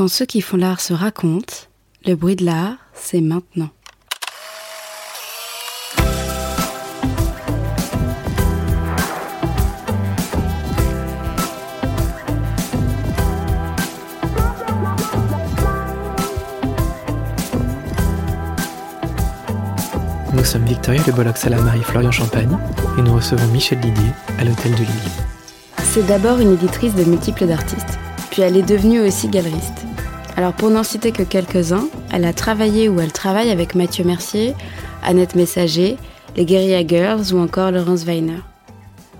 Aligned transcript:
Quand 0.00 0.08
ceux 0.08 0.24
qui 0.24 0.40
font 0.40 0.56
l'art 0.56 0.80
se 0.80 0.94
racontent, 0.94 1.52
le 2.06 2.14
bruit 2.14 2.34
de 2.34 2.46
l'art, 2.46 2.78
c'est 2.94 3.20
maintenant. 3.20 3.68
Nous 20.32 20.44
sommes 20.44 20.64
Victoria 20.64 21.02
Le 21.06 21.12
Bolloc 21.12 21.36
Salamari 21.36 21.82
Florian 21.82 22.10
Champagne 22.10 22.56
et 22.96 23.02
nous 23.02 23.14
recevons 23.14 23.46
Michel 23.48 23.78
Didier 23.80 24.12
à 24.38 24.44
l'hôtel 24.44 24.72
de 24.72 24.78
Lille. 24.78 24.88
C'est 25.82 26.06
d'abord 26.06 26.38
une 26.38 26.54
éditrice 26.54 26.94
de 26.94 27.04
multiples 27.04 27.46
d'artistes, 27.46 27.98
puis 28.30 28.40
elle 28.40 28.56
est 28.56 28.62
devenue 28.62 29.00
aussi 29.00 29.28
galeriste. 29.28 29.89
Alors 30.36 30.54
pour 30.54 30.70
n'en 30.70 30.82
citer 30.82 31.12
que 31.12 31.22
quelques-uns, 31.22 31.88
elle 32.12 32.24
a 32.24 32.32
travaillé 32.32 32.88
ou 32.88 33.00
elle 33.00 33.12
travaille 33.12 33.50
avec 33.50 33.74
Mathieu 33.74 34.04
Mercier, 34.04 34.54
Annette 35.02 35.34
Messager, 35.34 35.96
les 36.36 36.44
Guerilla 36.44 36.86
Girls 36.86 37.32
ou 37.32 37.38
encore 37.38 37.70
Laurence 37.70 38.04
Weiner. 38.04 38.40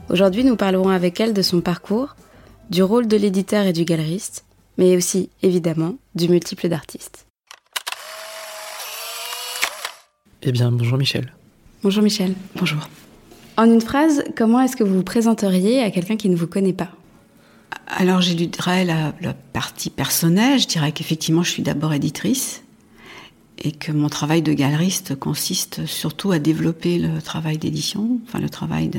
Aujourd'hui, 0.09 0.45
nous 0.45 0.57
parlerons 0.57 0.89
avec 0.89 1.21
elle 1.21 1.35
de 1.35 1.43
son 1.43 1.61
parcours, 1.61 2.17
du 2.71 2.83
rôle 2.83 3.07
de 3.07 3.17
l'éditeur 3.17 3.67
et 3.67 3.73
du 3.73 3.85
galeriste, 3.85 4.45
mais 4.79 4.97
aussi, 4.97 5.31
évidemment, 5.43 5.97
du 6.15 6.29
multiple 6.29 6.69
d'artistes. 6.69 7.27
Eh 10.43 10.53
bien, 10.53 10.73
bonjour 10.73 10.97
Michel. 10.97 11.33
Bonjour 11.83 12.03
Michel. 12.03 12.35
Bonjour. 12.57 12.89
En 13.57 13.65
une 13.65 13.81
phrase, 13.81 14.25
comment 14.37 14.61
est-ce 14.61 14.77
que 14.77 14.85
vous 14.85 14.95
vous 14.95 15.03
présenteriez 15.03 15.83
à 15.83 15.91
quelqu'un 15.91 16.17
qui 16.17 16.31
ne 16.31 16.37
vous 16.37 16.47
connaît 16.47 16.73
pas? 16.73 16.89
Alors, 17.87 18.21
j'éluderais 18.21 18.85
la, 18.85 19.15
la 19.21 19.35
partie 19.35 19.91
personnelle. 19.91 20.61
Je 20.61 20.67
dirais 20.67 20.93
qu'effectivement, 20.93 21.43
je 21.43 21.51
suis 21.51 21.63
d'abord 21.63 21.93
éditrice 21.93 22.63
et 23.63 23.73
que 23.73 23.93
mon 23.93 24.09
travail 24.09 24.43
de 24.43 24.53
galeriste 24.53 25.15
consiste 25.17 25.85
surtout 25.87 26.33
à 26.33 26.39
développer 26.39 26.99
le 26.99 27.21
travail 27.21 27.59
d'édition, 27.59 28.19
enfin 28.27 28.39
le 28.39 28.49
travail. 28.49 28.91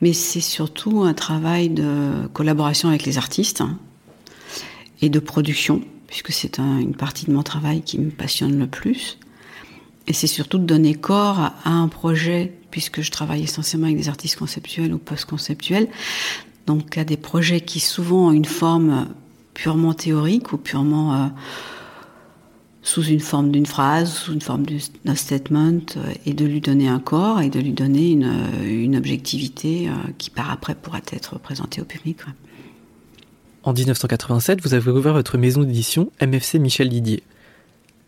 Mais 0.00 0.12
c'est 0.12 0.40
surtout 0.40 1.02
un 1.02 1.14
travail 1.14 1.68
de 1.68 2.28
collaboration 2.32 2.88
avec 2.88 3.04
les 3.04 3.18
artistes 3.18 3.60
hein, 3.60 3.78
et 5.02 5.08
de 5.08 5.18
production, 5.18 5.82
puisque 6.06 6.32
c'est 6.32 6.60
un, 6.60 6.78
une 6.78 6.94
partie 6.94 7.26
de 7.26 7.32
mon 7.32 7.42
travail 7.42 7.82
qui 7.82 7.98
me 7.98 8.10
passionne 8.10 8.58
le 8.58 8.68
plus. 8.68 9.18
Et 10.06 10.12
c'est 10.12 10.28
surtout 10.28 10.58
de 10.58 10.64
donner 10.64 10.94
corps 10.94 11.38
à 11.38 11.70
un 11.70 11.88
projet, 11.88 12.54
puisque 12.70 13.02
je 13.02 13.10
travaille 13.10 13.42
essentiellement 13.42 13.86
avec 13.86 13.98
des 13.98 14.08
artistes 14.08 14.36
conceptuels 14.36 14.94
ou 14.94 14.98
post-conceptuels, 14.98 15.88
donc 16.68 16.98
à 16.98 17.04
des 17.04 17.16
projets 17.16 17.62
qui 17.62 17.80
souvent 17.80 18.28
ont 18.28 18.32
une 18.32 18.44
forme 18.44 19.08
purement 19.54 19.94
théorique 19.94 20.52
ou 20.52 20.58
purement 20.58 21.14
euh, 21.14 21.26
sous 22.82 23.02
une 23.04 23.20
forme 23.20 23.50
d'une 23.50 23.64
phrase, 23.64 24.12
sous 24.12 24.34
une 24.34 24.42
forme 24.42 24.66
d'un 25.06 25.14
statement, 25.14 25.80
euh, 25.96 26.12
et 26.26 26.34
de 26.34 26.44
lui 26.44 26.60
donner 26.60 26.86
un 26.86 27.00
corps 27.00 27.40
et 27.40 27.48
de 27.48 27.58
lui 27.58 27.72
donner 27.72 28.10
une, 28.10 28.96
objectivité 28.96 29.88
euh, 29.88 29.92
qui 30.18 30.28
par 30.28 30.50
après 30.50 30.74
pourra 30.74 30.98
être 31.10 31.38
présentée 31.38 31.80
au 31.80 31.86
public. 31.86 32.18
En 33.62 33.72
1987, 33.72 34.60
vous 34.62 34.74
avez 34.74 34.90
ouvert 34.90 35.14
votre 35.14 35.38
maison 35.38 35.62
d'édition 35.62 36.12
MFC 36.20 36.58
Michel 36.58 36.90
Didier. 36.90 37.22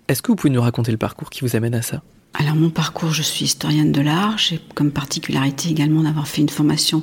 Est-ce 0.09 0.21
que 0.21 0.33
vous 0.33 0.37
pouvez 0.37 0.53
nous 0.53 0.61
raconter 0.61 0.93
le 0.93 0.99
parcours 0.99 1.31
qui 1.31 1.41
vous 1.41 1.57
amène 1.57 1.75
à 1.75 1.81
ça? 1.83 2.03
Alors 2.35 2.55
mon 2.55 2.71
parcours, 2.71 3.13
je 3.13 3.23
suis 3.23 3.45
historienne 3.45 3.93
de 3.93 4.01
l'art. 4.01 4.39
J'ai 4.39 4.61
comme 4.75 4.93
particularité 4.93 5.69
également 5.69 6.03
d'avoir 6.03 6.29
fait 6.29 6.43
une 6.43 6.49
formation 6.49 7.03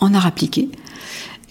en 0.00 0.12
art 0.14 0.26
appliqué. 0.26 0.68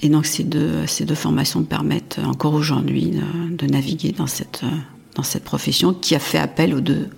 Et 0.01 0.09
donc 0.09 0.25
ces 0.25 0.43
deux, 0.43 0.85
ces 0.87 1.05
deux 1.05 1.15
formations 1.15 1.61
me 1.61 1.65
permettent 1.65 2.19
encore 2.23 2.53
aujourd'hui 2.53 3.11
de, 3.49 3.65
naviguer 3.65 4.11
dans 4.11 4.27
cette, 4.27 4.63
dans 5.15 5.23
cette 5.23 5.43
profession 5.43 5.93
qui 5.93 6.13
a 6.15 6.19
fait 6.19 6.37
appel 6.37 6.75
aux 6.75 6.81
deux, 6.81 7.09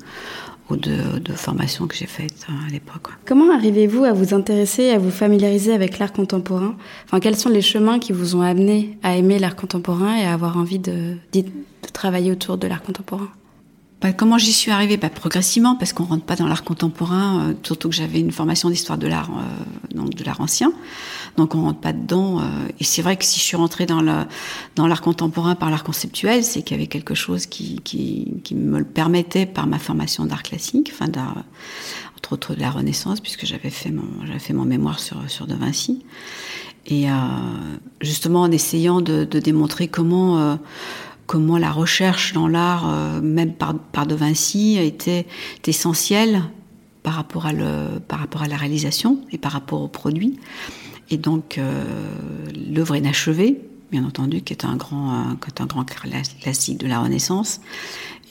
aux 0.69 0.75
deux, 0.75 1.19
formations 1.35 1.87
que 1.87 1.95
j'ai 1.95 2.05
faites 2.05 2.45
à 2.47 2.71
l'époque. 2.71 3.07
Comment 3.25 3.51
arrivez-vous 3.51 4.03
à 4.03 4.13
vous 4.13 4.33
intéresser, 4.35 4.91
à 4.91 4.99
vous 4.99 5.11
familiariser 5.11 5.73
avec 5.73 5.97
l'art 5.97 6.13
contemporain? 6.13 6.75
Enfin, 7.05 7.19
Quels 7.19 7.37
sont 7.37 7.49
les 7.49 7.61
chemins 7.61 7.97
qui 7.99 8.13
vous 8.13 8.35
ont 8.35 8.41
amené 8.41 8.97
à 9.01 9.17
aimer 9.17 9.39
l'art 9.39 9.55
contemporain 9.55 10.15
et 10.15 10.23
à 10.23 10.33
avoir 10.33 10.57
envie 10.57 10.79
de, 10.79 11.15
de 11.33 11.43
travailler 11.91 12.31
autour 12.31 12.57
de 12.57 12.67
l'art 12.67 12.83
contemporain? 12.83 13.29
Bah, 14.01 14.13
comment 14.13 14.37
j'y 14.37 14.53
suis 14.53 14.69
arrivée? 14.69 14.97
Bah, 14.97 15.09
Progressivement, 15.09 15.75
parce 15.75 15.91
qu'on 15.91 16.03
rentre 16.03 16.23
pas 16.23 16.35
dans 16.35 16.45
l'art 16.45 16.63
contemporain, 16.63 17.49
euh, 17.49 17.53
surtout 17.63 17.89
que 17.89 17.95
j'avais 17.95 18.19
une 18.19 18.31
formation 18.31 18.69
d'histoire 18.69 18.97
de 18.97 19.07
l'art, 19.07 19.31
euh, 19.31 19.95
donc 19.95 20.13
de 20.13 20.23
l'art 20.23 20.39
ancien, 20.39 20.71
donc 21.35 21.55
on 21.55 21.61
rentre 21.61 21.79
pas 21.79 21.93
dedans. 21.93 22.39
Euh, 22.39 22.43
et 22.79 22.83
c'est 22.83 23.01
vrai 23.01 23.17
que 23.17 23.25
si 23.25 23.39
je 23.39 23.43
suis 23.43 23.57
rentrée 23.57 23.87
dans 23.87 24.01
le 24.01 24.25
dans 24.75 24.85
l'art 24.85 25.01
contemporain 25.01 25.55
par 25.55 25.71
l'art 25.71 25.83
conceptuel, 25.83 26.43
c'est 26.43 26.61
qu'il 26.61 26.77
y 26.77 26.79
avait 26.79 26.87
quelque 26.87 27.15
chose 27.15 27.47
qui, 27.47 27.81
qui, 27.83 28.33
qui 28.43 28.53
me 28.53 28.77
le 28.77 28.85
permettait 28.85 29.47
par 29.47 29.65
ma 29.65 29.79
formation 29.79 30.25
d'art 30.25 30.43
classique, 30.43 30.91
enfin 30.93 31.07
d'art, 31.07 31.43
entre 32.17 32.33
autres 32.33 32.53
de 32.53 32.61
la 32.61 32.69
Renaissance, 32.69 33.19
puisque 33.19 33.45
j'avais 33.45 33.71
fait 33.71 33.89
mon 33.91 34.25
j'avais 34.25 34.39
fait 34.39 34.53
mon 34.53 34.65
mémoire 34.65 34.99
sur 34.99 35.17
sur 35.27 35.47
De 35.47 35.55
Vinci, 35.55 36.03
et 36.87 37.09
euh, 37.09 37.13
justement 38.01 38.41
en 38.41 38.51
essayant 38.51 39.01
de, 39.01 39.25
de 39.25 39.39
démontrer 39.39 39.87
comment 39.87 40.39
euh, 40.39 40.55
comment 41.27 41.57
la 41.57 41.71
recherche 41.71 42.33
dans 42.33 42.47
l'art, 42.47 42.89
euh, 42.89 43.21
même 43.21 43.53
par, 43.53 43.77
par 43.77 44.07
De 44.07 44.15
Vinci, 44.15 44.77
était 44.77 45.27
essentielle 45.67 46.41
par 47.03 47.13
rapport 47.13 47.45
à 47.45 47.53
le, 47.53 47.99
par 47.99 48.19
rapport 48.19 48.41
à 48.41 48.47
la 48.47 48.57
réalisation 48.57 49.21
et 49.31 49.37
par 49.37 49.51
rapport 49.51 49.81
au 49.81 49.87
produit. 49.87 50.39
Et 51.09 51.17
donc 51.17 51.57
euh, 51.57 51.83
l'œuvre 52.73 52.95
inachevée, 52.95 53.61
bien 53.91 54.03
entendu, 54.05 54.41
qui 54.41 54.53
est 54.53 54.65
un 54.65 54.75
grand, 54.75 55.37
est 55.47 55.61
un 55.61 55.65
grand 55.65 55.85
classique 55.85 56.77
de 56.79 56.87
la 56.87 56.99
Renaissance, 56.99 57.61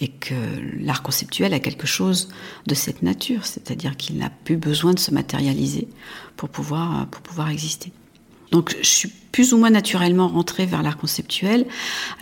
et 0.01 0.09
que 0.09 0.35
l'art 0.79 1.03
conceptuel 1.03 1.55
a 1.55 1.61
quelque 1.61 1.87
chose 1.87 2.29
de 2.67 2.75
cette 2.75 3.03
nature, 3.03 3.47
c'est-à-dire 3.47 3.97
qu'il 3.97 4.19
n'a 4.19 4.29
plus 4.29 4.59
besoin 4.59 4.93
de 4.93 4.99
se 4.99 5.11
matérialiser 5.11 5.89
pour 6.37 6.51
pouvoir, 6.51 7.07
pour 7.07 7.23
pouvoir 7.23 7.49
exister. 7.49 7.93
Donc 8.51 8.77
je 8.81 8.89
suis 8.89 9.13
plus 9.33 9.53
ou 9.53 9.59
moins 9.59 9.71
naturellement 9.71 10.29
rentrée 10.29 10.67
vers 10.67 10.83
l'art 10.83 10.97
conceptuel. 10.97 11.67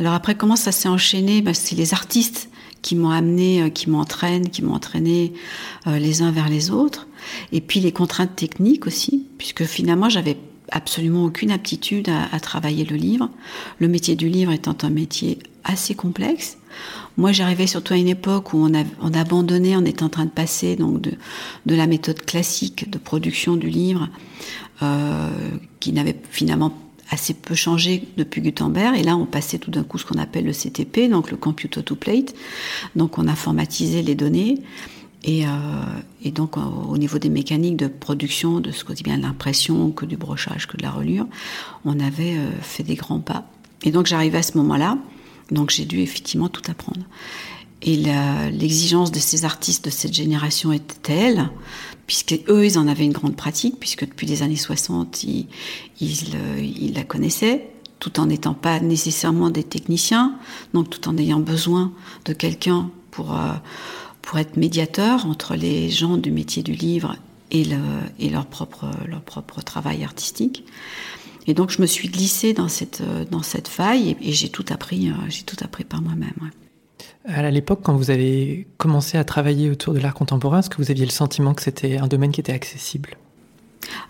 Alors 0.00 0.14
après, 0.14 0.34
comment 0.34 0.56
ça 0.56 0.72
s'est 0.72 0.88
enchaîné? 0.88 1.42
Ben, 1.42 1.54
C'est 1.54 1.76
les 1.76 1.94
artistes 1.94 2.48
qui 2.82 2.96
m'ont 2.96 3.10
amené, 3.10 3.70
qui 3.72 3.88
m'entraînent, 3.88 4.50
qui 4.50 4.62
m'ont 4.62 4.74
entraîné 4.74 5.32
euh, 5.86 5.98
les 5.98 6.22
uns 6.22 6.30
vers 6.30 6.48
les 6.48 6.70
autres. 6.70 7.06
Et 7.52 7.60
puis 7.60 7.80
les 7.80 7.92
contraintes 7.92 8.36
techniques 8.36 8.86
aussi, 8.86 9.26
puisque 9.38 9.64
finalement 9.64 10.08
j'avais 10.10 10.36
absolument 10.70 11.24
aucune 11.24 11.50
aptitude 11.50 12.08
à, 12.08 12.40
travailler 12.40 12.84
le 12.84 12.96
livre. 12.96 13.30
Le 13.78 13.88
métier 13.88 14.16
du 14.16 14.28
livre 14.28 14.52
étant 14.52 14.76
un 14.82 14.90
métier 14.90 15.38
assez 15.64 15.94
complexe. 15.94 16.58
Moi, 17.16 17.32
j'arrivais 17.32 17.66
surtout 17.66 17.94
à 17.94 17.97
une 17.97 18.08
époque 18.08 18.52
où 18.52 18.58
on, 18.58 18.75
a, 18.75 18.84
on 19.00 19.12
abandonnait, 19.14 19.76
on 19.76 19.84
était 19.84 20.02
en 20.02 20.08
train 20.08 20.25
de 20.25 20.30
passer 20.30 20.76
donc 20.76 21.00
de, 21.00 21.16
la 21.66 21.86
méthode 21.86 22.20
classique 22.20 22.91
de 22.91 22.98
production 22.98 23.56
du 23.56 23.69
livre, 23.69 24.08
euh, 24.82 25.30
qui 25.80 25.92
n'avait 25.92 26.16
finalement 26.30 26.76
assez 27.10 27.34
peu 27.34 27.54
changé 27.54 28.08
depuis 28.16 28.41
Gutenberg. 28.41 28.98
Et 28.98 29.02
là, 29.02 29.16
on 29.16 29.26
passait 29.26 29.58
tout 29.58 29.70
d'un 29.70 29.84
coup 29.84 29.98
ce 29.98 30.04
qu'on 30.04 30.19
appelle 30.19 30.44
le 30.44 30.52
CTP, 30.52 31.08
donc 31.08 31.30
le 31.30 31.36
Computer 31.36 31.82
to 31.82 31.94
Plate. 31.94 32.34
Donc, 32.96 33.19
on 33.19 33.28
a 33.28 33.36
formatisé 33.36 34.02
les 34.02 34.16
données. 34.16 34.58
Et, 35.22 35.46
euh, 35.46 36.31
donc, 36.31 36.56
au 36.56 36.98
niveau 36.98 37.19
des 37.19 37.28
mécaniques 37.28 37.76
de 37.76 37.86
production, 37.86 38.60
de 38.60 38.72
ce 38.72 38.84
qu'on 38.84 38.92
dit 38.92 39.04
bien 39.04 39.16
de 39.16 39.22
l'impression, 39.22 39.92
que 39.92 40.04
du 40.04 40.16
brochage, 40.16 40.66
que 40.66 40.76
de 40.76 40.82
la 40.82 40.91
relure, 40.91 41.26
on 41.84 42.00
avait 42.00 42.36
euh, 42.36 42.50
fait 42.60 42.82
des 42.82 42.96
grands 42.96 43.20
pas. 43.20 43.46
Et 43.84 43.92
donc, 43.92 44.06
j'arrivais 44.06 44.38
à 44.38 44.42
ce 44.42 44.58
moment-là. 44.58 44.98
Donc, 45.50 45.71
j'ai 45.71 45.84
dû 45.84 46.00
effectivement 46.00 46.49
tout 46.49 46.62
apprendre. 46.71 47.03
Et 47.82 47.97
l'exigence 48.50 49.12
de 49.12 49.19
ces 49.19 49.44
artistes 49.44 49.84
de 49.84 49.91
cette 49.91 50.15
génération 50.15 50.72
était 50.72 50.94
telle, 51.03 51.50
puisque 52.06 52.38
eux, 52.49 52.64
ils 52.64 52.79
en 52.79 52.88
avaient 52.88 53.05
une 53.05 53.12
grande 53.12 53.37
pratique, 53.37 53.79
puisque 53.79 54.08
depuis 54.08 54.26
les 54.26 54.43
années 54.43 54.56
60, 54.56 55.23
ils, 55.25 55.46
ils, 56.00 56.35
ils 56.58 56.94
la 56.94 57.05
connaissaient, 57.05 57.69
tout 57.99 58.20
en 58.20 58.26
n'étant 58.26 58.55
pas 58.55 58.81
nécessairement 58.81 59.50
des 59.50 59.64
techniciens, 59.64 60.35
donc 60.73 60.88
tout 60.88 61.08
en 61.08 61.19
ayant 61.19 61.41
besoin 61.41 61.93
de 62.25 62.32
quelqu'un 62.32 62.90
pour... 63.11 63.35
Euh, 63.35 63.52
pour 64.25 64.38
être 64.38 64.56
médiateur 64.56 65.26
entre 65.26 65.55
les 65.55 65.90
gens 65.90 66.17
du 66.17 66.31
métier 66.31 66.62
du 66.62 66.73
livre 66.73 67.17
et, 67.50 67.67
et 68.19 68.31
leur, 68.31 68.47
propre, 68.47 68.87
leur 69.06 69.20
propre 69.20 69.61
travail 69.61 70.02
artistique. 70.02 70.64
Et 71.46 71.55
donc 71.55 71.70
je 71.70 71.81
me 71.82 71.87
suis 71.87 72.08
glissée 72.08 72.52
dans 72.55 72.69
cette, 72.69 73.02
dans 73.31 73.43
cette 73.43 73.69
faille 73.69 74.11
et, 74.11 74.29
et 74.29 74.32
j'ai 74.32 74.49
tout 74.49 74.64
appris, 74.70 75.12
j'ai 75.29 75.43
tout 75.43 75.56
appris 75.62 75.85
par 75.85 76.00
moi-même. 76.00 76.35
Ouais. 76.41 76.49
À 77.26 77.50
l'époque, 77.50 77.81
quand 77.82 77.96
vous 77.96 78.11
avez 78.11 78.67
commencé 78.76 79.17
à 79.17 79.25
travailler 79.25 79.70
autour 79.70 79.94
de 79.94 79.99
l'art 79.99 80.14
contemporain, 80.14 80.61
est-ce 80.61 80.70
que 80.70 80.76
vous 80.76 80.91
aviez 80.91 81.06
le 81.06 81.11
sentiment 81.11 81.55
que 81.55 81.62
c'était 81.62 81.96
un 81.96 82.06
domaine 82.06 82.32
qui 82.32 82.41
était 82.41 82.52
accessible? 82.52 83.17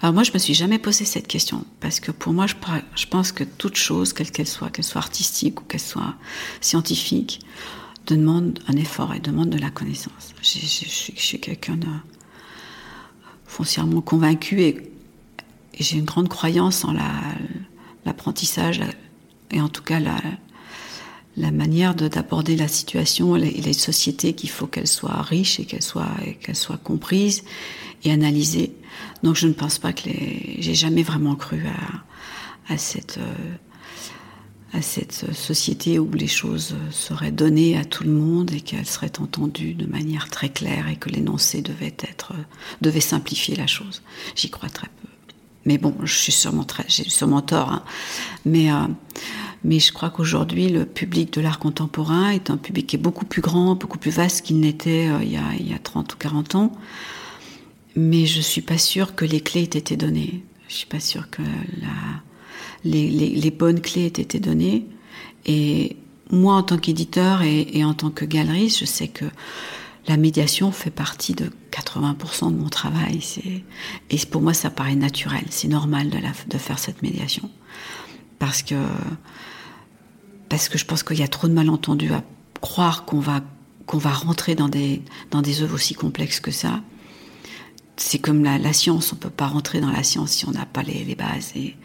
Alors 0.01 0.13
moi, 0.13 0.23
je 0.23 0.33
me 0.33 0.39
suis 0.39 0.55
jamais 0.55 0.79
posé 0.79 1.05
cette 1.05 1.27
question 1.27 1.65
parce 1.81 2.01
que 2.01 2.11
pour 2.13 2.33
moi, 2.33 2.47
je, 2.47 2.55
je 2.95 3.07
pense 3.07 3.33
que 3.33 3.45
toute 3.45 3.77
chose, 3.77 4.13
quelle 4.13 4.31
qu'elle 4.31 4.47
soit, 4.47 4.71
qu'elle 4.71 4.85
soit 4.85 5.01
artistique 5.01 5.61
ou 5.61 5.65
qu'elle 5.65 5.81
soit 5.81 6.15
scientifique, 6.61 7.41
demande 8.07 8.59
un 8.69 8.77
effort 8.77 9.15
et 9.15 9.21
demande 9.21 9.51
de 9.51 9.59
la 9.59 9.71
connaissance. 9.71 10.35
Je, 10.43 10.59
je, 10.59 10.85
je, 10.85 11.13
je 11.17 11.21
suis 11.21 11.41
quelqu'un 11.41 11.77
de 11.77 11.89
foncièrement 13.47 14.01
convaincu 14.01 14.63
et, 14.63 14.91
et 15.79 15.83
j'ai 15.83 15.97
une 15.97 16.05
grande 16.05 16.29
croyance 16.29 16.85
en 16.85 16.95
l'apprentissage 18.05 18.79
la, 18.79 18.87
et 19.51 19.61
en 19.61 19.69
tout 19.69 19.83
cas 19.83 20.01
la, 20.01 21.51
manière 21.51 21.95
d'aborder 21.95 22.57
la 22.57 22.69
situation 22.69 23.37
et 23.37 23.51
les, 23.51 23.73
sociétés 23.73 24.35
qu'il 24.35 24.51
faut 24.51 24.67
qu'elles 24.67 24.87
soient 24.87 25.23
riches 25.23 25.61
et 25.61 25.65
qu'elles 25.65 25.83
soient, 25.83 26.77
comprises 26.83 27.45
et 28.05 28.13
analysées. 28.13 28.75
Donc 29.23 29.37
je 29.37 29.49
ne 29.49 29.53
pense 29.53 29.79
pas 29.79 29.93
que 29.93 30.09
les, 30.09 30.57
j'ai 30.61 30.75
jamais 30.75 31.03
vraiment 31.03 31.35
cru 31.35 31.63
à, 32.69 32.79
cette, 32.79 33.19
société 35.33 35.99
où 35.99 36.11
les 36.13 36.29
choses 36.29 36.77
seraient 36.91 37.33
données 37.33 37.77
à 37.77 37.85
tout 37.85 38.05
le 38.05 38.11
monde 38.11 38.53
et 38.53 38.61
qu'elles 38.61 38.87
seraient 38.87 39.21
entendues 39.21 39.75
de 39.75 39.87
manière 39.87 40.31
très 40.31 40.51
claire 40.51 40.89
et 40.89 40.97
que 40.97 41.11
l'énoncé 41.11 41.63
devait 42.81 43.01
simplifier 43.01 43.57
la 43.57 43.67
chose. 43.67 44.03
J'y 44.37 44.51
crois 44.51 44.69
très 44.69 44.89
peu. 45.03 45.14
Mais 45.67 45.79
bon, 45.79 45.95
je 46.03 46.15
suis 46.15 46.33
sûrement 46.33 46.65
très, 46.65 46.85
j'ai 46.89 47.09
sûrement 47.09 47.41
tort. 47.41 47.73
Hein. 47.73 47.83
Mais 48.45 48.71
euh, 48.71 48.87
mais 49.65 49.81
je 49.81 49.93
crois 49.93 50.11
qu'aujourd'hui, 50.11 50.69
le 50.69 50.85
public 50.85 51.33
de 51.33 51.41
l'art 51.41 51.59
contemporain 51.59 52.31
est 52.31 52.51
un 52.51 52.59
public 52.59 52.87
qui 52.87 52.97
est 52.97 52.99
beaucoup 52.99 53.25
plus 53.25 53.41
grand, 53.41 53.75
beaucoup 53.75 53.97
plus 53.99 54.11
vaste 54.11 54.45
qu'il 54.45 54.61
n'était 54.61 55.09
euh, 55.09 55.23
il, 55.23 55.33
y 55.33 55.39
a, 55.39 55.55
il 55.59 55.71
y 55.71 55.75
a 55.75 55.79
30 55.79 56.13
ou 56.13 56.17
40 56.19 56.55
ans. 56.55 56.73
Mais 57.97 58.27
je 58.27 58.41
suis 58.41 58.61
pas 58.61 58.77
sûre 58.77 59.15
que 59.15 59.25
les 59.25 59.41
clés 59.41 59.63
aient 59.63 59.79
été 59.79 59.97
données. 59.97 60.43
Je 60.69 60.75
suis 60.75 60.87
pas 60.87 61.01
sûre 61.01 61.31
que 61.31 61.43
les, 62.85 63.51
bonnes 63.51 63.81
clés 63.81 64.05
aient 64.05 64.21
été 64.21 64.39
données. 64.39 64.87
Et 65.47 65.97
moi, 66.31 66.55
en 66.55 66.63
tant 66.63 66.77
qu'éditeur 66.77 67.43
et, 67.43 67.67
et, 67.73 67.85
en 67.85 67.95
tant 67.95 68.11
que 68.11 68.25
galeriste, 68.25 68.81
je 68.81 68.85
sais 68.85 69.09
que 69.09 69.27
la 70.07 70.17
médiation 70.17 70.71
fait 70.71 70.91
partie 70.91 71.35
de 71.35 71.51
80% 71.73 72.53
de 72.53 72.57
mon 72.57 72.69
travail. 72.69 73.21
Et 74.11 74.19
pour 74.27 74.43
moi, 74.43 74.55
ça 74.55 74.71
paraît 74.71 74.97
naturel. 74.97 75.45
C'est 75.51 75.69
normal 75.69 76.11
de, 76.11 76.59
faire 76.59 76.79
cette 76.79 77.03
médiation. 77.03 77.51
Parce 78.39 78.63
que 78.63 78.75
parce 80.49 80.69
que 80.69 80.77
je 80.77 80.85
pense 80.85 81.03
qu'il 81.03 81.19
y 81.19 81.23
a 81.23 81.29
trop 81.29 81.49
de 81.49 81.55
malentendus 81.55 82.13
à 82.13 82.23
croire 82.61 83.05
qu'on 83.05 83.21
va 83.21 83.41
va 83.93 84.13
rentrer 84.13 84.55
dans 84.55 84.69
des 84.69 85.03
dans 85.31 85.41
des 85.41 85.63
œuvres 85.63 85.75
aussi 85.75 85.95
complexes 85.95 86.41
que 86.41 86.51
ça. 86.51 86.81
C'est 87.97 88.19
comme 88.19 88.43
la, 88.43 88.73
science, 88.73 89.13
on 89.13 89.17
peut 89.17 89.31
pas 89.31 89.47
rentrer 89.47 89.81
dans 89.81 89.91
la 89.91 90.03
science 90.03 90.33
si 90.33 90.49
on 90.49 90.51
n'a 90.51 90.67
pas 90.67 90.83
les, 90.83 91.05
les 91.05 91.15
bases. 91.15 91.53
Et, 91.55 91.77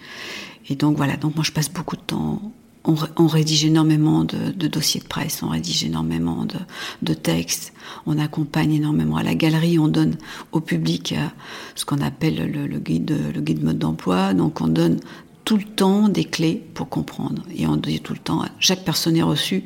et, 0.68 0.76
donc 0.76 0.98
voilà, 0.98 1.18
donc 1.18 1.36
moi 1.36 1.44
je 1.44 1.52
passe 1.52 1.70
beaucoup 1.70 1.96
de 1.96 2.02
temps. 2.02 2.52
On, 2.86 3.28
rédige 3.28 3.66
énormément 3.66 4.24
de, 4.24 4.68
dossiers 4.68 5.02
de 5.02 5.06
presse, 5.06 5.44
on 5.44 5.50
rédige 5.50 5.84
énormément 5.84 6.46
de, 6.46 6.56
de, 7.02 7.14
textes, 7.14 7.74
on 8.06 8.18
accompagne 8.18 8.74
énormément 8.74 9.18
à 9.18 9.24
la 9.24 9.36
galerie, 9.36 9.78
on 9.78 9.90
donne 9.90 10.16
au 10.54 10.62
public 10.62 11.12
euh, 11.12 11.28
ce 11.76 11.84
qu'on 11.84 12.02
appelle 12.02 12.50
le, 12.52 12.80
guide, 12.80 13.16
le 13.36 13.42
guide 13.42 13.64
mode 13.64 13.80
d'emploi. 13.80 14.34
Donc 14.34 14.62
on 14.62 14.68
donne 14.68 15.00
tout 15.44 15.58
le 15.58 15.64
temps 15.64 16.10
des 16.10 16.24
clés 16.24 16.64
pour 16.74 16.90
comprendre. 16.90 17.44
Et 17.56 17.68
on 17.68 17.76
dit 17.76 18.00
tout 18.00 18.14
le 18.14 18.20
temps, 18.20 18.46
chaque 18.60 18.86
personne 18.86 19.18
est 19.18 19.24
reçue 19.24 19.64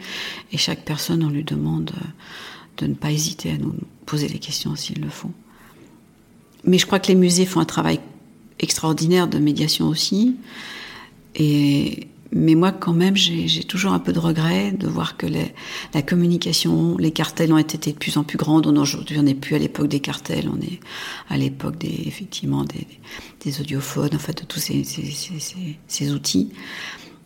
et 0.51 0.57
chaque 0.57 0.83
personne, 0.83 1.23
on 1.23 1.29
lui 1.29 1.43
demande 1.43 1.91
euh, 1.95 2.05
de 2.77 2.87
ne 2.87 2.95
pas 2.95 3.11
hésiter 3.11 3.51
à 3.51 3.57
nous 3.57 3.75
poser 4.05 4.27
des 4.27 4.39
questions 4.39 4.75
s'il 4.75 5.01
le 5.01 5.09
faut. 5.09 5.31
Mais 6.63 6.77
je 6.77 6.85
crois 6.85 6.99
que 6.99 7.09
les 7.09 7.15
musées 7.15 7.45
font 7.45 7.59
un 7.59 7.65
travail 7.65 7.99
extraordinaire 8.59 9.27
de 9.27 9.37
médiation 9.37 9.87
aussi. 9.87 10.37
Et 11.35 12.07
mais 12.35 12.55
moi, 12.55 12.71
quand 12.71 12.93
même, 12.93 13.15
j'ai 13.15 13.63
toujours 13.63 13.93
un 13.93 13.99
peu 13.99 14.11
de 14.11 14.19
regret 14.19 14.71
de 14.71 14.87
voir 14.87 15.17
que 15.17 15.27
les, 15.27 15.53
la 15.93 16.01
communication, 16.01 16.97
les 16.97 17.11
cartels 17.11 17.53
ont 17.53 17.57
été 17.57 17.91
de 17.91 17.97
plus 17.97 18.17
en 18.17 18.23
plus 18.23 18.37
grandes. 18.37 18.65
Aujourd'hui, 18.65 19.19
on 19.19 19.23
n'est 19.23 19.35
plus 19.35 19.55
à 19.55 19.59
l'époque 19.59 19.87
des 19.87 19.99
cartels, 19.99 20.49
on 20.49 20.59
est 20.59 20.79
à 21.29 21.37
l'époque 21.37 21.77
des, 21.77 22.03
effectivement, 22.07 22.63
des, 22.63 22.87
des, 23.45 23.61
audiophones, 23.61 24.15
en 24.15 24.19
fait, 24.19 24.41
de 24.41 24.45
tous 24.45 24.59
ces, 24.59 24.83
ces, 24.83 25.05
ces, 25.87 26.11
outils. 26.11 26.49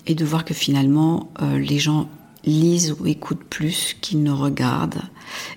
Et 0.07 0.15
de 0.15 0.25
voir 0.25 0.43
que 0.43 0.53
finalement, 0.53 1.31
euh, 1.41 1.57
les 1.57 1.79
gens 1.79 2.09
lisent 2.45 2.95
ou 2.99 3.07
écoutent 3.07 3.43
plus 3.43 3.95
qu'ils 4.01 4.23
ne 4.23 4.31
regardent. 4.31 5.01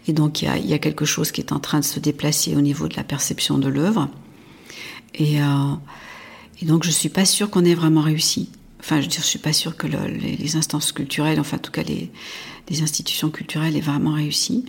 Et 0.06 0.12
donc, 0.12 0.42
il 0.42 0.44
y 0.44 0.48
a, 0.48 0.58
y 0.58 0.74
a, 0.74 0.78
quelque 0.78 1.04
chose 1.04 1.32
qui 1.32 1.40
est 1.40 1.52
en 1.52 1.60
train 1.60 1.80
de 1.80 1.84
se 1.84 1.98
déplacer 1.98 2.54
au 2.56 2.60
niveau 2.60 2.88
de 2.88 2.96
la 2.96 3.04
perception 3.04 3.58
de 3.58 3.68
l'œuvre. 3.68 4.08
Et, 5.14 5.40
euh, 5.42 5.74
et 6.62 6.66
donc, 6.66 6.84
je 6.84 6.90
suis 6.90 7.08
pas 7.08 7.24
sûre 7.24 7.50
qu'on 7.50 7.64
ait 7.64 7.74
vraiment 7.74 8.02
réussi. 8.02 8.50
Enfin, 8.80 9.00
je 9.00 9.06
veux 9.06 9.12
je 9.12 9.20
suis 9.20 9.38
pas 9.38 9.52
sûre 9.52 9.76
que 9.76 9.86
le, 9.86 10.06
les, 10.06 10.56
instances 10.56 10.90
culturelles, 10.92 11.38
enfin, 11.38 11.58
en 11.58 11.60
tout 11.60 11.70
cas, 11.70 11.82
les, 11.82 12.10
institutions 12.82 13.30
culturelles 13.30 13.76
aient 13.76 13.80
vraiment 13.80 14.12
réussi. 14.12 14.64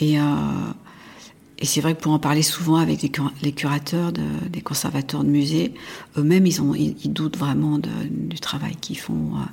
Et, 0.00 0.20
euh, 0.20 0.22
et 1.60 1.66
c'est 1.66 1.80
vrai 1.80 1.94
que 1.94 2.00
pour 2.00 2.12
en 2.12 2.20
parler 2.20 2.42
souvent 2.42 2.76
avec 2.76 3.02
les, 3.02 3.52
curateurs, 3.52 4.12
de, 4.12 4.22
des 4.48 4.60
conservateurs 4.60 5.24
de 5.24 5.28
musées, 5.28 5.74
eux-mêmes, 6.16 6.46
ils, 6.46 7.12
doutent 7.12 7.36
vraiment 7.36 7.78
du 7.78 8.38
travail 8.38 8.76
qu'ils 8.76 8.98
font. 8.98 9.32
Euh, 9.34 9.44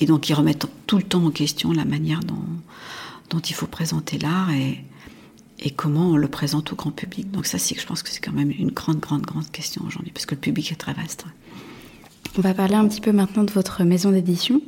et 0.00 0.06
donc, 0.06 0.28
ils 0.28 0.34
remettent 0.34 0.66
tout 0.86 0.96
le 0.96 1.04
temps 1.04 1.24
en 1.24 1.30
question 1.30 1.72
la 1.72 1.84
manière 1.84 2.20
dont, 2.20 3.40
il 3.48 3.54
faut 3.54 3.66
présenter 3.66 4.18
l'art 4.18 4.50
et, 4.50 4.84
comment 5.76 6.10
on 6.10 6.16
le 6.16 6.28
présente 6.28 6.72
au 6.72 6.76
grand 6.76 6.90
public. 6.90 7.30
Donc 7.30 7.46
ça, 7.46 7.58
c'est, 7.58 7.78
je 7.78 7.86
pense 7.86 8.02
que 8.02 8.10
c'est 8.10 8.20
quand 8.20 8.32
même 8.32 8.50
une 8.50 8.70
grande, 8.70 8.98
grande, 8.98 9.22
grande 9.22 9.50
question 9.50 9.82
aujourd'hui, 9.86 10.12
parce 10.12 10.26
que 10.26 10.34
le 10.34 10.40
public 10.40 10.70
est 10.72 10.76
très 10.76 10.92
vaste. 10.92 11.24
On 12.36 12.40
va 12.40 12.52
parler 12.52 12.74
un 12.74 12.88
petit 12.88 13.00
peu 13.00 13.12
maintenant 13.12 13.44
de 13.44 13.52
votre 13.52 13.84
maison 13.84 14.10
d'édition. 14.10 14.60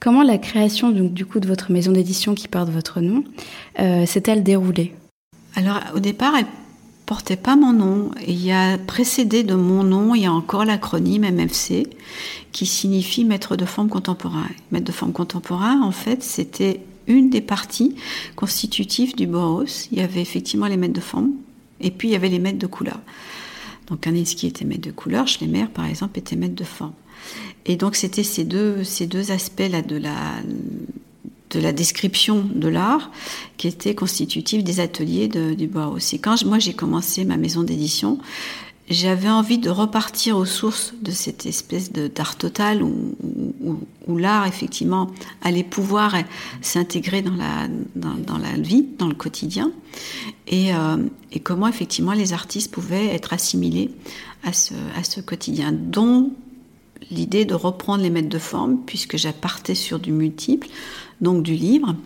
Comment 0.00 0.22
la 0.22 0.38
création 0.38 0.90
du 0.90 1.26
coup 1.26 1.38
de 1.38 1.46
votre 1.46 1.70
maison 1.70 1.92
d'édition 1.92 2.34
qui 2.34 2.48
porte 2.48 2.70
votre 2.70 3.00
nom 3.00 3.24
euh, 3.78 4.06
s'est-elle 4.06 4.42
déroulée? 4.42 4.94
Alors 5.54 5.80
au 5.94 6.00
départ, 6.00 6.34
elle 6.38 6.46
portait 7.04 7.36
pas 7.36 7.56
mon 7.56 7.74
nom. 7.74 8.10
Il 8.26 8.42
y 8.42 8.52
a 8.52 8.78
précédé 8.78 9.42
de 9.42 9.54
mon 9.54 9.82
nom, 9.82 10.14
il 10.14 10.22
y 10.22 10.26
a 10.26 10.32
encore 10.32 10.64
l'acronyme 10.64 11.30
MFC 11.30 11.86
qui 12.52 12.64
signifie 12.64 13.26
maître 13.26 13.56
de 13.56 13.66
forme 13.66 13.90
contemporain. 13.90 14.46
Maître 14.72 14.86
de 14.86 14.92
forme 14.92 15.12
contemporain, 15.12 15.82
en 15.82 15.92
fait, 15.92 16.22
c'était 16.22 16.80
une 17.06 17.28
des 17.28 17.42
parties 17.42 17.96
constitutives 18.34 19.14
du 19.14 19.26
Boros. 19.26 19.64
Il 19.92 19.98
y 19.98 20.00
avait 20.00 20.22
effectivement 20.22 20.68
les 20.68 20.78
maîtres 20.78 20.94
de 20.94 21.00
forme 21.00 21.32
et 21.80 21.90
puis 21.90 22.08
il 22.08 22.12
y 22.12 22.16
avait 22.16 22.30
les 22.30 22.38
maîtres 22.38 22.58
de 22.58 22.66
couleur. 22.66 22.98
Donc 23.86 24.04
Kandinsky 24.04 24.46
était 24.46 24.64
maître 24.64 24.82
de 24.82 24.90
couleur, 24.90 25.28
Schlemmer 25.28 25.66
par 25.72 25.86
exemple 25.86 26.18
était 26.18 26.36
maître 26.36 26.54
de 26.54 26.64
forme. 26.64 26.94
Et 27.66 27.76
donc 27.76 27.96
c'était 27.96 28.22
ces 28.22 28.44
deux, 28.44 28.84
ces 28.84 29.06
deux 29.06 29.30
aspects-là 29.30 29.82
de 29.82 29.96
la, 29.96 30.14
de 31.50 31.60
la 31.60 31.72
description 31.72 32.44
de 32.54 32.68
l'art 32.68 33.10
qui 33.56 33.68
étaient 33.68 33.94
constitutifs 33.94 34.64
des 34.64 34.80
ateliers 34.80 35.28
de, 35.28 35.54
du 35.54 35.66
Bauhaus. 35.66 36.14
Et 36.14 36.18
quand 36.18 36.44
moi 36.44 36.58
j'ai 36.58 36.74
commencé 36.74 37.24
ma 37.24 37.36
maison 37.36 37.62
d'édition, 37.62 38.18
j'avais 38.90 39.30
envie 39.30 39.58
de 39.58 39.70
repartir 39.70 40.36
aux 40.36 40.44
sources 40.44 40.92
de 41.00 41.10
cette 41.10 41.46
espèce 41.46 41.90
d'art 41.92 42.36
total 42.36 42.82
où, 42.82 43.16
l'art 44.16 44.46
effectivement 44.46 45.10
allait 45.42 45.64
pouvoir 45.64 46.14
s'intégrer 46.60 47.22
dans 47.22 47.34
la, 47.34 48.52
vie, 48.58 48.86
dans 48.98 49.08
le 49.08 49.14
quotidien, 49.14 49.72
et, 50.46 50.74
euh, 50.74 50.98
et, 51.32 51.40
comment 51.40 51.66
effectivement 51.66 52.12
les 52.12 52.32
artistes 52.32 52.70
pouvaient 52.70 53.06
être 53.06 53.32
assimilés 53.32 53.90
à 54.44 54.52
ce, 54.52 55.20
quotidien, 55.20 55.72
dont 55.72 56.32
l'idée 57.10 57.44
de 57.44 57.54
reprendre 57.54 58.02
les 58.02 58.10
maîtres 58.10 58.28
de 58.28 58.38
forme, 58.38 58.78
puisque 58.84 59.16
j'appartais 59.16 59.74
sur 59.74 59.98
du 59.98 60.12
multiple, 60.12 60.68
donc 61.20 61.42
du 61.42 61.54
livre. 61.54 61.96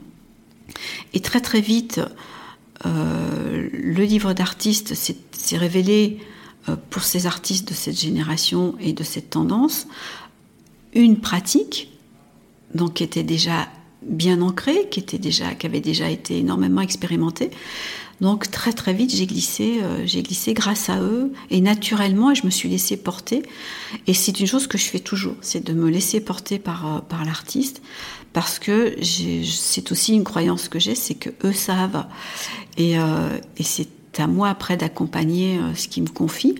Et 1.13 1.21
très 1.21 1.41
très 1.41 1.61
vite, 1.61 2.01
euh, 2.87 3.69
le 3.73 4.05
livre 4.05 4.33
d'artiste 4.33 4.95
s'est 4.95 5.57
révélé 5.57 6.21
pour 6.77 7.03
ces 7.03 7.27
artistes 7.27 7.69
de 7.69 7.75
cette 7.75 7.99
génération 7.99 8.75
et 8.81 8.93
de 8.93 9.05
cette 9.05 9.31
tendance, 9.31 9.87
une 10.95 11.19
pratique 11.19 11.91
donc 12.75 12.95
qui 12.95 13.05
était 13.05 13.23
déjà 13.23 13.69
bien 14.03 14.41
ancrée, 14.43 14.89
qui 14.91 15.01
était 15.01 15.19
déjà, 15.19 15.55
qui 15.55 15.67
avait 15.67 15.81
déjà 15.81 16.11
été 16.11 16.39
énormément 16.39 16.81
expérimentée. 16.81 17.51
Donc 18.21 18.51
très 18.51 18.73
très 18.73 18.93
vite 18.93 19.15
j'ai 19.15 19.27
glissé, 19.27 19.79
euh, 19.81 20.05
j'ai 20.05 20.25
glissé 20.25 20.53
grâce 20.53 20.89
à 20.89 21.01
eux 21.01 21.33
et 21.51 21.61
naturellement 21.61 22.35
je 22.35 22.47
me 22.47 22.51
suis 22.51 22.69
laissée 22.69 22.97
porter. 22.97 23.43
Et 24.09 24.15
c'est 24.15 24.41
une 24.41 24.47
chose 24.47 24.67
que 24.67 24.77
je 24.77 24.85
fais 24.85 24.99
toujours, 24.99 25.37
c'est 25.41 25.65
de 25.65 25.73
me 25.73 25.89
laisser 25.89 26.21
porter 26.21 26.59
par 26.59 26.87
euh, 26.87 26.99
par 27.01 27.25
l'artiste 27.25 27.81
parce 28.33 28.59
que 28.59 28.97
c'est 29.03 29.93
aussi 29.93 30.15
une 30.15 30.25
croyance 30.25 30.69
que 30.69 30.79
j'ai, 30.79 30.95
c'est 30.95 31.15
que 31.15 31.31
eux 31.45 31.53
savent 31.53 32.07
et, 32.77 32.99
euh, 32.99 33.39
et 33.57 33.63
c'est 33.63 33.89
à 34.21 34.27
moi 34.27 34.49
après 34.49 34.77
d'accompagner 34.77 35.59
euh, 35.59 35.75
ce 35.75 35.89
qu'ils 35.89 36.05
me 36.05 36.09
confient. 36.09 36.57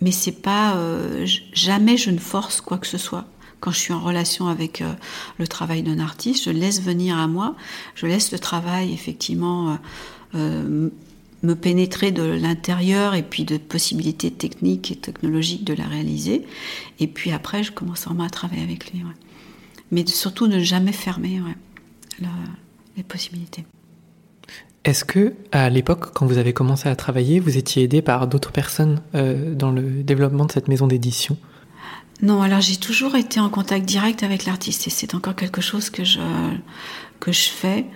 Mais 0.00 0.12
c'est 0.12 0.42
pas 0.42 0.76
euh, 0.76 1.26
jamais 1.52 1.96
je 1.96 2.10
ne 2.10 2.18
force 2.18 2.60
quoi 2.60 2.78
que 2.78 2.86
ce 2.86 2.98
soit 2.98 3.26
quand 3.60 3.72
je 3.72 3.78
suis 3.78 3.92
en 3.92 4.00
relation 4.00 4.48
avec 4.48 4.80
euh, 4.80 4.90
le 5.38 5.46
travail 5.46 5.82
d'un 5.82 5.98
artiste, 5.98 6.44
je 6.44 6.50
laisse 6.50 6.80
venir 6.80 7.18
à 7.18 7.26
moi, 7.26 7.56
je 7.94 8.06
laisse 8.06 8.32
le 8.32 8.38
travail 8.38 8.94
effectivement 8.94 9.78
me 10.32 11.54
pénétrer 11.54 12.10
de 12.10 12.22
l'intérieur 12.22 13.14
et 13.14 13.22
puis 13.22 13.44
de 13.44 13.58
possibilités 13.58 14.30
techniques 14.30 14.92
et 14.92 14.96
technologiques 14.96 15.64
de 15.64 15.74
la 15.74 15.84
réaliser. 15.84 16.46
Et 17.00 17.06
puis 17.06 17.32
après, 17.32 17.62
je 17.62 17.72
commence 17.72 18.04
vraiment 18.04 18.24
à 18.24 18.30
travailler 18.30 18.62
avec 18.62 18.92
lui. 18.92 19.02
Mais 19.90 20.06
surtout 20.06 20.46
ne 20.46 20.60
jamais 20.60 20.92
fermer 20.92 21.42
les 22.96 23.02
possibilités. 23.02 23.64
Est-ce 24.84 25.04
que, 25.04 25.34
à 25.52 25.68
l'époque, 25.68 26.12
quand 26.14 26.26
vous 26.26 26.38
avez 26.38 26.52
commencé 26.52 26.88
à 26.88 26.96
travailler, 26.96 27.38
vous 27.38 27.58
étiez 27.58 27.82
aidé 27.82 28.00
par 28.00 28.26
d'autres 28.26 28.50
personnes 28.50 29.02
euh, 29.14 29.54
dans 29.54 29.70
le 29.70 30.02
développement 30.02 30.46
de 30.46 30.52
cette 30.52 30.68
maison 30.68 30.86
d'édition? 30.86 31.36
Non, 32.22 32.42
alors 32.42 32.60
j'ai 32.60 32.76
toujours 32.76 33.16
été 33.16 33.40
en 33.40 33.48
contact 33.48 33.86
direct 33.86 34.22
avec 34.22 34.44
l'artiste 34.44 34.86
et 34.86 34.90
c'est 34.90 35.14
encore 35.14 35.34
quelque 35.34 35.60
chose 35.60 35.90
que 35.90 36.04
je, 36.04 36.20
que 37.18 37.32
je 37.32 37.48
fais. 37.48 37.86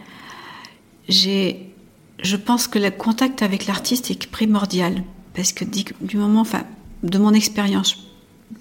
Je 1.09 2.37
pense 2.37 2.67
que 2.69 2.79
le 2.79 2.91
contact 2.91 3.43
avec 3.43 3.67
l'artiste 3.67 4.11
est 4.11 4.27
primordial 4.27 5.03
parce 5.35 5.53
que 5.53 5.65
du 5.65 6.17
moment, 6.17 6.41
enfin, 6.41 6.65
de 7.03 7.19
mon 7.19 7.35
expérience, 7.35 7.97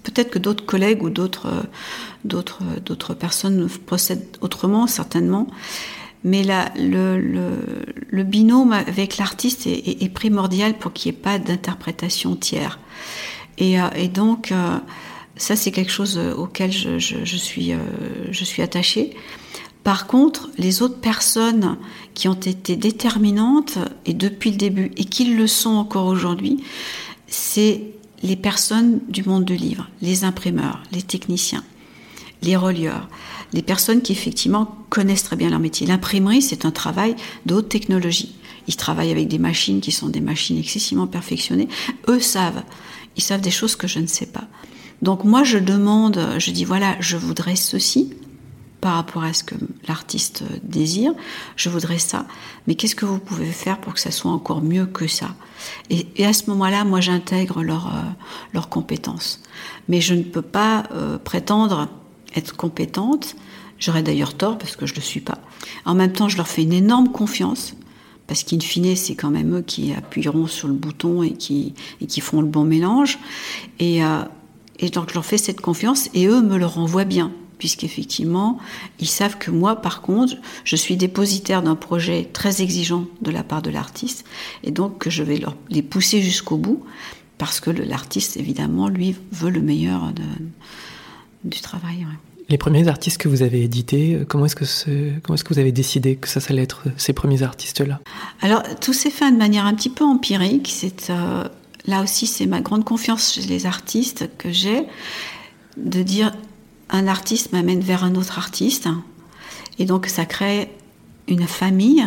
peut-être 0.02 0.30
que 0.30 0.38
d'autres 0.38 0.66
collègues 0.66 1.02
ou 1.02 1.08
d'autres, 1.08 1.62
d'autres 2.24 3.14
personnes 3.14 3.68
procèdent 3.86 4.36
autrement, 4.40 4.86
certainement. 4.86 5.46
Mais 6.24 6.42
là, 6.42 6.72
le, 6.76 8.22
binôme 8.22 8.72
avec 8.72 9.18
l'artiste 9.18 9.66
est, 9.66 10.12
primordial 10.12 10.78
pour 10.78 10.92
qu'il 10.92 11.12
n'y 11.12 11.18
ait 11.18 11.20
pas 11.20 11.38
d'interprétation 11.38 12.34
tiers. 12.34 12.78
Et, 13.58 13.78
euh, 13.78 13.88
donc, 14.12 14.50
euh, 14.50 14.78
ça, 15.36 15.54
c'est 15.54 15.70
quelque 15.70 15.92
chose 15.92 16.18
auquel 16.18 16.72
je, 16.72 16.98
suis, 16.98 17.72
euh, 17.72 17.78
je 18.30 18.44
suis 18.44 18.62
attachée. 18.62 19.14
Par 19.82 20.06
contre, 20.06 20.48
les 20.56 20.80
autres 20.80 20.98
personnes 20.98 21.76
qui 22.14 22.26
ont 22.28 22.32
été 22.32 22.74
déterminantes, 22.74 23.78
et 24.06 24.14
depuis 24.14 24.50
le 24.50 24.56
début, 24.56 24.92
et 24.96 25.04
qui 25.04 25.26
le 25.26 25.46
sont 25.46 25.74
encore 25.74 26.06
aujourd'hui, 26.06 26.64
c'est 27.26 27.82
les 28.22 28.36
personnes 28.36 29.00
du 29.08 29.24
monde 29.24 29.44
du 29.44 29.56
livre, 29.56 29.90
les 30.00 30.24
imprimeurs, 30.24 30.82
les 30.90 31.02
techniciens, 31.02 31.64
les 32.40 32.56
relieurs, 32.56 33.10
les 33.52 33.60
personnes 33.60 34.00
qui 34.00 34.12
effectivement 34.12 34.83
connaissent 34.94 35.24
très 35.24 35.34
bien 35.34 35.50
leur 35.50 35.58
métier. 35.58 35.88
L'imprimerie, 35.88 36.40
c'est 36.40 36.64
un 36.64 36.70
travail 36.70 37.16
de 37.46 37.54
haute 37.54 37.68
technologie. 37.68 38.36
Ils 38.68 38.76
travaillent 38.76 39.10
avec 39.10 39.26
des 39.26 39.40
machines 39.40 39.80
qui 39.80 39.90
sont 39.90 40.08
des 40.08 40.20
machines 40.20 40.56
excessivement 40.56 41.08
perfectionnées. 41.08 41.68
Eux 42.08 42.20
savent. 42.20 42.62
Ils 43.16 43.22
savent 43.22 43.40
des 43.40 43.50
choses 43.50 43.74
que 43.74 43.88
je 43.88 43.98
ne 43.98 44.06
sais 44.06 44.26
pas. 44.26 44.44
Donc 45.02 45.24
moi, 45.24 45.42
je 45.42 45.58
demande, 45.58 46.20
je 46.38 46.50
dis 46.52 46.64
voilà, 46.64 46.96
je 47.00 47.16
voudrais 47.16 47.56
ceci 47.56 48.14
par 48.80 48.94
rapport 48.94 49.24
à 49.24 49.32
ce 49.32 49.42
que 49.42 49.56
l'artiste 49.88 50.44
désire, 50.62 51.12
je 51.56 51.70
voudrais 51.70 51.98
ça, 51.98 52.26
mais 52.66 52.74
qu'est-ce 52.74 52.94
que 52.94 53.06
vous 53.06 53.18
pouvez 53.18 53.50
faire 53.50 53.80
pour 53.80 53.94
que 53.94 54.00
ça 54.00 54.10
soit 54.10 54.30
encore 54.30 54.62
mieux 54.62 54.86
que 54.86 55.06
ça? 55.08 55.34
Et, 55.90 56.24
à 56.24 56.32
ce 56.34 56.50
moment-là, 56.50 56.84
moi, 56.84 57.00
j'intègre 57.00 57.62
leurs 57.62 57.88
euh, 57.88 58.02
leurs 58.52 58.68
compétences. 58.68 59.40
Mais 59.88 60.00
je 60.00 60.14
ne 60.14 60.22
peux 60.22 60.42
pas 60.42 60.84
euh, 60.92 61.18
prétendre 61.18 61.88
être 62.36 62.56
compétente. 62.56 63.36
J'aurais 63.78 64.02
d'ailleurs 64.02 64.34
tort 64.34 64.58
parce 64.58 64.76
que 64.76 64.86
je 64.86 64.92
ne 64.92 64.96
le 64.96 65.02
suis 65.02 65.20
pas. 65.20 65.38
En 65.84 65.94
même 65.94 66.12
temps, 66.12 66.28
je 66.28 66.36
leur 66.36 66.48
fais 66.48 66.62
une 66.62 66.72
énorme 66.72 67.10
confiance 67.10 67.74
parce 68.26 68.42
qu'in 68.42 68.60
fine, 68.60 68.96
c'est 68.96 69.14
quand 69.14 69.30
même 69.30 69.58
eux 69.58 69.62
qui 69.62 69.92
appuieront 69.92 70.46
sur 70.46 70.68
le 70.68 70.74
bouton 70.74 71.22
et 71.22 71.32
qui, 71.32 71.74
et 72.00 72.06
qui 72.06 72.20
feront 72.20 72.40
le 72.40 72.46
bon 72.46 72.64
mélange. 72.64 73.18
Et, 73.78 74.04
euh, 74.04 74.22
et 74.78 74.88
donc, 74.88 75.10
je 75.10 75.14
leur 75.14 75.24
fais 75.24 75.38
cette 75.38 75.60
confiance 75.60 76.08
et 76.14 76.26
eux 76.26 76.40
me 76.40 76.56
le 76.56 76.66
renvoient 76.66 77.04
bien 77.04 77.32
puisqu'effectivement, 77.58 78.58
ils 79.00 79.08
savent 79.08 79.38
que 79.38 79.50
moi, 79.50 79.76
par 79.76 80.02
contre, 80.02 80.34
je 80.64 80.76
suis 80.76 80.96
dépositaire 80.96 81.62
d'un 81.62 81.76
projet 81.76 82.28
très 82.32 82.60
exigeant 82.60 83.06
de 83.22 83.30
la 83.30 83.42
part 83.42 83.62
de 83.62 83.70
l'artiste, 83.70 84.26
et 84.64 84.70
donc 84.70 84.98
que 84.98 85.08
je 85.08 85.22
vais 85.22 85.40
les 85.70 85.82
pousser 85.82 86.20
jusqu'au 86.20 86.56
bout, 86.58 86.84
parce 87.38 87.60
que 87.60 87.70
l'artiste, 87.70 88.36
évidemment, 88.36 88.88
lui, 88.88 89.16
veut 89.32 89.50
le 89.50 89.62
meilleur 89.62 90.12
du 91.44 91.60
travail. 91.60 92.06
Les 92.48 92.58
premiers 92.58 92.88
artistes 92.88 93.18
que 93.18 93.28
vous 93.28 93.42
avez 93.42 93.62
édités, 93.62 94.14
euh, 94.14 94.24
comment 94.28 94.46
est-ce 94.46 94.54
que, 94.56 95.52
vous 95.52 95.58
avez 95.58 95.72
décidé 95.72 96.16
que 96.16 96.28
ça 96.28 96.40
allait 96.50 96.62
être 96.62 96.82
euh, 96.86 96.90
ces 96.96 97.12
premiers 97.12 97.42
artistes-là? 97.42 98.00
Alors, 98.42 98.62
tout 98.80 98.92
s'est 98.92 99.10
fait 99.10 99.30
de 99.30 99.36
manière 99.36 99.64
un 99.64 99.74
petit 99.74 99.88
peu 99.88 100.04
empirique. 100.04 100.72
Euh, 101.08 101.48
là 101.86 102.02
aussi, 102.02 102.26
c'est 102.26 102.46
ma 102.46 102.60
grande 102.60 102.84
confiance 102.84 103.34
chez 103.34 103.42
les 103.42 103.64
artistes 103.64 104.28
que 104.36 104.52
j'ai, 104.52 104.82
de 105.78 106.02
dire 106.02 106.32
un 106.90 107.08
artiste 107.08 107.52
m'amène 107.52 107.80
vers 107.80 108.04
un 108.04 108.14
autre 108.14 108.38
artiste. 108.38 108.88
Et 109.78 109.86
donc, 109.86 110.06
ça 110.06 110.26
crée 110.26 110.70
une 111.28 111.46
famille, 111.46 112.04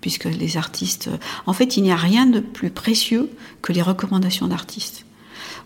puisque 0.00 0.24
les 0.24 0.56
artistes... 0.56 1.10
En 1.46 1.52
fait, 1.52 1.76
il 1.76 1.84
n'y 1.84 1.92
a 1.92 1.96
rien 1.96 2.26
de 2.26 2.40
plus 2.40 2.70
précieux 2.70 3.30
que 3.62 3.72
les 3.72 3.82
recommandations 3.82 4.48
d'artistes. 4.48 5.06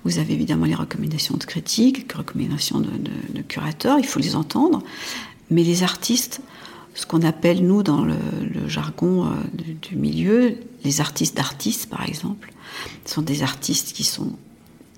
Vous 0.04 0.18
avez 0.18 0.34
évidemment 0.34 0.66
les 0.66 0.74
recommandations 0.74 1.36
de 1.36 1.44
critiques, 1.44 2.12
les 2.12 2.18
recommandations 2.18 2.80
de, 2.80 3.42
curateurs, 3.42 3.98
il 3.98 4.06
faut 4.06 4.20
les 4.20 4.36
entendre. 4.36 4.82
Mais 5.50 5.62
les 5.62 5.82
artistes, 5.82 6.40
ce 6.94 7.06
qu'on 7.06 7.22
appelle, 7.22 7.66
nous, 7.66 7.82
dans 7.82 8.04
le, 8.04 8.14
jargon 8.68 9.26
euh, 9.26 9.30
du, 9.82 9.96
milieu, 9.96 10.56
les 10.84 11.00
artistes 11.00 11.36
d'artistes, 11.36 11.88
par 11.88 12.06
exemple, 12.06 12.52
sont 13.06 13.22
des 13.22 13.42
artistes 13.42 13.92
qui 13.92 14.04
sont 14.04 14.32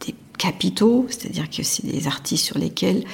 des 0.05 0.15
capitaux, 0.39 1.07
c'est-à-dire 1.09 1.49
que 1.51 1.63
c'est 1.63 1.87
des 1.87 2.07
artistes 2.07 2.45
sur 2.45 2.59
lesquels 2.59 3.05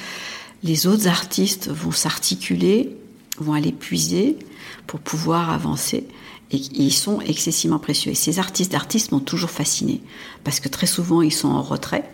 les 0.62 0.87
autres 0.87 1.08
artistes 1.08 1.68
vont 1.68 1.92
s'articuler, 1.92 2.96
vont 3.38 3.52
aller 3.52 3.72
puiser 3.72 4.38
pour 4.87 5.00
pouvoir 5.00 5.50
avancer 5.50 6.07
et 6.52 6.57
ils 6.57 6.93
sont 6.93 7.21
excessivement 7.21 7.79
précieux. 7.79 8.12
Et 8.12 8.14
ces 8.14 8.38
artistes 8.38 8.73
d'artistes 8.73 9.12
m'ont 9.12 9.21
toujours 9.21 9.50
fasciné 9.50 10.02
parce 10.45 10.61
que 10.61 10.69
très 10.69 10.87
souvent 10.87 11.23
ils 11.23 11.33
sont 11.33 11.49
en 11.49 11.62
retrait. 11.62 12.05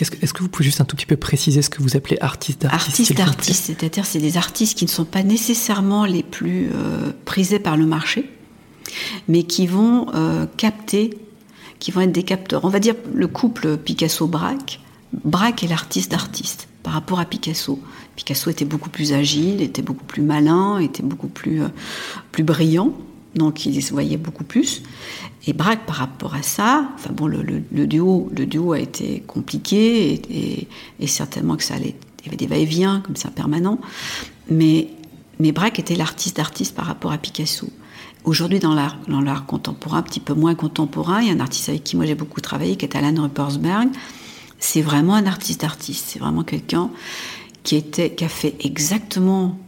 Est-ce 0.00 0.32
que, 0.32 0.42
vous 0.42 0.48
pouvez 0.48 0.64
juste 0.64 0.80
un 0.80 0.84
tout 0.84 0.96
petit 0.96 1.06
peu 1.06 1.16
préciser 1.16 1.60
ce 1.60 1.68
que 1.68 1.82
vous 1.82 1.96
appelez 1.96 2.16
artistes 2.20 2.62
d'artistes 2.62 2.88
Artistes 2.88 3.16
d'artistes, 3.16 3.64
c'est-à-dire 3.66 4.06
c'est 4.06 4.18
des 4.18 4.36
artistes 4.36 4.78
qui 4.78 4.84
ne 4.86 4.90
sont 4.90 5.04
pas 5.04 5.22
nécessairement 5.22 6.06
les 6.06 6.22
plus 6.22 6.70
euh, 6.74 7.12
prisés 7.24 7.58
par 7.58 7.76
le 7.76 7.84
marché, 7.84 8.30
mais 9.28 9.42
qui 9.42 9.66
vont 9.66 10.06
euh, 10.14 10.46
capter, 10.56 11.18
qui 11.80 11.90
vont 11.90 12.00
être 12.00 12.12
des 12.12 12.22
capteurs. 12.22 12.64
On 12.64 12.70
va 12.70 12.80
dire 12.80 12.94
le 13.12 13.28
couple 13.28 13.76
Picasso-Braque. 13.76 14.80
Braque 15.24 15.62
est 15.62 15.68
l'artiste 15.68 16.10
d'artiste 16.10 16.68
par 16.82 16.94
rapport 16.94 17.20
à 17.20 17.24
Picasso. 17.24 17.78
Picasso 18.16 18.50
était 18.50 18.64
beaucoup 18.64 18.90
plus 18.90 19.12
agile, 19.12 19.60
était 19.60 19.82
beaucoup 19.82 20.04
plus 20.04 20.22
malin, 20.22 20.78
était 20.78 21.02
beaucoup 21.02 21.28
plus, 21.28 21.62
euh, 21.62 21.68
plus 22.32 22.44
brillant 22.44 22.92
donc 23.34 23.66
il 23.66 23.82
se 23.82 23.92
voyait 23.92 24.16
beaucoup 24.16 24.44
plus. 24.44 24.82
Et 25.46 25.52
Braque, 25.52 25.86
par 25.86 25.96
rapport 25.96 26.34
à 26.34 26.42
ça, 26.42 26.88
enfin 26.94 27.10
bon, 27.12 27.26
le, 27.26 27.60
duo, 27.86 28.30
le 28.36 28.46
duo 28.46 28.72
a 28.72 28.78
été 28.78 29.22
compliqué 29.26 30.68
et, 31.00 31.06
certainement 31.06 31.56
que 31.56 31.64
ça 31.64 31.74
allait, 31.74 31.94
il 32.20 32.26
y 32.26 32.28
avait 32.28 32.36
des 32.36 32.46
va-et-vient 32.46 33.00
comme 33.00 33.16
ça 33.16 33.30
permanents, 33.30 33.80
mais 34.50 34.88
mais 35.40 35.50
Braque 35.50 35.80
était 35.80 35.96
l'artiste 35.96 36.36
d'artiste 36.36 36.76
par 36.76 36.86
rapport 36.86 37.10
à 37.10 37.18
Picasso. 37.18 37.68
Aujourd'hui, 38.22 38.60
dans 38.60 38.72
l'art, 38.72 38.96
dans 39.08 39.20
l'art 39.20 39.46
contemporain, 39.46 39.98
un 39.98 40.02
petit 40.02 40.20
peu 40.20 40.32
moins 40.32 40.54
contemporain, 40.54 41.20
il 41.20 41.26
y 41.26 41.30
a 41.30 41.34
un 41.34 41.40
artiste 41.40 41.68
avec 41.68 41.82
qui 41.82 41.96
moi 41.96 42.06
j'ai 42.06 42.14
beaucoup 42.14 42.40
travaillé, 42.40 42.76
qui 42.76 42.84
est 42.84 42.96
Alan 42.96 43.20
Ruppersberg. 43.20 43.88
C'est 44.60 44.80
vraiment 44.80 45.14
un 45.14 45.26
artiste 45.26 45.62
d'artiste. 45.62 46.06
C'est 46.08 46.20
vraiment 46.20 46.44
quelqu'un 46.44 46.90
qui 47.64 48.24
a 48.24 48.28
fait 48.28 48.54
exactement 48.60 49.58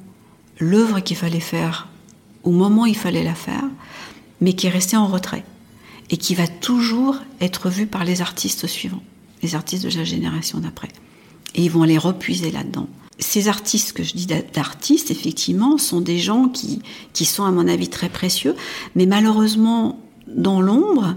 l'œuvre 0.58 1.00
qu'il 1.00 1.16
fallait 1.16 1.40
faire 1.40 1.88
au 2.44 2.50
moment 2.50 2.82
où 2.82 2.86
il 2.86 2.96
fallait 2.96 3.24
la 3.24 3.34
faire, 3.34 3.64
mais 4.40 4.52
qui 4.52 4.68
est 4.68 4.70
resté 4.70 4.96
en 4.96 5.08
retrait 5.08 5.44
et 6.10 6.16
qui 6.16 6.34
va 6.34 6.46
toujours 6.46 7.16
être 7.40 7.68
vu 7.68 7.86
par 7.86 8.04
les 8.04 8.20
artistes 8.20 8.66
suivants, 8.68 9.02
les 9.42 9.56
artistes 9.56 9.84
de 9.84 9.98
la 9.98 10.04
génération 10.04 10.60
d'après. 10.60 10.88
Et 11.54 11.64
ils 11.64 11.70
vont 11.70 11.82
aller 11.82 11.98
repuiser 11.98 12.52
là-dedans. 12.52 12.88
Ces 13.18 13.48
artistes 13.48 13.92
que 13.92 14.04
je 14.04 14.12
dis 14.12 14.26
d'artistes, 14.26 15.10
effectivement, 15.10 15.78
sont 15.78 16.00
des 16.00 16.18
gens 16.18 16.48
qui, 16.48 16.82
qui 17.14 17.24
sont, 17.24 17.44
à 17.44 17.50
mon 17.50 17.66
avis, 17.66 17.88
très 17.88 18.10
précieux, 18.10 18.54
mais 18.94 19.06
malheureusement 19.06 19.98
dans 20.26 20.60
l'ombre. 20.60 21.14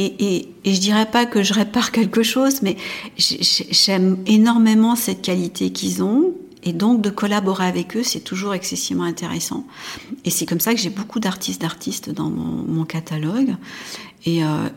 Et, 0.00 0.14
et, 0.20 0.48
et, 0.64 0.74
je 0.74 0.80
dirais 0.80 1.10
pas 1.10 1.26
que 1.26 1.42
je 1.42 1.52
répare 1.52 1.90
quelque 1.90 2.22
chose, 2.22 2.62
mais 2.62 2.76
j'aime 3.18 4.18
énormément 4.26 4.94
cette 4.94 5.22
qualité 5.22 5.70
qu'ils 5.70 6.04
ont, 6.04 6.34
et 6.62 6.72
donc 6.72 7.02
de 7.02 7.10
collaborer 7.10 7.66
avec 7.66 7.96
eux, 7.96 8.04
c'est 8.04 8.20
toujours 8.20 8.54
excessivement 8.54 9.04
intéressant. 9.04 9.66
Et 10.24 10.30
c'est 10.30 10.46
comme 10.46 10.60
ça 10.60 10.72
que 10.72 10.80
j'ai 10.80 10.90
beaucoup 10.90 11.18
d'artistes 11.18 11.60
d'artistes 11.60 12.10
dans 12.10 12.30
mon, 12.30 12.84
catalogue. 12.84 13.56
Et, 14.24 14.44
euh, 14.44 14.68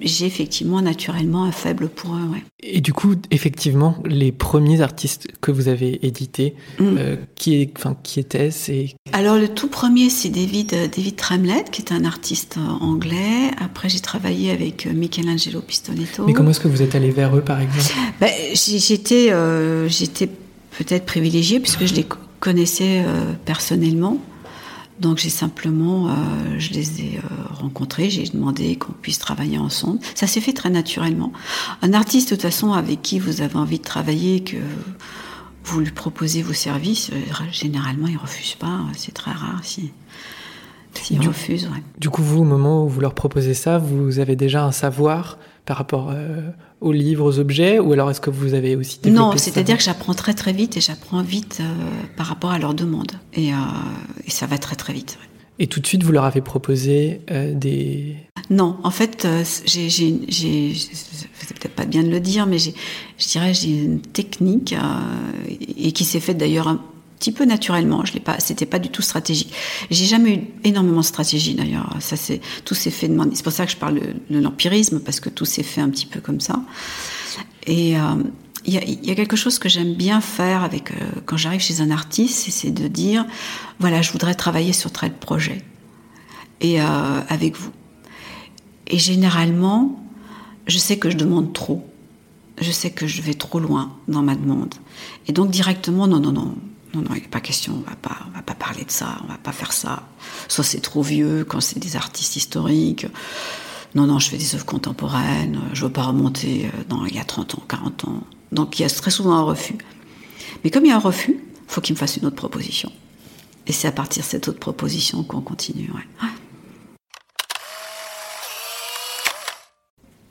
j'ai 0.00 0.26
effectivement 0.26 0.80
naturellement 0.82 1.44
un 1.44 1.52
faible 1.52 1.88
pour 1.88 2.14
eux. 2.14 2.20
Et 2.62 2.80
du 2.80 2.92
coup, 2.92 3.14
effectivement, 3.30 3.96
les 4.04 4.32
premiers 4.32 4.80
artistes 4.80 5.28
que 5.40 5.50
vous 5.50 5.68
avez 5.68 6.04
édités, 6.06 6.54
mm. 6.78 6.84
euh, 6.98 7.16
qui, 7.34 7.70
enfin, 7.76 7.96
qui 8.02 8.20
étaient-ce 8.20 8.94
Alors 9.12 9.36
le 9.36 9.48
tout 9.48 9.68
premier, 9.68 10.10
c'est 10.10 10.28
David, 10.28 10.74
euh, 10.74 10.88
David 10.88 11.16
Tremlett, 11.16 11.70
qui 11.70 11.82
est 11.82 11.92
un 11.92 12.04
artiste 12.04 12.58
anglais. 12.80 13.50
Après, 13.58 13.88
j'ai 13.88 14.00
travaillé 14.00 14.50
avec 14.50 14.86
Michelangelo 14.86 15.60
Pistoletto. 15.60 16.26
Mais 16.26 16.32
comment 16.32 16.50
est-ce 16.50 16.60
que 16.60 16.68
vous 16.68 16.82
êtes 16.82 16.94
allé 16.94 17.10
vers 17.10 17.36
eux, 17.36 17.42
par 17.42 17.60
exemple? 17.60 17.80
Ben, 18.20 18.30
J'étais, 18.54 20.28
peut-être 20.78 21.04
privilégiée 21.04 21.60
puisque 21.60 21.86
je 21.86 21.94
les 21.94 22.06
connaissais 22.40 23.02
euh, 23.04 23.32
personnellement. 23.44 24.18
Donc 25.00 25.18
j'ai 25.18 25.30
simplement, 25.30 26.08
euh, 26.08 26.12
je 26.58 26.72
les 26.72 27.00
ai 27.00 27.18
euh, 27.18 27.54
rencontrés, 27.54 28.10
j'ai 28.10 28.24
demandé 28.24 28.76
qu'on 28.76 28.92
puisse 28.92 29.18
travailler 29.18 29.58
ensemble. 29.58 29.98
Ça 30.14 30.26
s'est 30.26 30.40
fait 30.40 30.52
très 30.52 30.70
naturellement. 30.70 31.32
Un 31.82 31.94
artiste 31.94 32.30
de 32.30 32.34
toute 32.34 32.42
façon 32.42 32.72
avec 32.72 33.00
qui 33.02 33.18
vous 33.18 33.40
avez 33.40 33.56
envie 33.56 33.78
de 33.78 33.84
travailler, 33.84 34.40
que 34.40 34.58
vous 35.64 35.80
lui 35.80 35.90
proposez 35.90 36.42
vos 36.42 36.52
services, 36.52 37.10
généralement 37.50 38.08
il 38.08 38.16
refuse 38.16 38.54
pas. 38.54 38.80
C'est 38.96 39.14
très 39.14 39.32
rare. 39.32 39.60
Si 39.62 39.92
S'ils 40.94 41.26
refusent, 41.26 41.66
ouais. 41.66 41.82
Du 41.98 42.10
coup, 42.10 42.22
vous, 42.22 42.40
au 42.40 42.44
moment 42.44 42.84
où 42.84 42.88
vous 42.88 43.00
leur 43.00 43.14
proposez 43.14 43.54
ça, 43.54 43.78
vous 43.78 44.18
avez 44.18 44.36
déjà 44.36 44.64
un 44.64 44.72
savoir 44.72 45.38
par 45.64 45.76
rapport 45.76 46.10
euh, 46.10 46.50
aux 46.80 46.92
livres, 46.92 47.24
aux 47.24 47.38
objets, 47.38 47.78
ou 47.78 47.92
alors 47.92 48.10
est-ce 48.10 48.20
que 48.20 48.30
vous 48.30 48.54
avez 48.54 48.76
aussi 48.76 48.98
développé 49.00 49.22
Non, 49.22 49.36
c'est-à-dire 49.36 49.76
que 49.76 49.82
j'apprends 49.82 50.14
très 50.14 50.34
très 50.34 50.52
vite 50.52 50.76
et 50.76 50.80
j'apprends 50.80 51.22
vite 51.22 51.58
euh, 51.60 51.64
par 52.16 52.26
rapport 52.26 52.50
à 52.50 52.58
leurs 52.58 52.74
demandes. 52.74 53.12
Et, 53.34 53.52
euh, 53.52 53.56
et, 54.26 54.30
ça 54.30 54.46
va 54.46 54.58
très 54.58 54.76
très 54.76 54.92
vite. 54.92 55.18
Ouais. 55.20 55.28
Et 55.58 55.66
tout 55.66 55.80
de 55.80 55.86
suite, 55.86 56.02
vous 56.02 56.12
leur 56.12 56.24
avez 56.24 56.40
proposé 56.40 57.20
des... 57.28 58.16
Non, 58.48 58.78
en 58.82 58.90
fait, 58.90 59.28
j'ai, 59.66 59.90
c'est 59.90 61.58
peut-être 61.58 61.74
pas 61.74 61.84
bien 61.84 62.02
de 62.02 62.08
le 62.08 62.18
dire, 62.18 62.46
mais 62.46 62.58
je 62.58 63.28
dirais 63.28 63.52
j'ai 63.52 63.68
une 63.68 64.00
technique 64.00 64.74
et 65.76 65.92
qui 65.92 66.06
s'est 66.06 66.18
faite 66.18 66.38
d'ailleurs 66.38 66.78
petit 67.20 67.32
peu 67.32 67.44
naturellement. 67.44 68.04
Je 68.04 68.14
l'ai 68.14 68.20
pas, 68.20 68.40
c'était 68.40 68.66
pas 68.66 68.78
du 68.78 68.88
tout 68.88 69.02
stratégique. 69.02 69.52
J'ai 69.90 70.06
jamais 70.06 70.34
eu 70.34 70.40
énormément 70.64 71.00
de 71.00 71.06
stratégie 71.06 71.54
d'ailleurs. 71.54 71.94
Ça 72.00 72.16
c'est 72.16 72.40
tout 72.64 72.74
s'est 72.74 72.90
fait 72.90 73.08
de 73.08 73.16
C'est 73.34 73.44
pour 73.44 73.52
ça 73.52 73.66
que 73.66 73.72
je 73.72 73.76
parle 73.76 74.00
de, 74.30 74.40
l'empirisme 74.40 75.00
parce 75.00 75.20
que 75.20 75.28
tout 75.28 75.44
s'est 75.44 75.62
fait 75.62 75.82
un 75.82 75.90
petit 75.90 76.06
peu 76.06 76.20
comme 76.20 76.40
ça. 76.40 76.62
Et 77.66 77.96
euh, 77.96 78.00
il 78.64 78.74
y, 78.74 79.10
a, 79.10 79.14
quelque 79.14 79.36
chose 79.36 79.58
que 79.58 79.68
j'aime 79.68 79.94
bien 79.94 80.20
faire 80.20 80.64
avec 80.64 80.92
euh, 80.92 80.96
quand 81.26 81.36
j'arrive 81.36 81.60
chez 81.60 81.80
un 81.82 81.90
artiste, 81.90 82.50
c'est 82.50 82.70
de 82.70 82.88
dire 82.88 83.26
voilà, 83.78 84.00
je 84.00 84.12
voudrais 84.12 84.34
travailler 84.34 84.72
sur 84.72 84.90
tel 84.90 85.12
projet 85.12 85.62
et 86.62 86.80
euh, 86.80 86.84
avec 87.28 87.56
vous. 87.56 87.70
Et 88.86 88.98
généralement, 88.98 90.02
je 90.66 90.78
sais 90.78 90.98
que 90.98 91.10
je 91.10 91.16
demande 91.16 91.52
trop. 91.52 91.86
Je 92.60 92.70
sais 92.70 92.90
que 92.90 93.06
je 93.06 93.22
vais 93.22 93.34
trop 93.34 93.60
loin 93.60 93.96
dans 94.08 94.22
ma 94.22 94.34
demande. 94.34 94.74
Et 95.26 95.32
donc 95.32 95.50
directement, 95.50 96.06
non, 96.06 96.20
non, 96.20 96.32
non, 96.32 96.54
non, 96.94 97.02
non, 97.02 97.10
il 97.14 97.22
n'est 97.22 97.28
pas 97.28 97.40
question, 97.40 97.74
on 97.74 97.88
va 97.88 97.96
pas, 97.96 98.16
va 98.34 98.42
pas 98.42 98.54
parler 98.54 98.84
de 98.84 98.90
ça, 98.90 99.18
on 99.24 99.28
va 99.28 99.38
pas 99.38 99.52
faire 99.52 99.72
ça. 99.72 100.08
Soit 100.48 100.64
c'est 100.64 100.80
trop 100.80 101.02
vieux, 101.02 101.44
quand 101.44 101.60
c'est 101.60 101.78
des 101.78 101.96
artistes 101.96 102.36
historiques. 102.36 103.06
Non, 103.94 104.06
non, 104.06 104.18
je 104.18 104.28
fais 104.28 104.38
des 104.38 104.54
œuvres 104.54 104.66
contemporaines, 104.66 105.60
je 105.72 105.84
veux 105.84 105.92
pas 105.92 106.02
remonter 106.02 106.66
euh, 106.66 106.84
dans 106.88 107.04
il 107.06 107.14
y 107.14 107.18
a 107.18 107.24
30 107.24 107.56
ans, 107.56 107.62
40 107.68 108.04
ans. 108.04 108.22
Donc 108.52 108.78
il 108.78 108.82
y 108.82 108.84
a 108.84 108.90
très 108.90 109.10
souvent 109.10 109.34
un 109.34 109.42
refus. 109.42 109.78
Mais 110.64 110.70
comme 110.70 110.84
il 110.84 110.88
y 110.88 110.92
a 110.92 110.96
un 110.96 111.00
refus, 111.00 111.38
faut 111.66 111.80
qu'il 111.80 111.94
me 111.94 111.98
fasse 111.98 112.16
une 112.16 112.26
autre 112.26 112.36
proposition. 112.36 112.90
Et 113.66 113.72
c'est 113.72 113.88
à 113.88 113.92
partir 113.92 114.22
de 114.22 114.28
cette 114.28 114.48
autre 114.48 114.58
proposition 114.58 115.22
qu'on 115.22 115.40
continue. 115.40 115.90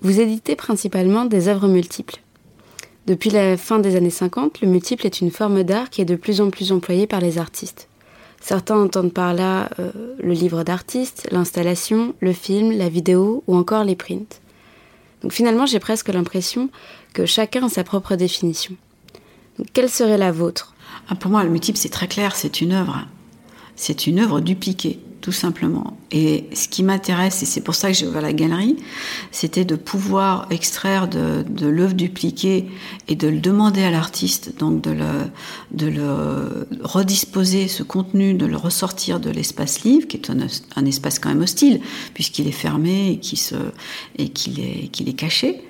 Vous 0.01 0.20
éditez 0.20 0.56
principalement 0.56 1.25
des 1.25 1.48
œuvres 1.48 1.68
multiples? 1.68 2.20
Depuis 3.10 3.32
la 3.32 3.58
fin 3.58 3.80
des 3.80 3.96
années 3.96 4.12
50, 4.12 4.62
le 4.62 4.68
multiple 4.68 5.08
est 5.08 5.20
une 5.20 5.32
forme 5.32 5.63
d'art 5.63 5.89
qui 5.89 6.00
est 6.00 6.06
de 6.06 6.16
plus 6.16 6.42
en 6.42 6.51
plus 6.51 6.72
employée 6.72 7.08
par 7.08 7.22
les 7.22 7.39
artistes. 7.39 7.88
Certains 8.39 8.78
entendent 8.78 9.12
par 9.12 9.34
là 9.34 9.72
euh, 9.80 9.89
le 10.20 10.34
livre 10.34 10.62
d'artiste, 10.63 11.28
l'installation, 11.32 12.13
le 12.20 12.34
film, 12.34 12.72
la 12.72 12.88
vidéo 12.88 13.44
ou 13.48 13.56
encore 13.56 13.84
les 13.84 13.96
prints. 13.96 14.39
Donc 15.24 15.34
finalement, 15.34 15.66
j'ai 15.66 15.80
presque 15.80 16.10
l'impression 16.10 16.70
que 17.13 17.25
chacun 17.25 17.66
a 17.66 17.70
sa 17.70 17.84
propre 17.84 18.16
définition. 18.16 18.75
quelle 19.74 19.89
serait 19.89 20.20
la 20.20 20.32
vôtre? 20.32 20.75
Ah, 21.10 21.16
Pour 21.16 21.32
moi, 21.32 21.44
le 21.44 21.50
multiple, 21.50 21.80
c'est 21.80 21.89
très 21.89 22.08
clair, 22.08 22.36
c'est 22.36 22.62
une 22.62 22.74
œuvre. 22.74 23.08
C'est 23.75 24.06
une 24.06 24.20
œuvre 24.20 24.39
dupliquée 24.39 25.00
tout 25.22 25.32
simplement. 25.32 25.98
Et 26.12 26.46
ce 26.54 26.68
qui 26.68 26.84
m'intéresse, 26.84 27.44
et 27.44 27.46
c'est 27.46 27.62
pour 27.62 27.76
ça 27.76 27.90
que 27.90 27.94
j'ai 27.94 28.08
ouvert 28.08 28.22
la 28.22 28.34
galerie, 28.34 28.78
c'était 29.32 29.66
de 29.66 29.76
pouvoir 29.76 30.48
extraire 30.50 31.08
de, 31.08 31.44
l'œuvre 31.68 31.94
dupliquée 31.94 32.66
et 33.08 33.16
de 33.16 33.28
le 33.28 33.40
demander 33.40 33.84
à 33.84 33.92
l'artiste, 33.92 34.58
donc 34.58 34.82
de 34.82 34.92
le, 34.92 35.08
de 35.72 35.88
le 35.88 36.68
redisposer, 36.82 37.68
ce 37.68 37.84
contenu, 37.84 38.34
de 38.34 38.46
le 38.46 38.58
ressortir 38.58 39.20
de 39.20 39.30
l'espace 39.30 39.84
livre, 39.84 40.08
qui 40.08 40.18
est 40.18 40.30
un, 40.30 40.86
espace 40.86 41.20
quand 41.20 41.30
même 41.30 41.42
hostile, 41.42 41.82
puisqu'il 42.14 42.48
est 42.48 42.52
fermé 42.52 43.12
et 43.12 43.20
qu'il 44.30 44.60
est, 44.60 44.88
qu'il 44.88 45.10
est 45.10 45.14
caché 45.14 45.62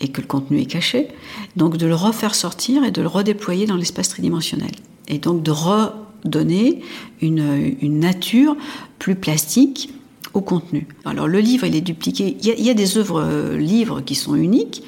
et 0.00 0.08
que 0.08 0.20
le 0.20 0.26
contenu 0.26 0.60
est 0.60 0.66
caché. 0.66 1.08
Donc 1.56 1.76
de 1.76 1.86
le 1.86 1.94
refaire 1.94 2.34
sortir 2.34 2.84
et 2.84 2.90
de 2.90 3.02
le 3.02 3.08
redéployer 3.08 3.66
dans 3.66 3.76
l'espace 3.76 4.08
tridimensionnel. 4.08 4.72
Et 5.08 5.18
donc 5.18 5.42
de 5.42 5.50
re 5.50 6.05
donner 6.24 6.82
une, 7.20 7.98
nature 8.00 8.56
plus 8.98 9.14
plastique 9.14 9.90
au 10.34 10.40
contenu. 10.40 10.86
Alors 11.04 11.28
le 11.28 11.40
livre, 11.40 11.66
il 11.66 11.74
est 11.74 11.80
dupliqué. 11.80 12.36
Il 12.42 12.64
y 12.64 12.70
a, 12.70 12.74
des 12.74 12.98
œuvres 12.98 13.22
euh, 13.22 13.56
livres 13.56 14.00
qui 14.00 14.14
sont 14.14 14.34
uniques, 14.34 14.82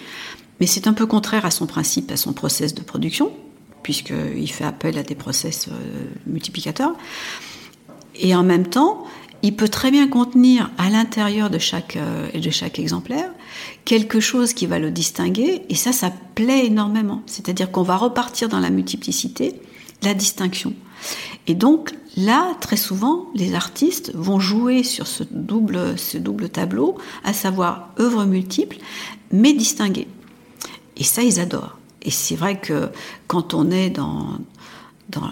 mais 0.61 0.67
c'est 0.67 0.87
un 0.87 0.93
peu 0.93 1.07
contraire 1.07 1.47
à 1.47 1.51
son 1.51 1.67
principe, 1.67 2.11
à 2.11 2.17
son 2.17 2.33
process 2.33 2.75
de 2.75 2.83
production, 2.83 3.33
puisqu'il 3.83 4.51
fait 4.51 4.65
appel 4.65 4.99
à 4.99 5.03
des 5.03 5.15
process 5.15 5.69
euh, 5.69 5.73
multiplicateurs. 6.27 6.95
Et 8.17 8.35
en 8.35 8.43
même 8.43 8.67
temps, 8.67 9.05
il 9.43 9.55
peut 9.55 9.69
très 9.69 9.91
bien 9.91 10.09
contenir 10.09 10.71
à 10.77 10.91
l'intérieur 10.91 11.49
de 11.49 11.59
chaque, 11.59 11.97
euh, 11.97 12.29
de 12.39 12.51
chaque 12.51 12.79
exemplaire 12.79 13.31
quelque 13.89 14.21
chose 14.21 14.53
qui 14.53 14.67
va 14.67 14.79
le 14.79 14.91
distinguer, 14.91 15.63
et 15.71 15.75
ça, 15.75 15.93
ça 15.93 16.13
plaît 16.35 16.67
énormément. 16.67 17.23
C'est-à-dire 17.25 17.71
qu'on 17.71 17.83
va 17.83 17.97
repartir 17.97 18.51
dans 18.51 18.61
la 18.61 18.69
multiplicité, 18.69 19.55
la 20.03 20.13
distinction. 20.13 20.75
Et 21.47 21.55
donc 21.55 21.95
là, 22.17 22.55
très 22.61 22.77
souvent, 22.77 23.27
les 23.35 23.55
artistes 23.55 24.13
vont 24.15 24.41
jouer 24.41 24.83
sur 24.83 25.07
ce 25.07 25.25
double, 25.31 25.99
ce 25.99 26.19
double 26.19 26.49
tableau, 26.49 26.97
à 27.25 27.33
savoir 27.33 27.91
œuvres 27.99 28.25
multiples, 28.25 28.79
mais 29.33 29.53
distinguées. 29.53 30.09
Et 30.97 31.05
ça, 31.05 31.23
ils 31.23 31.41
adorent. 31.41 31.79
Et 32.03 32.11
c'est 32.11 32.37
vrai 32.37 32.61
que 32.61 32.89
quand 33.27 33.55
on 33.55 33.71
est 33.71 33.91
dans, 33.91 34.39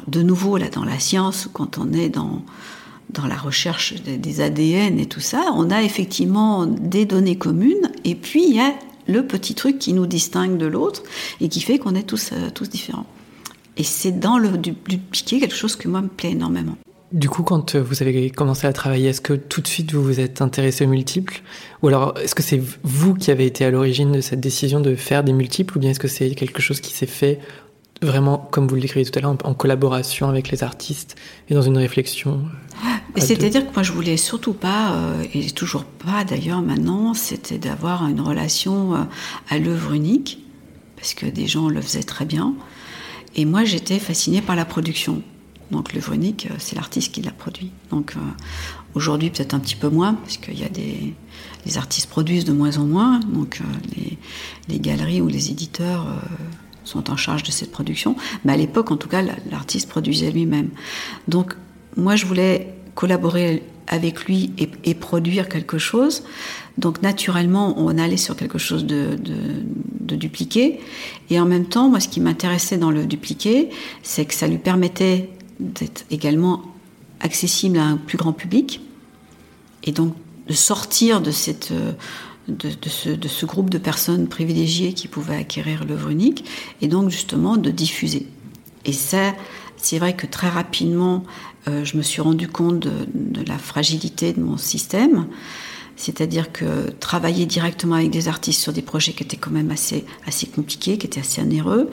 de 0.07 0.23
nouveau 0.23 0.57
là 0.57 0.69
dans 0.69 0.85
la 0.85 0.99
science, 0.99 1.49
quand 1.53 1.79
on 1.79 1.93
est 1.93 2.09
dans 2.09 2.43
dans 3.11 3.27
la 3.27 3.37
recherche 3.37 3.95
des 4.03 4.41
ADN 4.41 4.99
et 4.99 5.07
tout 5.07 5.21
ça, 5.21 5.45
on 5.55 5.71
a 5.71 5.83
effectivement 5.85 6.67
des 6.67 7.05
données 7.05 7.39
communes, 7.39 7.93
et 8.05 8.17
puis 8.17 8.45
il 8.49 8.57
y 8.57 8.61
a 8.61 8.75
le 9.07 9.27
petit 9.27 9.55
truc 9.55 9.79
qui 9.79 9.93
nous 9.93 10.07
distingue 10.07 10.59
de 10.59 10.67
l'autre 10.67 11.03
et 11.41 11.49
qui 11.49 11.61
fait 11.61 11.79
qu'on 11.79 11.95
est 11.95 12.03
tous, 12.03 12.31
euh, 12.33 12.51
tous 12.53 12.69
différents. 12.69 13.07
Et 13.77 13.85
c'est 13.85 14.13
dans 14.13 14.39
le 14.39 14.57
dupliquer 14.57 15.41
quelque 15.41 15.55
chose 15.55 15.77
que 15.77 15.89
moi 15.89 16.01
me 16.01 16.09
plaît 16.09 16.33
énormément. 16.33 16.77
Du 17.13 17.29
coup, 17.29 17.43
quand 17.43 17.77
vous 17.77 18.03
avez 18.03 18.31
commencé 18.31 18.67
à 18.67 18.73
travailler, 18.73 19.11
est-ce 19.11 19.21
que 19.21 19.35
tout 19.35 19.61
de 19.61 19.69
suite 19.69 19.93
vous 19.93 20.03
vous 20.03 20.19
êtes 20.19 20.43
intéressé 20.43 20.85
aux 20.85 20.89
multiples? 20.89 21.41
Ou 21.83 21.89
alors 21.89 22.19
est-ce 22.19 22.35
que 22.35 22.43
c'est 22.43 22.61
vous 22.83 23.15
qui 23.15 23.31
avez 23.31 23.47
été 23.47 23.65
à 23.65 23.71
l'origine 23.71 24.13
de 24.13 24.21
cette 24.21 24.41
décision 24.41 24.81
de 24.81 24.97
faire 24.97 25.23
des 25.23 25.33
multiples? 25.33 25.77
Ou 25.77 25.81
bien 25.81 25.91
est-ce 25.91 26.01
que 26.01 26.09
c'est 26.09 26.35
quelque 26.35 26.61
chose 26.61 26.81
qui 26.81 26.93
s'est 26.93 27.07
fait 27.07 27.39
vraiment, 28.03 28.39
comme 28.51 28.67
vous 28.67 28.75
le 28.75 28.81
décrivez 28.81 29.09
tout 29.09 29.19
à 29.19 29.23
l'heure, 29.23 29.37
en 29.45 29.55
collaboration 29.55 30.29
avec 30.29 30.51
les 30.51 30.63
artistes 30.63 31.17
et 31.49 31.55
dans 31.55 31.63
une 31.63 31.79
réflexion 31.79 32.43
C'est-à-dire 33.17 33.67
que 33.67 33.75
moi 33.75 33.83
je 33.83 33.93
voulais 33.93 34.17
surtout 34.17 34.53
pas, 34.53 34.93
euh, 34.95 35.25
et 35.33 35.51
toujours 35.51 35.85
pas 35.85 36.25
d'ailleurs 36.25 36.61
maintenant, 36.61 37.15
c'était 37.15 37.59
d'avoir 37.59 38.07
une 38.09 38.21
relation 38.21 38.95
euh, 38.95 38.99
à 39.49 39.59
l'œuvre 39.59 39.93
unique, 39.93 40.45
parce 40.97 41.15
que 41.15 41.27
des 41.27 41.47
gens 41.47 41.69
le 41.69 41.81
faisaient 41.81 42.03
très 42.03 42.25
bien. 42.25 42.55
Et 43.37 43.45
moi, 43.45 43.65
j'étais 43.65 43.99
fascinée 43.99 44.41
par 44.41 44.57
la 44.57 44.65
production. 44.65 45.23
Donc 45.71 45.93
l'œuvre 45.93 46.13
unique, 46.13 46.49
euh, 46.51 46.55
c'est 46.59 46.77
l'artiste 46.77 47.13
qui 47.13 47.23
l'a 47.23 47.33
produit. 47.33 47.71
Donc 47.91 48.15
euh, 48.17 48.21
aujourd'hui, 48.95 49.31
peut-être 49.31 49.55
un 49.55 49.59
petit 49.59 49.77
peu 49.77 49.89
moins, 49.89 50.15
parce 50.15 50.39
qu'il 50.39 50.59
y 50.59 50.65
a 50.65 50.69
des 50.69 51.15
les 51.67 51.79
artistes 51.79 52.09
produisent 52.09 52.45
de 52.45 52.53
moins 52.53 52.79
en 52.79 52.85
moins. 52.85 53.21
Donc 53.21 53.61
euh, 53.61 54.07
les, 54.69 54.79
galeries 54.79 55.21
ou 55.21 55.29
les 55.29 55.51
éditeurs 55.51 56.07
sont 56.85 57.11
en 57.11 57.17
charge 57.17 57.43
de 57.43 57.51
cette 57.51 57.73
production. 57.73 58.15
Mais 58.45 58.53
à 58.53 58.57
l'époque, 58.57 58.93
en 58.93 58.97
tout 58.97 59.09
cas, 59.09 59.23
l'artiste 59.51 59.89
produisait 59.89 60.31
lui-même. 60.31 60.71
Donc 61.27 61.57
moi, 61.97 62.15
je 62.15 62.25
voulais 62.25 62.75
collaborer 62.95 63.65
avec 63.89 64.25
lui 64.27 64.53
et, 64.59 64.95
produire 64.95 65.49
quelque 65.49 65.79
chose. 65.79 66.23
Donc 66.79 67.03
naturellement, 67.03 67.75
on 67.79 67.97
allait 67.99 68.17
sur 68.17 68.37
quelque 68.37 68.59
chose 68.59 68.85
de, 68.85 69.17
dupliqué. 70.01 70.81
Et 71.31 71.41
en 71.41 71.47
même 71.47 71.67
temps, 71.67 71.89
moi, 71.89 72.01
ce 72.01 72.09
qui 72.09 72.21
m'intéressait 72.21 72.79
dans 72.79 72.91
le 72.91 73.07
dupliqué, 73.07 73.71
c'est 74.03 74.25
que 74.25 74.35
ça 74.35 74.47
lui 74.47 74.59
permettait 74.59 75.31
d'être 75.61 76.05
également 76.11 76.63
accessible 77.21 77.79
à 77.79 77.85
un 77.85 77.97
plus 77.97 78.19
grand 78.19 78.33
public. 78.33 78.81
Et 79.85 79.93
donc 79.93 80.15
de 80.49 80.55
sortir 80.55 81.21
de 81.21 81.31
ce 81.31 81.97
groupe 83.47 83.71
de 83.71 83.79
personnes 83.79 84.29
privilégiées 84.29 84.93
qui 84.93 85.09
pouvaient 85.09 85.37
acquérir 85.37 85.85
l'œuvre 85.85 86.11
unique. 86.11 86.45
Et 86.83 86.89
donc 86.89 87.11
justement 87.11 87.57
de 87.57 87.71
diffuser. 87.71 88.27
Et 88.85 88.93
ça, 88.93 89.35
c'est 89.77 89.99
vrai 89.99 90.15
que 90.15 90.27
très 90.27 90.49
rapidement, 90.49 91.25
euh, 91.69 91.85
je 91.85 91.97
me 91.97 92.03
suis 92.03 92.23
rendu 92.23 92.49
compte 92.49 92.81
de, 92.81 93.45
la 93.47 93.59
fragilité 93.59 94.33
de 94.33 94.41
mon 94.41 94.57
système. 94.57 95.27
C'est-à-dire 95.97 96.53
que 96.53 96.91
travailler 97.01 97.47
directement 97.47 97.97
avec 97.97 98.11
des 98.11 98.29
artistes 98.29 98.61
sur 98.61 98.73
des 98.73 98.83
projets 98.83 99.13
qui 99.13 99.25
étaient 99.25 99.39
quand 99.39 99.51
même 99.51 99.71
assez, 99.71 100.05
assez 100.27 100.47
compliqués, 100.47 100.99
qui 100.99 101.07
étaient 101.07 101.21
assez 101.21 101.41
onéreux, 101.41 101.91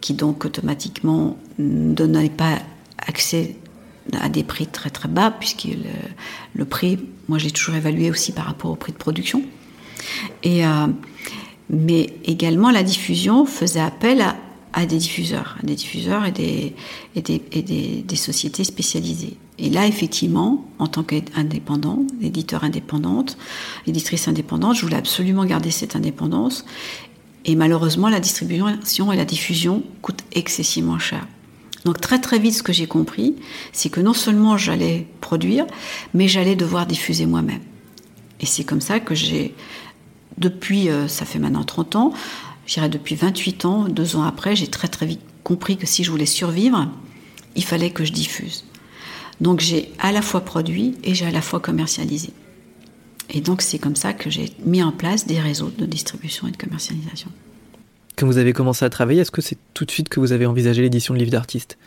qui 0.00 0.14
donc 0.14 0.44
automatiquement 0.44 1.36
ne 1.58 1.92
donnaient 1.92 2.30
pas 2.30 2.60
accès 2.98 3.56
à 4.20 4.28
des 4.28 4.44
prix 4.44 4.66
très 4.66 4.90
très 4.90 5.08
bas, 5.08 5.30
puisque 5.30 5.66
le, 6.54 6.64
prix, 6.64 6.98
moi 7.28 7.38
j'ai 7.38 7.50
toujours 7.50 7.74
évalué 7.74 8.10
aussi 8.10 8.32
par 8.32 8.44
rapport 8.44 8.70
au 8.70 8.76
prix 8.76 8.92
de 8.92 8.98
production. 8.98 9.42
Et, 10.42 10.64
euh, 10.64 10.86
mais 11.70 12.12
également 12.24 12.70
la 12.70 12.82
diffusion 12.82 13.46
faisait 13.46 13.80
appel 13.80 14.22
à, 14.72 14.86
des 14.86 14.98
diffuseurs, 14.98 15.56
à 15.60 15.66
des 15.66 15.74
diffuseurs 15.74 16.24
et 16.26 16.74
et 17.16 17.22
des, 17.22 17.42
et 17.50 17.62
des, 17.62 18.04
des 18.06 18.16
sociétés 18.16 18.64
spécialisées. 18.64 19.38
Et 19.58 19.70
là, 19.70 19.86
effectivement, 19.86 20.66
en 20.78 20.88
tant 20.88 21.04
qu'indépendant, 21.04 22.04
éditeur 22.20 22.64
indépendante, 22.64 23.38
éditrice 23.86 24.26
indépendante, 24.26 24.76
je 24.76 24.82
voulais 24.82 24.96
absolument 24.96 25.44
garder 25.44 25.70
cette 25.70 25.94
indépendance. 25.94 26.64
Et 27.44 27.54
malheureusement, 27.54 28.08
la 28.08 28.20
distribution 28.20 29.12
et 29.12 29.16
la 29.16 29.24
diffusion 29.24 29.84
coûtent 30.02 30.24
excessivement 30.32 30.98
cher. 30.98 31.26
Donc 31.84 32.00
très 32.00 32.18
très 32.18 32.38
vite, 32.38 32.54
ce 32.54 32.62
que 32.62 32.72
j'ai 32.72 32.86
compris, 32.86 33.36
c'est 33.72 33.90
que 33.90 34.00
non 34.00 34.14
seulement 34.14 34.56
j'allais 34.56 35.06
produire, 35.20 35.66
mais 36.14 36.28
j'allais 36.28 36.56
devoir 36.56 36.86
diffuser 36.86 37.26
moi-même. 37.26 37.60
Et 38.40 38.46
c'est 38.46 38.64
comme 38.64 38.80
ça 38.80 39.00
que 39.00 39.14
j'ai, 39.14 39.54
depuis, 40.38 40.88
euh, 40.88 41.08
ça 41.08 41.26
fait 41.26 41.38
maintenant 41.38 41.64
30 41.64 41.96
ans, 41.96 42.12
je 42.66 42.74
dirais 42.74 42.88
depuis 42.88 43.14
28 43.14 43.66
ans, 43.66 43.84
deux 43.84 44.16
ans 44.16 44.22
après, 44.22 44.56
j'ai 44.56 44.66
très 44.66 44.88
très 44.88 45.04
vite 45.06 45.20
compris 45.42 45.76
que 45.76 45.86
si 45.86 46.02
je 46.02 46.10
voulais 46.10 46.26
survivre, 46.26 46.88
il 47.54 47.64
fallait 47.64 47.90
que 47.90 48.04
je 48.04 48.12
diffuse. 48.12 48.64
Donc 49.40 49.60
j'ai 49.60 49.92
à 49.98 50.12
la 50.12 50.22
fois 50.22 50.42
produit 50.42 50.94
et 51.02 51.14
j'ai 51.14 51.26
à 51.26 51.30
la 51.30 51.42
fois 51.42 51.60
commercialisé. 51.60 52.30
Et 53.30 53.40
donc 53.40 53.62
c'est 53.62 53.78
comme 53.78 53.96
ça 53.96 54.12
que 54.12 54.30
j'ai 54.30 54.52
mis 54.64 54.82
en 54.82 54.92
place 54.92 55.26
des 55.26 55.40
réseaux 55.40 55.70
de 55.76 55.86
distribution 55.86 56.46
et 56.46 56.50
de 56.50 56.56
commercialisation. 56.56 57.30
Quand 58.16 58.26
vous 58.26 58.38
avez 58.38 58.52
commencé 58.52 58.84
à 58.84 58.90
travailler, 58.90 59.22
est-ce 59.22 59.30
que 59.30 59.42
c'est 59.42 59.58
tout 59.72 59.84
de 59.84 59.90
suite 59.90 60.08
que 60.08 60.20
vous 60.20 60.32
avez 60.32 60.46
envisagé 60.46 60.82
l'édition 60.82 61.14
de 61.14 61.18
livres 61.18 61.32
d'artistes? 61.32 61.78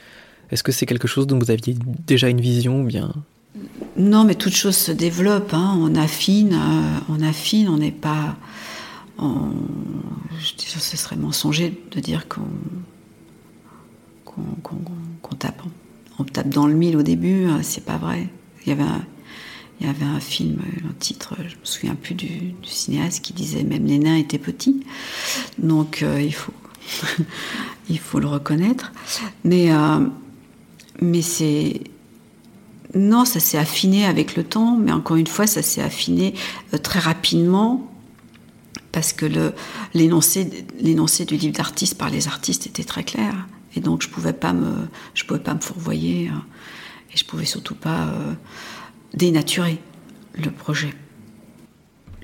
Est-ce 0.52 0.64
que 0.64 0.72
c'est 0.72 0.86
quelque 0.86 1.08
chose 1.08 1.28
dont 1.28 1.40
vous 1.40 1.52
aviez 1.52 1.76
déjà 2.06 2.28
une 2.30 2.42
vision 2.42 2.82
ou 2.82 2.86
bien? 2.86 3.14
Non, 3.98 4.24
mais 4.24 4.36
toute 4.36 4.54
chose 4.54 4.76
se 4.76 4.92
développe. 4.92 5.54
Hein. 5.54 5.78
On 5.80 5.96
affine, 5.96 6.54
euh, 6.54 7.00
on 7.10 7.22
affine, 7.22 7.70
on 7.70 7.78
n'est 7.78 7.92
pas. 7.92 8.36
Je 9.20 10.80
ce 10.80 10.98
serait 10.98 11.16
mensonger 11.16 11.82
de 11.92 12.00
dire 12.00 12.28
qu'on 12.28 12.44
qu'on 14.36 15.36
tape 15.36 15.64
on 16.20 16.24
tape 16.24 16.50
dans 16.50 16.68
le 16.68 16.74
mille 16.74 16.98
au 16.98 17.04
début, 17.04 17.46
euh, 17.46 17.60
c'est 17.62 17.86
pas 17.86 17.98
vrai. 17.98 18.28
Il 18.66 18.70
y 18.70 19.88
avait 19.88 20.06
un, 20.06 20.20
film, 20.20 20.60
le 20.84 20.94
titre, 20.96 21.36
je 21.38 21.56
me 21.56 21.64
souviens 21.64 21.96
plus 21.96 22.16
du, 22.16 22.54
cinéaste, 22.64 23.24
qui 23.24 23.34
disait 23.34 23.64
même 23.64 23.86
les 23.86 24.00
nains 24.00 24.18
étaient 24.18 24.40
petits. 24.40 24.84
Donc 25.58 26.02
euh, 26.02 26.22
il 26.22 26.34
faut, 26.34 26.54
il 27.90 28.00
faut 28.00 28.20
le 28.20 28.28
reconnaître. 28.28 28.92
Mais, 29.44 29.72
euh, 29.72 30.00
mais 31.02 31.22
c'est 31.22 31.82
non, 32.96 33.26
ça 33.26 33.40
s'est 33.40 33.58
affiné 33.58 34.06
avec 34.06 34.36
le 34.36 34.44
temps. 34.44 34.78
Mais 34.78 34.92
encore 34.92 35.18
une 35.18 35.28
fois, 35.28 35.46
ça 35.46 35.62
s'est 35.62 35.82
affiné 35.82 36.34
très 36.84 37.00
rapidement 37.00 37.90
parce 38.92 39.14
que 39.14 39.54
l'énoncé 39.94 40.46
du 41.26 41.38
livre 41.38 41.56
d'artiste 41.56 41.98
par 41.98 42.10
les 42.10 42.28
artistes 42.28 42.66
était 42.66 42.84
très 42.84 43.04
clair. 43.04 43.48
Et 43.78 43.80
donc 43.80 44.02
je 44.02 44.10
pouvais 44.10 44.34
pas 44.34 44.54
me, 44.54 44.88
je 45.14 45.24
pouvais 45.24 45.40
pas 45.40 45.54
me 45.54 45.60
fourvoyer 45.60 46.30
hein. 46.30 46.44
et 47.14 47.18
je 47.18 47.24
pouvais 47.24 47.46
surtout 47.46 47.76
pas 47.76 48.08
euh, 48.08 48.34
dénaturer 49.14 49.78
le 50.34 50.50
projet. 50.50 50.96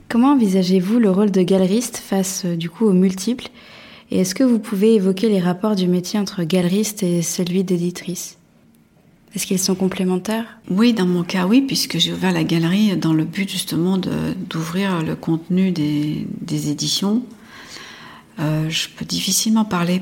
Comment 0.10 0.34
envisagez-vous 0.34 0.98
le 0.98 1.12
rôle 1.12 1.30
de 1.30 1.44
galeriste 1.44 1.98
face 1.98 2.46
euh, 2.46 2.56
du 2.56 2.72
coup 2.72 2.88
aux 2.88 2.94
multiples? 2.94 3.50
Et 4.10 4.22
est-ce 4.22 4.34
que 4.34 4.44
vous 4.44 4.58
pouvez 4.58 4.96
évoquer 4.96 5.30
les 5.30 5.40
rapports 5.40 5.76
du 5.76 5.88
métier 5.88 6.20
entre 6.20 6.44
galeriste 6.44 7.04
et 7.04 7.22
celui 7.22 7.64
d'éditrice? 7.64 8.40
Est-ce 9.36 9.46
qu'ils 9.46 9.60
sont 9.60 9.76
complémentaires? 9.76 10.58
Oui, 10.72 10.94
dans 10.94 11.06
mon 11.06 11.24
cas, 11.24 11.46
oui, 11.46 11.62
puisque 11.62 12.00
j'ai 12.00 12.14
ouvert 12.14 12.32
la 12.32 12.44
galerie 12.44 12.98
dans 12.98 13.14
le 13.14 13.26
but 13.26 13.48
justement 13.50 14.00
d'ouvrir 14.00 15.04
le 15.04 15.16
contenu 15.16 15.72
des, 15.72 16.26
éditions. 16.70 17.24
Euh, 18.40 18.70
je 18.70 18.88
peux 18.90 19.06
difficilement 19.06 19.66
parler 19.66 20.02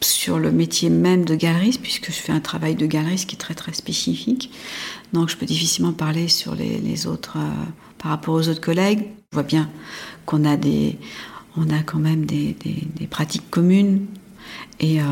sur 0.00 0.38
le 0.38 0.52
métier 0.52 0.90
même 0.90 1.24
de 1.24 1.34
galeriste, 1.34 1.80
puisque 1.80 2.06
je 2.06 2.16
fais 2.16 2.32
un 2.32 2.40
travail 2.40 2.74
de 2.74 2.86
galeriste 2.86 3.28
qui 3.28 3.36
est 3.36 3.38
très 3.38 3.54
très 3.54 3.72
spécifique. 3.72 4.50
Donc 5.12 5.28
je 5.28 5.36
peux 5.36 5.46
difficilement 5.46 5.92
parler 5.92 6.28
sur 6.28 6.54
les, 6.54 7.06
autres, 7.06 7.36
euh, 7.38 7.64
par 7.98 8.10
rapport 8.10 8.34
aux 8.34 8.48
autres 8.48 8.60
collègues. 8.60 9.06
On 9.32 9.36
voit 9.36 9.42
bien 9.42 9.70
qu'on 10.26 10.44
a 10.44 10.56
des, 10.56 10.98
on 11.56 11.70
a 11.70 11.82
quand 11.82 11.98
même 11.98 12.26
des, 12.26 12.56
pratiques 13.10 13.48
communes. 13.50 14.06
Et, 14.80 15.00
euh, 15.00 15.04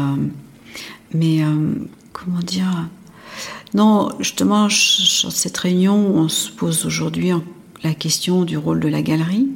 mais 1.15 1.45
euh, 1.45 1.75
comment 2.13 2.41
dire 2.41 2.89
Non, 3.75 4.11
justement, 4.19 4.69
sur 4.69 5.33
cette 5.33 5.57
réunion, 5.57 5.97
on 5.97 6.29
se 6.29 6.51
pose 6.51 6.85
aujourd'hui 6.85 7.31
la 7.85 7.95
question 7.95 8.45
du 8.45 8.57
rôle 8.57 8.81
de 8.81 8.89
la 8.89 9.03
galerie, 9.03 9.49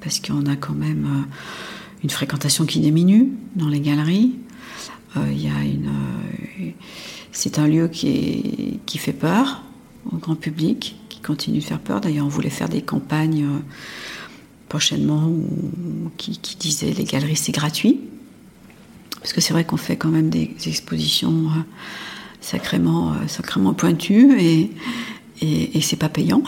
parce 0.00 0.20
qu'on 0.20 0.46
a 0.46 0.56
quand 0.56 0.74
même 0.74 1.26
une 2.02 2.10
fréquentation 2.10 2.66
qui 2.66 2.80
diminue 2.80 3.28
dans 3.56 3.68
les 3.68 3.80
galeries. 3.80 4.32
Euh, 5.16 5.32
y 5.32 5.48
a 5.48 5.62
une, 5.64 5.88
euh, 5.88 6.70
c'est 7.32 7.58
un 7.58 7.66
lieu 7.66 7.88
qui, 7.88 8.80
qui 8.86 8.98
fait 8.98 9.12
peur 9.12 9.62
au 10.10 10.16
grand 10.16 10.36
public, 10.36 10.96
qui 11.08 11.20
continue 11.20 11.58
de 11.58 11.64
faire 11.64 11.80
peur. 11.80 12.00
D'ailleurs, 12.00 12.26
on 12.26 12.30
voulait 12.30 12.50
faire 12.50 12.68
des 12.68 12.82
campagnes 12.82 13.44
euh, 13.44 13.58
prochainement 14.68 15.30
qui, 16.16 16.38
qui 16.38 16.56
disaient 16.56 16.92
les 16.92 17.04
galeries 17.04 17.36
c'est 17.36 17.52
gratuit. 17.52 18.00
Parce 19.20 19.32
que 19.32 19.40
c'est 19.40 19.52
vrai 19.52 19.64
qu'on 19.64 19.76
fait 19.76 19.96
quand 19.96 20.08
même 20.08 20.30
des 20.30 20.54
expositions 20.66 21.48
sacrément, 22.40 23.14
sacrément 23.26 23.74
pointues 23.74 24.40
et, 24.40 24.70
et, 25.42 25.76
et 25.76 25.80
c'est 25.82 25.96
pas 25.96 26.08
payant, 26.08 26.42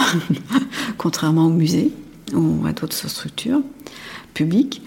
contrairement 0.97 1.49
au 1.49 1.51
musée 1.51 1.91
ou 2.33 2.65
à 2.65 2.73
d'autres 2.73 3.09
structures 3.09 3.61
publiques. 4.33 4.81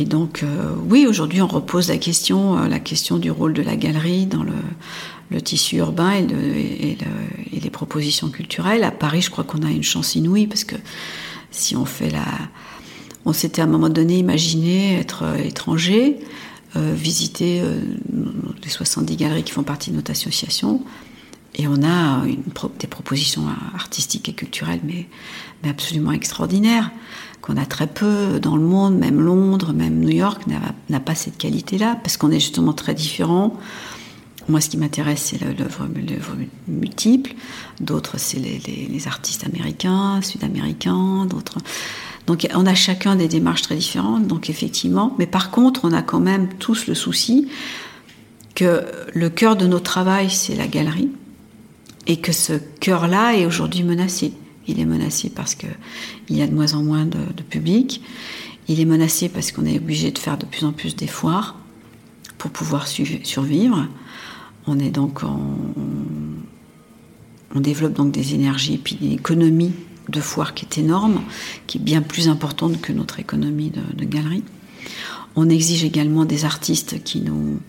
Et 0.00 0.04
donc, 0.04 0.44
euh, 0.44 0.74
oui, 0.88 1.06
aujourd'hui, 1.08 1.42
on 1.42 1.48
repose 1.48 1.88
la 1.88 1.98
question, 1.98 2.56
euh, 2.56 2.68
la 2.68 2.78
question 2.78 3.18
du 3.18 3.32
rôle 3.32 3.52
de 3.52 3.62
la 3.62 3.74
galerie 3.74 4.26
dans 4.26 4.44
le, 4.44 5.42
tissu 5.42 5.76
urbain 5.76 6.12
et, 6.12 6.96
les 7.52 7.70
propositions 7.70 8.30
culturelles. 8.30 8.84
À 8.84 8.92
Paris, 8.92 9.22
je 9.22 9.30
crois 9.30 9.44
qu'on 9.44 9.62
a 9.62 9.70
une 9.70 9.82
chance 9.82 10.14
inouïe 10.14 10.46
parce 10.46 10.64
que 10.64 10.76
si 11.50 11.76
on 11.76 11.84
fait 11.84 12.10
la, 12.10 12.24
on 13.26 13.32
s'était 13.32 13.60
à 13.60 13.64
un 13.64 13.68
moment 13.68 13.90
donné 13.90 14.18
imaginé 14.18 14.98
être 14.98 15.24
euh, 15.24 15.36
étranger, 15.36 16.18
visiter 16.76 17.62
les 18.62 18.68
70 18.68 19.16
galeries 19.16 19.42
qui 19.42 19.50
font 19.50 19.64
partie 19.64 19.90
de 19.90 19.96
notre 19.96 20.12
association. 20.12 20.84
Et 21.56 21.66
on 21.66 21.82
a 21.82 22.22
des 22.78 22.86
propositions 22.86 23.46
artistiques 23.74 24.28
et 24.28 24.32
culturelles, 24.32 24.82
mais 24.84 25.08
absolument 25.68 26.12
extraordinaires 26.12 26.92
qu'on 27.42 27.56
a 27.56 27.66
très 27.66 27.86
peu 27.86 28.40
dans 28.40 28.56
le 28.56 28.62
monde, 28.62 28.98
même 28.98 29.20
Londres, 29.20 29.72
même 29.72 30.00
New 30.00 30.10
York 30.10 30.42
n'a 30.88 31.00
pas 31.00 31.14
cette 31.14 31.38
qualité-là, 31.38 31.96
parce 32.02 32.16
qu'on 32.16 32.30
est 32.30 32.40
justement 32.40 32.72
très 32.72 32.94
différents. 32.94 33.56
Moi, 34.48 34.62
ce 34.62 34.70
qui 34.70 34.78
m'intéresse, 34.78 35.20
c'est 35.30 35.40
l'œuvre 35.58 35.86
multiple. 36.66 37.34
D'autres, 37.80 38.18
c'est 38.18 38.38
les, 38.38 39.06
artistes 39.06 39.44
américains, 39.44 40.20
sud-américains, 40.22 41.26
d'autres. 41.26 41.58
Donc, 42.26 42.48
on 42.54 42.64
a 42.64 42.74
chacun 42.74 43.14
des 43.14 43.28
démarches 43.28 43.62
très 43.62 43.76
différentes. 43.76 44.26
Donc, 44.26 44.48
effectivement, 44.48 45.14
mais 45.18 45.26
par 45.26 45.50
contre, 45.50 45.84
on 45.84 45.92
a 45.92 46.02
quand 46.02 46.20
même 46.20 46.48
tous 46.58 46.86
le 46.86 46.94
souci 46.94 47.48
que 48.54 48.84
le 49.14 49.28
cœur 49.28 49.54
de 49.56 49.66
notre 49.66 49.84
travail, 49.84 50.30
c'est 50.30 50.56
la 50.56 50.66
galerie, 50.66 51.10
et 52.06 52.16
que 52.16 52.32
ce 52.32 52.54
cœur-là 52.80 53.34
est 53.36 53.44
aujourd'hui 53.44 53.82
menacé. 53.82 54.32
Il 54.68 54.78
est 54.78 54.84
menacé 54.84 55.30
parce 55.30 55.54
qu'il 55.54 55.68
y 56.30 56.42
a 56.42 56.46
de 56.46 56.54
moins 56.54 56.74
en 56.74 56.82
moins 56.82 57.06
de, 57.06 57.42
public. 57.42 58.02
Il 58.68 58.80
est 58.80 58.84
menacé 58.84 59.28
parce 59.28 59.50
qu'on 59.50 59.64
est 59.64 59.78
obligé 59.78 60.10
de 60.10 60.18
faire 60.18 60.36
de 60.36 60.44
plus 60.44 60.64
en 60.64 60.72
plus 60.72 60.94
des 60.94 61.06
foires 61.06 61.56
pour 62.36 62.50
pouvoir 62.50 62.86
survivre. 62.86 63.88
On 64.66 64.78
est 64.78 64.90
donc 64.90 65.22
on 67.54 67.60
développe 67.60 67.94
donc 67.94 68.12
des 68.12 68.34
énergies 68.34 68.74
et 68.74 68.78
puis 68.78 68.98
une 69.00 69.12
économie 69.12 69.72
de 70.08 70.20
foires 70.20 70.54
qui 70.54 70.64
est 70.64 70.78
énorme, 70.78 71.22
qui 71.66 71.78
est 71.78 71.80
bien 71.80 72.02
plus 72.02 72.28
importante 72.28 72.80
que 72.80 72.92
notre 72.92 73.20
économie 73.20 73.70
de, 73.70 74.04
galerie. 74.04 74.42
On 75.36 75.48
exige 75.48 75.84
également 75.84 76.24
des 76.24 76.44
artistes 76.44 77.02
qui, 77.04 77.20
nous, 77.20 77.60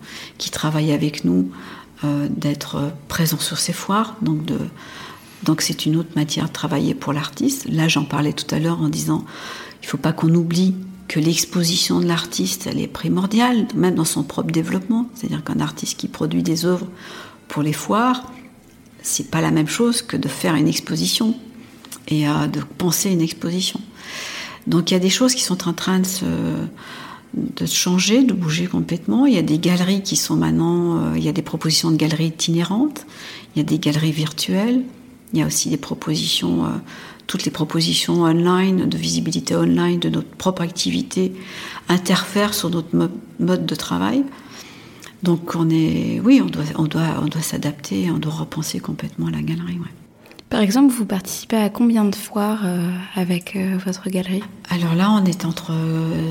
travaillent 0.50 0.92
avec 0.92 1.24
nous 1.24 1.50
euh, 2.04 2.28
d'être 2.30 2.92
présents 3.08 3.38
sur 3.38 3.58
ces 3.58 3.72
foires, 3.72 4.16
donc 4.22 4.44
de, 4.44 4.58
donc 5.42 5.62
c'est 5.62 5.86
une 5.86 5.96
autre 5.96 6.10
matière 6.16 6.48
de 6.48 6.52
travailler 6.52 6.94
pour 6.94 7.12
l'artiste. 7.12 7.66
Là, 7.68 7.88
j'en 7.88 8.04
parlais 8.04 8.32
tout 8.32 8.52
à 8.54 8.58
l'heure 8.58 8.80
en 8.80 8.88
disant, 8.88 9.24
il 9.82 9.86
ne 9.86 9.90
faut 9.90 9.98
pas 9.98 10.12
qu'on 10.12 10.34
oublie 10.34 10.74
que 11.08 11.18
l'exposition 11.18 11.98
de 11.98 12.06
l'artiste, 12.06 12.68
elle 12.70 12.78
est 12.78 12.86
primordiale, 12.86 13.66
même 13.74 13.94
dans 13.94 14.04
son 14.04 14.22
propre 14.22 14.52
développement. 14.52 15.08
C'est-à-dire 15.14 15.42
qu'un 15.42 15.60
artiste 15.60 15.98
qui 15.98 16.08
produit 16.08 16.42
des 16.42 16.66
œuvres 16.66 16.86
pour 17.48 17.62
les 17.62 17.72
foires, 17.72 18.30
c'est 19.02 19.30
pas 19.30 19.40
la 19.40 19.50
même 19.50 19.66
chose 19.66 20.02
que 20.02 20.16
de 20.16 20.28
faire 20.28 20.54
une 20.54 20.68
exposition 20.68 21.34
et 22.08 22.28
euh, 22.28 22.46
de 22.46 22.60
penser 22.60 23.10
une 23.10 23.22
exposition. 23.22 23.80
Donc 24.66 24.90
il 24.90 24.94
y 24.94 24.96
a 24.96 25.00
des 25.00 25.10
choses 25.10 25.34
qui 25.34 25.42
sont 25.42 25.66
en 25.68 25.72
train 25.72 26.00
de 26.00 26.06
se, 26.06 26.26
de 27.34 27.66
changer, 27.66 28.22
de 28.22 28.32
bouger 28.34 28.66
complètement. 28.66 29.26
Il 29.26 29.34
y 29.34 29.38
a 29.38 29.42
des 29.42 29.58
galeries 29.58 30.02
qui 30.02 30.16
sont 30.16 30.36
maintenant, 30.36 30.98
euh, 30.98 31.12
il 31.16 31.24
y 31.24 31.28
a 31.28 31.32
des 31.32 31.42
propositions 31.42 31.90
de 31.90 31.96
galeries 31.96 32.26
itinérantes, 32.26 33.06
il 33.54 33.58
y 33.58 33.62
a 33.62 33.64
des 33.64 33.78
galeries 33.78 34.12
virtuelles. 34.12 34.82
Il 35.32 35.38
y 35.38 35.42
a 35.42 35.46
aussi 35.46 35.68
des 35.70 35.76
propositions, 35.76 36.64
euh, 36.64 36.68
toutes 37.26 37.44
les 37.44 37.50
propositions 37.50 38.22
online, 38.22 38.88
de 38.88 38.96
visibilité 38.96 39.54
online 39.54 40.00
de 40.00 40.08
notre 40.08 40.28
propre 40.28 40.62
activité 40.62 41.32
interfèrent 41.88 42.54
sur 42.54 42.70
notre 42.70 42.88
mode 43.38 43.66
de 43.66 43.74
travail. 43.74 44.24
Donc 45.22 45.54
on 45.54 45.68
est, 45.70 46.20
oui, 46.24 46.40
on 46.42 46.46
doit, 46.46 46.64
on 46.76 46.84
doit, 46.84 47.20
on 47.22 47.26
doit 47.26 47.42
s'adapter, 47.42 48.10
on 48.10 48.18
doit 48.18 48.32
repenser 48.32 48.80
complètement 48.80 49.28
la 49.28 49.42
galerie. 49.42 49.78
Par 50.48 50.60
exemple, 50.60 50.92
vous 50.92 51.04
participez 51.04 51.56
à 51.56 51.68
combien 51.68 52.04
de 52.04 52.14
foires 52.14 52.62
euh, 52.64 52.90
avec 53.14 53.54
euh, 53.54 53.78
votre 53.84 54.10
galerie? 54.10 54.42
Alors 54.68 54.94
là, 54.96 55.10
on 55.12 55.24
est 55.24 55.44
entre 55.44 55.72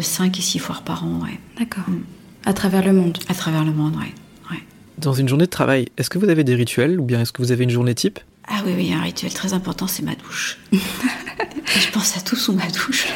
5 0.02 0.38
et 0.38 0.42
6 0.42 0.60
foires 0.60 0.82
par 0.82 1.06
an, 1.06 1.22
ouais. 1.24 1.40
D'accord. 1.58 1.86
Mm. 1.88 2.02
À 2.46 2.54
travers 2.54 2.84
le 2.84 2.94
monde? 2.94 3.18
À 3.30 3.34
travers 3.34 3.64
le 3.64 3.72
monde, 3.72 3.94
oui. 3.98 4.08
Ouais. 4.52 4.64
Dans 4.98 5.14
une 5.14 5.30
journée 5.30 5.46
de 5.46 5.50
travail, 5.50 5.88
est-ce 5.98 6.10
que 6.10 6.18
vous 6.18 6.28
avez 6.28 6.44
des 6.44 6.56
rituels 6.56 7.00
ou 7.00 7.06
bien 7.06 7.22
est-ce 7.22 7.32
que 7.32 7.42
vous 7.42 7.52
avez 7.52 7.64
une 7.64 7.70
journée 7.70 7.96
type? 7.96 8.20
Ah 8.52 8.62
oui, 8.66 8.74
oui, 8.76 8.94
un 8.94 9.02
rituel 9.02 9.32
très 9.32 9.54
important, 9.54 9.86
c'est 9.86 10.02
ma 10.02 10.16
douche. 10.16 10.58
je 10.72 11.92
pense 11.92 12.18
à 12.18 12.22
tout 12.22 12.36
sous 12.36 12.54
ma 12.54 12.68
douche. 12.68 13.08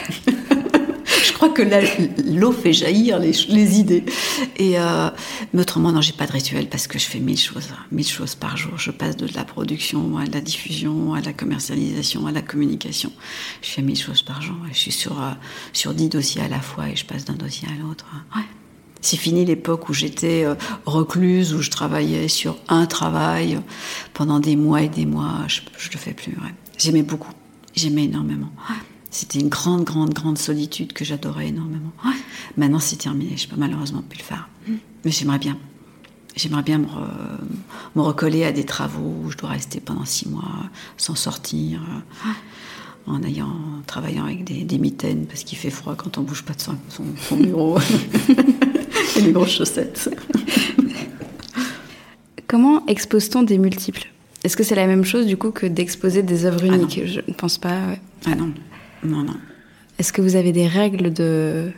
je 1.25 1.33
crois 1.33 1.49
que 1.49 1.63
l'eau 2.23 2.51
fait 2.51 2.71
jaillir 2.71 3.17
les, 3.17 3.79
idées. 3.79 4.05
Et 4.57 4.77
euh, 4.77 5.09
mais 5.51 5.61
autrement, 5.61 5.91
non, 5.91 6.01
j'ai 6.01 6.13
pas 6.13 6.27
de 6.27 6.31
rituel 6.31 6.69
parce 6.69 6.85
que 6.85 6.99
je 6.99 7.05
fais 7.05 7.19
mille 7.19 7.39
choses, 7.39 7.69
mille 7.91 8.07
choses 8.07 8.35
par 8.35 8.57
jour. 8.57 8.77
Je 8.77 8.91
passe 8.91 9.17
de 9.17 9.27
la 9.33 9.43
production 9.43 10.17
à 10.17 10.25
la 10.25 10.39
diffusion, 10.39 11.15
à 11.15 11.21
la 11.21 11.33
commercialisation, 11.33 12.27
à 12.27 12.31
la 12.31 12.43
communication. 12.43 13.11
Je 13.63 13.69
fais 13.69 13.81
mille 13.81 13.99
choses 13.99 14.21
par 14.21 14.39
jour. 14.41 14.57
Je 14.71 14.77
suis 14.77 14.91
sur 14.91 15.19
euh, 15.19 15.31
sur 15.73 15.95
dix 15.95 16.09
dossiers 16.09 16.43
à 16.43 16.47
la 16.47 16.59
fois 16.59 16.89
et 16.89 16.95
je 16.95 17.05
passe 17.05 17.25
d'un 17.25 17.33
dossier 17.33 17.67
à 17.67 17.81
l'autre. 17.81 18.05
Ouais. 18.35 18.43
C'est 19.03 19.17
fini 19.17 19.43
l'époque 19.43 19.89
où 19.89 19.93
j'étais 19.93 20.45
euh, 20.45 20.55
recluse, 20.85 21.53
où 21.53 21.61
je 21.61 21.69
travaillais 21.69 22.29
sur 22.29 22.57
un 22.69 22.85
travail 22.85 23.59
pendant 24.13 24.39
des 24.39 24.55
mois 24.55 24.81
et 24.81 24.87
des 24.87 25.05
mois. 25.05 25.41
Je 25.47 25.59
ne 25.59 25.93
le 25.93 25.99
fais 25.99 26.13
plus. 26.13 26.33
J'aimais 26.77 27.03
beaucoup. 27.03 27.33
J'aimais 27.75 28.05
énormément. 28.05 28.49
C'était 29.11 29.39
une 29.39 29.49
grande, 29.49 29.83
grande, 29.83 30.13
grande 30.13 30.37
solitude 30.37 30.93
que 30.93 31.03
j'adorais 31.03 31.49
énormément. 31.49 31.91
Maintenant, 32.55 32.79
c'est 32.79 32.95
terminé. 32.95 33.35
Je 33.35 33.49
peux 33.49 33.57
malheureusement 33.57 34.01
plus 34.07 34.19
le 34.19 34.23
faire. 34.23 34.47
Mais 35.03 35.11
j'aimerais 35.11 35.37
bien. 35.37 35.57
J'aimerais 36.37 36.63
bien 36.63 36.79
me, 36.79 38.01
recoller 38.01 38.45
à 38.45 38.53
des 38.53 38.63
travaux 38.63 39.15
où 39.25 39.31
je 39.31 39.37
dois 39.37 39.49
rester 39.49 39.81
pendant 39.81 40.05
six 40.05 40.29
mois 40.29 40.63
sans 40.95 41.15
sortir, 41.15 41.81
en 43.05 43.21
ayant, 43.23 43.53
travaillant 43.85 44.23
avec 44.23 44.45
des, 44.45 44.79
mitaines 44.79 45.25
parce 45.25 45.43
qu'il 45.43 45.57
fait 45.57 45.69
froid 45.69 45.95
quand 45.95 46.17
on 46.17 46.21
bouge 46.21 46.43
pas 46.43 46.53
de 46.53 46.61
son, 46.61 46.77
son 46.89 47.35
bureau. 47.35 47.77
et 49.17 49.21
les 49.21 49.32
grosses 49.32 49.51
chaussettes. 49.58 50.10
Comment 52.47 52.86
expose-t-on 52.88 53.43
des 53.43 53.58
multiples? 53.58 54.08
Est-ce 54.43 54.58
que 54.58 54.63
c'est 54.63 54.75
la 54.75 54.88
même 54.88 55.06
chose 55.06 55.25
du 55.25 55.38
coup 55.38 55.51
que 55.51 55.65
d'exposer 55.65 56.21
des 56.21 56.45
œuvres 56.45 56.62
ah 56.63 56.75
uniques? 56.75 57.01
Je 57.06 57.21
ne 57.27 57.34
pense 57.34 57.58
pas. 57.58 57.79
Ah 58.25 58.36
non, 58.36 58.53
non, 59.03 59.23
non. 59.23 59.36
Est-ce 59.99 60.12
que 60.12 60.21
vous 60.21 60.36
avez 60.36 60.51
des 60.51 60.67
règles 60.67 61.13
de... 61.13 61.71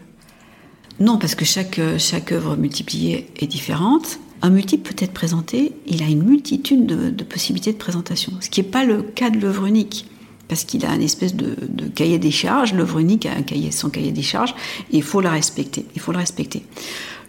Non, 0.99 1.17
parce 1.17 1.36
que 1.36 1.45
chaque, 1.45 1.80
chaque 1.97 2.32
œuvre 2.32 2.56
multipliée 2.56 3.28
est 3.38 3.47
différente. 3.47 4.19
Un 4.41 4.49
multiple 4.49 4.93
peut 4.93 5.04
être 5.04 5.13
présenté, 5.13 5.73
il 5.88 6.04
a 6.04 6.08
une 6.08 6.23
multitude 6.23 6.86
de, 6.86 7.23
possibilités 7.23 7.71
de 7.71 7.78
présentation, 7.78 8.34
ce 8.41 8.49
qui 8.49 8.62
n'est 8.62 8.67
pas 8.67 8.86
le 8.86 9.01
cas 9.01 9.30
de 9.30 9.39
l'œuvre 9.39 9.65
unique 9.65 10.06
parce 10.47 10.63
qu'il 10.63 10.86
a 10.86 10.93
une 10.93 11.01
espèce 11.01 11.36
de, 11.36 11.55
cahier 11.95 12.19
des 12.19 12.31
charges. 12.31 12.73
L'œuvre 12.73 12.99
unique 12.99 13.25
a 13.25 13.31
un 13.31 13.41
cahier, 13.41 13.71
son 13.71 13.89
cahier 13.89 14.12
des 14.12 14.21
charges, 14.21 14.55
et 14.91 14.97
il 14.97 15.03
faut 15.03 15.21
la 15.21 15.31
respecter. 15.31 15.86
Il 15.95 16.01
faut 16.01 16.12
le 16.12 16.17
respecter. 16.17 16.63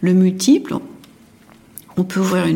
Le 0.01 0.13
multiple, 0.13 0.77
on 1.97 2.05
peut 2.05 2.21
ouvrir 2.21 2.47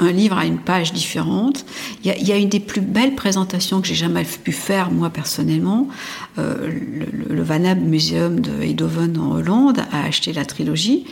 un 0.00 0.12
livre 0.12 0.36
à 0.36 0.46
une 0.46 0.58
page 0.58 0.92
différente. 0.92 1.64
Il 2.04 2.26
y, 2.26 2.32
a, 2.32 2.36
une 2.36 2.48
des 2.48 2.60
plus 2.60 2.80
belles 2.80 3.14
présentations 3.14 3.80
que 3.80 3.86
j'ai 3.86 3.94
jamais 3.94 4.24
pu 4.24 4.52
faire 4.52 4.90
moi 4.90 5.10
personnellement. 5.10 5.88
Euh, 6.38 6.70
le, 7.28 7.42
Van 7.42 7.64
Ab 7.64 7.80
Museum 7.80 8.40
de 8.40 8.62
Eindhoven 8.62 9.18
en 9.18 9.32
Hollande 9.32 9.80
a 9.92 10.04
acheté 10.04 10.32
la 10.32 10.44
trilogie, 10.44 11.04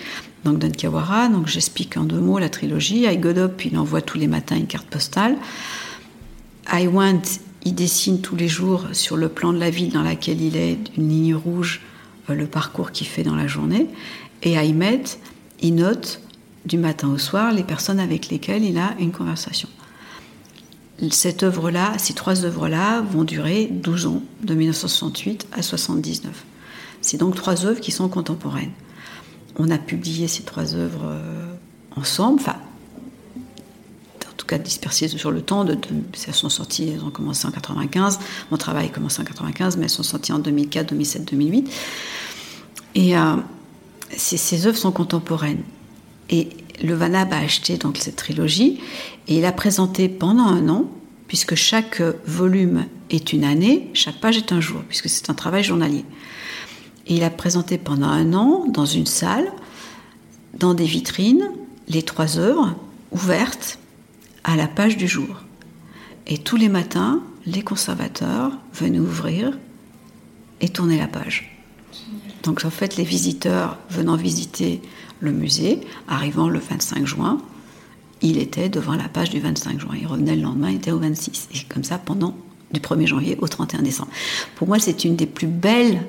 donc 0.45 0.59
d'Ankawara. 0.59 1.29
Donc 1.29 1.47
j'explique 1.47 1.97
en 1.97 2.05
deux 2.05 2.21
mots 2.21 2.39
la 2.39 2.49
trilogie. 2.49 3.05
I 3.05 3.17
Got 3.19 3.39
Up, 3.39 3.65
il 3.65 3.79
envoie 3.79 4.01
tous 4.01 4.19
les 4.19 4.27
matins 4.27 4.57
une 4.57 4.67
carte 4.67 4.87
postale. 4.87 5.37
I 6.73 6.89
Want, 6.89 7.23
il 7.67 7.75
dessine 7.75 8.21
tous 8.21 8.37
les 8.37 8.47
jours 8.47 8.85
sur 8.93 9.17
le 9.17 9.29
plan 9.29 9.53
de 9.53 9.59
la 9.59 9.71
ville 9.71 9.93
dans 9.93 10.05
laquelle 10.05 10.41
il 10.41 10.57
est, 10.57 10.79
une 10.97 11.09
ligne 11.09 11.35
rouge, 11.35 11.81
euh, 12.31 12.35
le 12.35 12.47
parcours 12.47 12.93
qu'il 12.93 13.09
fait 13.09 13.25
dans 13.25 13.35
la 13.35 13.49
journée. 13.49 13.89
Et 14.45 14.53
I 14.53 14.73
Met, 14.73 15.03
il 15.61 15.75
note 15.75 16.21
du 16.65 16.79
matin 16.79 17.09
au 17.09 17.19
soir 17.19 17.53
les 17.53 17.65
personnes 17.65 17.99
avec 17.99 18.29
lesquelles 18.29 18.63
il 18.63 18.79
a 18.79 18.95
une 19.01 19.11
conversation. 19.11 19.69
Cette 21.11 21.43
œuvre-là, 21.43 21.95
ces 21.99 22.15
trois 22.15 22.45
œuvres-là 22.45 23.01
vont 23.01 23.25
durer 23.25 23.69
12 23.71 24.07
ans, 24.07 24.23
de 24.45 24.55
1968 24.55 25.49
à 25.51 25.57
1979. 25.57 26.45
C'est 27.01 27.19
donc 27.19 27.35
trois 27.35 27.67
œuvres 27.67 27.81
qui 27.81 27.91
sont 27.91 28.09
contemporaines. 28.09 28.73
On 29.57 29.71
a 29.71 29.79
publié 29.79 30.29
ces 30.29 30.45
trois 30.45 30.77
œuvres 30.77 31.05
euh, 31.05 31.47
ensemble, 31.97 32.41
enfin, 32.41 32.55
en 32.55 32.66
tout 34.47 34.55
cas 34.55 34.59
dispersées 34.59 35.09
sur 35.09 35.31
le 35.31 35.43
temps. 35.43 35.65
De, 35.65 35.77
elles 36.27 36.35
sont 36.35 36.49
sorties, 36.49 36.95
ont 37.05 37.11
commencé 37.11 37.47
en 37.47 37.51
95. 37.51 38.19
Mon 38.51 38.57
travail 38.57 38.87
a 38.87 38.89
commencé 38.89 39.21
en 39.21 39.25
95, 39.25 39.77
mais 39.77 39.85
elles 39.85 39.91
sont 39.91 40.03
sorties 40.03 40.33
en 40.33 40.39
2004, 40.39 40.91
2007, 40.91 41.25
2008. 41.31 41.71
Et 42.95 43.17
euh, 43.17 43.37
ces, 44.17 44.67
œuvres 44.67 44.79
sont 44.79 44.93
contemporaines. 44.93 45.63
Et 46.31 46.49
le 46.83 46.95
Vanab 46.95 47.33
a 47.33 47.39
acheté 47.39 47.77
donc 47.77 47.99
cette 47.99 48.17
trilogie 48.17 48.81
et 49.29 49.39
il 49.39 49.45
a 49.45 49.53
présenté 49.53 50.09
pendant 50.09 50.47
un 50.47 50.69
an, 50.69 50.91
puisque 51.29 51.55
chaque 51.55 52.01
volume 52.27 52.87
est 53.11 53.33
une 53.33 53.45
année, 53.45 53.91
chaque 53.95 54.21
page 54.21 54.37
est 54.37 54.53
un 54.53 54.61
jour, 54.61 54.81
puisque 54.89 55.09
c'est 55.09 55.29
un 55.31 55.35
travail 55.35 55.65
journalier. 55.65 56.05
Et 57.09 57.17
il 57.17 57.25
a 57.25 57.31
présenté 57.31 57.79
pendant 57.79 58.09
un 58.09 58.33
an 58.35 58.65
dans 58.69 58.87
une 58.87 59.07
salle, 59.07 59.51
dans 60.59 60.75
des 60.75 60.85
vitrines, 60.85 61.51
les 61.89 62.03
trois 62.03 62.39
œuvres 62.39 62.75
ouvertes 63.13 63.79
à 64.47 64.57
la 64.57 64.69
page 64.69 64.97
du 64.97 65.07
jour. 65.07 65.43
Et 66.27 66.39
tous 66.39 66.57
les 66.57 66.71
matins, 66.71 67.21
les 67.45 67.63
conservateurs 67.63 68.53
venaient 68.73 69.01
ouvrir 69.01 69.59
et 70.61 70.71
tourner 70.71 70.99
la 70.99 71.09
page. 71.09 71.53
Donc 72.43 72.65
en 72.65 72.71
fait, 72.71 72.97
les 72.97 73.05
visiteurs 73.05 73.77
venant 73.91 74.17
visiter 74.17 74.81
le 75.21 75.33
musée, 75.33 75.81
arrivant 76.09 76.49
le 76.49 76.61
25 76.61 77.05
juin, 77.07 77.43
il 78.23 78.39
était 78.39 78.69
devant 78.69 78.95
la 78.95 79.09
page 79.09 79.31
du 79.31 79.41
25 79.41 79.81
juin. 79.81 79.95
Il 80.01 80.07
revenait 80.07 80.37
le 80.37 80.43
lendemain, 80.43 80.71
il 80.71 80.77
était 80.77 80.93
au 80.93 80.99
26. 80.99 81.49
Et 81.55 81.59
comme 81.69 81.85
ça, 81.85 81.99
pendant 81.99 82.35
du 82.73 82.81
1er 82.81 83.07
janvier 83.07 83.37
au 83.41 83.49
31 83.49 83.83
décembre. 83.83 84.11
Pour 84.55 84.69
moi, 84.69 84.79
c'est 84.79 85.05
une 85.05 85.17
des 85.17 85.27
plus 85.27 85.47
belles 85.47 86.03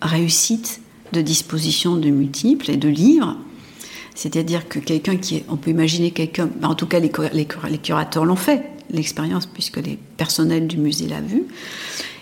réussites 0.00 0.80
de 1.12 1.20
disposition 1.20 1.96
de 1.96 2.08
multiples 2.10 2.70
et 2.70 2.76
de 2.76 2.88
livres. 2.88 3.36
C'est-à-dire 4.20 4.68
que 4.68 4.78
quelqu'un 4.78 5.16
qui 5.16 5.44
on 5.48 5.56
peut 5.56 5.70
imaginer 5.70 6.10
quelqu'un, 6.10 6.46
ben, 6.46 6.68
en 6.68 6.74
tout 6.74 6.84
cas 6.84 6.98
les, 6.98 7.08
curateurs 7.08 8.26
l'ont 8.26 8.36
fait, 8.36 8.64
l'expérience, 8.90 9.46
puisque 9.46 9.78
les 9.78 9.98
personnels 10.18 10.66
du 10.66 10.76
musée 10.76 11.08
l'ont 11.08 11.22
vu 11.22 11.44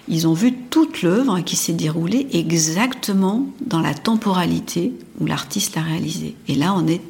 ils 0.06 0.28
ont 0.28 0.32
vu 0.32 0.54
toute 0.54 1.02
l'œuvre 1.02 1.40
qui 1.40 1.56
s'est 1.56 1.72
déroulée 1.72 2.28
exactement 2.32 3.46
dans 3.61 3.80
la 3.80 3.94
temporalité 3.94 4.92
où 5.20 5.26
l'artiste 5.26 5.74
l'a 5.74 5.82
réalisée. 5.82 6.37
Et 6.46 6.54
là, 6.54 6.72
on 6.72 6.87
est 6.87 7.02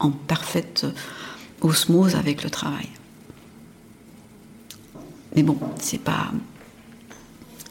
en 0.00 0.10
parfaite 0.10 0.86
osmose 1.60 2.16
avec 2.16 2.42
le 2.42 2.50
travail. 2.50 2.88
Mais 5.36 5.44
bon, 5.44 5.56
c'est 5.78 6.00
pas. 6.00 6.32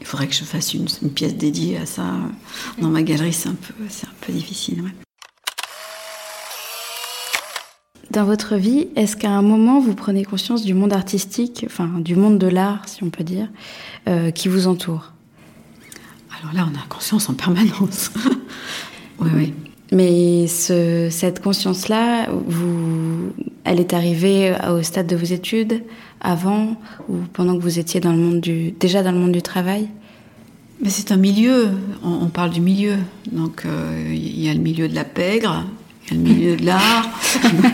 Il 0.00 0.06
faudrait 0.06 0.26
que 0.26 0.34
je 0.34 0.42
fasse 0.42 0.72
une, 0.72 0.86
pièce 1.14 1.36
dédiée 1.36 1.76
à 1.76 1.86
ça. 1.86 2.16
Dans 2.80 2.88
ma 2.88 3.02
galerie, 3.02 3.34
c'est 3.34 3.50
un 3.50 3.56
peu 4.22 4.32
difficile. 4.32 4.82
Dans 8.12 8.26
votre 8.26 8.56
vie, 8.56 8.88
est-ce 8.94 9.16
qu'à 9.16 9.30
un 9.30 9.40
moment 9.40 9.80
vous 9.80 9.94
prenez 9.94 10.22
conscience 10.22 10.64
du 10.64 10.74
monde 10.74 10.92
artistique, 10.92 11.64
enfin 11.64 11.88
du 11.98 12.14
monde 12.14 12.36
de 12.36 12.46
l'art, 12.46 12.86
si 12.86 13.02
on 13.02 13.08
peut 13.08 13.24
dire, 13.24 13.48
euh, 14.06 14.30
qui 14.30 14.48
vous 14.48 14.66
entoure? 14.66 15.14
Alors 16.38 16.54
là, 16.54 16.68
on 16.70 16.76
a 16.76 16.82
conscience 16.90 17.30
en 17.30 17.32
permanence. 17.32 18.10
oui, 19.18 19.30
oui. 19.34 19.54
Mais 19.92 20.46
cette 20.46 21.42
conscience-là, 21.42 22.28
vous, 22.30 23.32
elle 23.64 23.80
est 23.80 23.94
arrivée 23.94 24.54
au 24.68 24.82
stade 24.82 25.06
de 25.06 25.16
vos 25.16 25.24
études, 25.24 25.82
avant 26.20 26.76
ou 27.08 27.16
pendant 27.32 27.56
que 27.56 27.62
vous 27.62 27.78
étiez 27.78 28.00
dans 28.00 28.12
le 28.12 28.18
monde 28.18 28.40
du, 28.40 28.72
déjà 28.72 29.02
dans 29.02 29.12
le 29.12 29.18
monde 29.18 29.32
du 29.32 29.42
travail? 29.42 29.88
C'est 30.86 31.12
un 31.12 31.16
milieu, 31.16 31.68
on, 32.04 32.26
parle 32.26 32.50
du 32.50 32.60
milieu. 32.60 32.96
Donc 33.30 33.64
euh, 33.64 34.12
il 34.12 34.42
y 34.42 34.50
a 34.50 34.54
le 34.54 34.60
milieu 34.60 34.86
de 34.86 34.94
la 34.94 35.04
pègre, 35.04 35.64
il 36.04 36.16
y 36.16 36.20
a 36.20 36.22
le 36.22 36.28
milieu 36.28 36.56
de 36.56 36.66
l'art. 36.66 37.08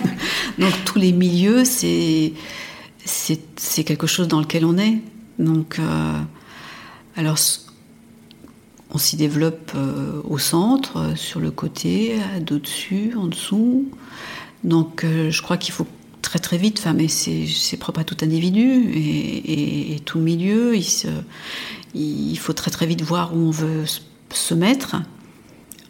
Donc 0.59 0.73
tous 0.85 0.99
les 0.99 1.13
milieux, 1.13 1.65
c'est 1.65 2.33
c'est 3.05 3.85
quelque 3.85 4.07
chose 4.07 4.29
dans 4.29 4.41
lequel 4.41 4.65
on 4.65 4.77
est. 4.79 4.99
Donc 5.39 5.79
euh, 5.79 6.21
alors 7.17 7.39
on 8.91 8.99
s'y 8.99 9.17
développe 9.17 9.73
euh, 9.75 10.21
au 10.25 10.39
centre, 10.39 11.13
sur 11.17 11.41
le 11.41 11.51
côté, 11.51 12.17
d'au-dessus, 12.41 13.15
en 13.17 13.27
dessous. 13.27 13.89
Donc 14.65 15.05
euh, 15.05 15.31
je 15.31 15.43
crois 15.43 15.57
qu'il 15.57 15.73
faut 15.73 15.87
très 16.23 16.39
très 16.39 16.59
vite, 16.59 16.79
enfin, 16.81 16.95
mais 16.95 17.09
c'est 17.09 17.77
propre 17.79 18.01
à 18.01 18.05
tout 18.05 18.17
individu 18.23 18.91
et, 18.93 19.95
et, 19.95 20.01
tout 20.01 20.19
milieu, 20.19 20.77
il, 20.77 20.85
se, 20.85 21.09
il, 21.95 22.37
faut 22.37 22.53
très 22.53 22.71
très 22.71 22.87
vite 22.87 23.03
voir 23.03 23.35
où 23.35 23.39
on 23.39 23.51
veut 23.51 23.85
se 24.31 24.55
mettre 24.55 24.97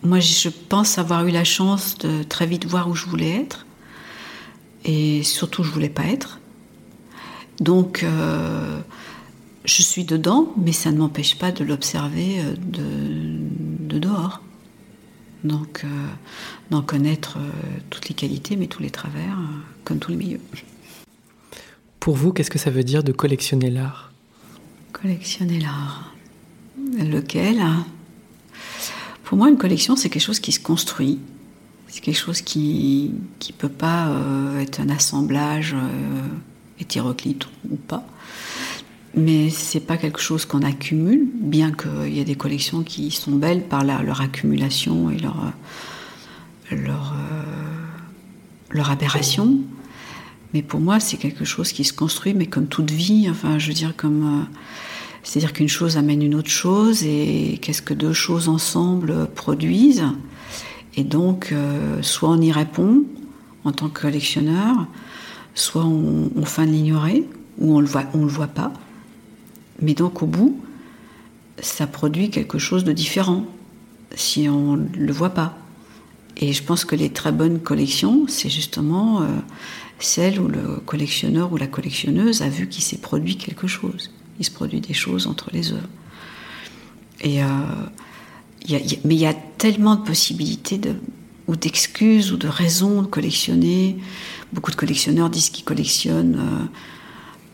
moi, 0.02 0.20
je 0.20 0.48
pense 0.48 0.98
avoir 0.98 1.26
eu 1.26 1.30
la 1.30 1.44
chance 1.44 1.98
de 1.98 2.22
très 2.22 2.46
vite 2.46 2.66
voir 2.66 2.88
où 2.88 2.94
je 2.94 3.06
voulais 3.06 3.30
être. 3.30 3.66
et 4.84 5.22
surtout 5.22 5.64
je 5.64 5.70
voulais 5.70 5.88
pas 5.88 6.04
être. 6.04 6.40
Donc 7.60 8.02
euh, 8.02 8.80
je 9.64 9.82
suis 9.82 10.04
dedans, 10.04 10.52
mais 10.56 10.72
ça 10.72 10.92
ne 10.92 10.98
m'empêche 10.98 11.36
pas 11.36 11.50
de 11.50 11.64
l'observer 11.64 12.40
euh, 12.40 12.54
de, 12.56 13.98
dehors. 13.98 14.42
Donc 15.44 15.82
euh, 15.84 15.88
d'en 16.70 16.82
connaître 16.82 17.38
toutes 17.90 18.08
les 18.08 18.14
qualités, 18.14 18.56
mais 18.56 18.66
tous 18.66 18.82
les 18.82 18.90
travers, 18.90 19.38
comme 19.84 19.98
tous 19.98 20.12
les 20.12 20.16
milieux. 20.16 20.40
Pour 22.00 22.14
vous, 22.14 22.32
qu'est-ce 22.32 22.50
que 22.50 22.58
ça 22.58 22.70
veut 22.70 22.84
dire 22.84 23.02
de 23.02 23.12
collectionner 23.12 23.70
l'art? 23.70 24.12
Collectionner 24.92 25.58
l'art. 25.58 26.14
Lequel 26.96 27.60
Pour 29.28 29.36
moi, 29.36 29.50
une 29.50 29.58
collection, 29.58 29.94
c'est 29.94 30.08
quelque 30.08 30.22
chose 30.22 30.40
qui 30.40 30.52
se 30.52 30.58
construit. 30.58 31.18
C'est 31.86 32.00
quelque 32.00 32.16
chose 32.16 32.40
qui 32.40 33.12
ne 33.46 33.52
peut 33.52 33.68
pas 33.68 34.10
être 34.58 34.80
un 34.80 34.88
assemblage 34.88 35.76
hétéroclite 36.80 37.44
ou 37.70 37.76
pas. 37.76 38.06
Mais 39.14 39.50
c'est 39.50 39.80
pas 39.80 39.98
quelque 39.98 40.18
chose 40.18 40.46
qu'on 40.46 40.62
accumule, 40.62 41.28
bien 41.34 41.72
qu'il 41.72 42.14
y 42.14 42.20
ait 42.20 42.24
des 42.24 42.36
collections 42.36 42.82
qui 42.82 43.10
sont 43.10 43.32
belles 43.32 43.64
par 43.64 43.84
leur 43.84 44.22
accumulation 44.22 45.10
et 45.10 45.18
leur, 45.18 45.52
leur, 46.70 47.12
euh, 47.12 47.42
leur 48.70 48.90
aberration. 48.90 49.58
Mais 50.54 50.62
pour 50.62 50.80
moi, 50.80 51.00
c'est 51.00 51.18
quelque 51.18 51.44
chose 51.44 51.72
qui 51.72 51.84
se 51.84 51.92
construit, 51.92 52.32
mais 52.32 52.46
comme 52.46 52.66
toute 52.66 52.90
vie, 52.90 53.28
enfin, 53.30 53.58
je 53.58 53.68
veux 53.68 53.74
dire, 53.74 53.94
comme. 53.94 54.40
Euh, 54.40 54.44
c'est-à-dire 55.22 55.52
qu'une 55.52 55.68
chose 55.68 55.96
amène 55.96 56.22
une 56.22 56.34
autre 56.34 56.50
chose, 56.50 57.02
et 57.04 57.58
qu'est-ce 57.60 57.82
que 57.82 57.94
deux 57.94 58.12
choses 58.12 58.48
ensemble 58.48 59.28
produisent 59.34 60.04
Et 60.96 61.04
donc, 61.04 61.50
euh, 61.52 62.02
soit 62.02 62.30
on 62.30 62.40
y 62.40 62.52
répond 62.52 63.04
en 63.64 63.72
tant 63.72 63.88
que 63.88 64.00
collectionneur, 64.00 64.86
soit 65.54 65.84
on, 65.84 66.30
on 66.36 66.44
feint 66.44 66.66
de 66.66 66.72
l'ignorer, 66.72 67.24
ou 67.58 67.78
on 67.78 67.84
on 68.14 68.24
le 68.24 68.30
voit 68.30 68.46
pas. 68.46 68.72
Mais 69.80 69.94
donc 69.94 70.22
au 70.22 70.26
bout, 70.26 70.60
ça 71.60 71.86
produit 71.86 72.30
quelque 72.30 72.58
chose 72.58 72.84
de 72.84 72.92
différent 72.92 73.44
si 74.14 74.48
on 74.48 74.76
ne 74.76 74.96
le 74.96 75.12
voit 75.12 75.30
pas. 75.30 75.56
Et 76.36 76.52
je 76.52 76.62
pense 76.62 76.84
que 76.84 76.94
les 76.94 77.10
très 77.10 77.32
bonnes 77.32 77.60
collections, 77.60 78.26
c'est 78.28 78.48
justement 78.48 79.22
euh, 79.22 79.26
celle 79.98 80.40
où 80.40 80.48
le 80.48 80.80
collectionneur 80.86 81.52
ou 81.52 81.56
la 81.56 81.66
collectionneuse 81.66 82.42
a 82.42 82.48
vu 82.48 82.68
qu'il 82.68 82.82
s'est 82.82 82.98
produit 82.98 83.36
quelque 83.36 83.66
chose. 83.66 84.12
Il 84.38 84.44
se 84.44 84.50
produit 84.50 84.80
des 84.80 84.94
choses 84.94 85.26
entre 85.26 85.50
les 85.52 85.72
œuvres. 85.72 85.88
Et, 87.20 87.42
euh, 87.42 87.46
mais 89.04 89.14
il 89.14 89.20
y 89.20 89.26
a 89.26 89.34
tellement 89.34 89.96
de 89.96 90.04
possibilités 90.04 90.78
de, 90.78 90.94
ou 91.46 91.56
d'excuses 91.56 92.32
ou 92.32 92.36
de 92.36 92.48
raisons 92.48 93.02
de 93.02 93.06
collectionner. 93.06 93.98
Beaucoup 94.52 94.70
de 94.70 94.76
collectionneurs 94.76 95.30
disent 95.30 95.50
qu'ils 95.50 95.64
collectionnent 95.64 96.38
euh, 96.38 96.64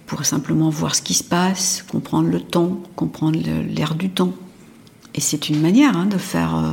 pour 0.07 0.25
simplement 0.25 0.69
voir 0.69 0.95
ce 0.95 1.03
qui 1.03 1.15
se 1.15 1.25
passe, 1.25 1.85
comprendre 1.89 2.29
le 2.29 2.41
temps, 2.41 2.81
comprendre 2.97 3.39
l'air 3.69 3.95
du 3.95 4.11
temps. 4.11 4.33
Et 5.15 5.21
c'est 5.21 5.49
une 5.49 5.61
manière 5.61 5.97
hein, 5.97 6.07
de 6.07 6.19
faire, 6.19 6.57
euh, 6.57 6.73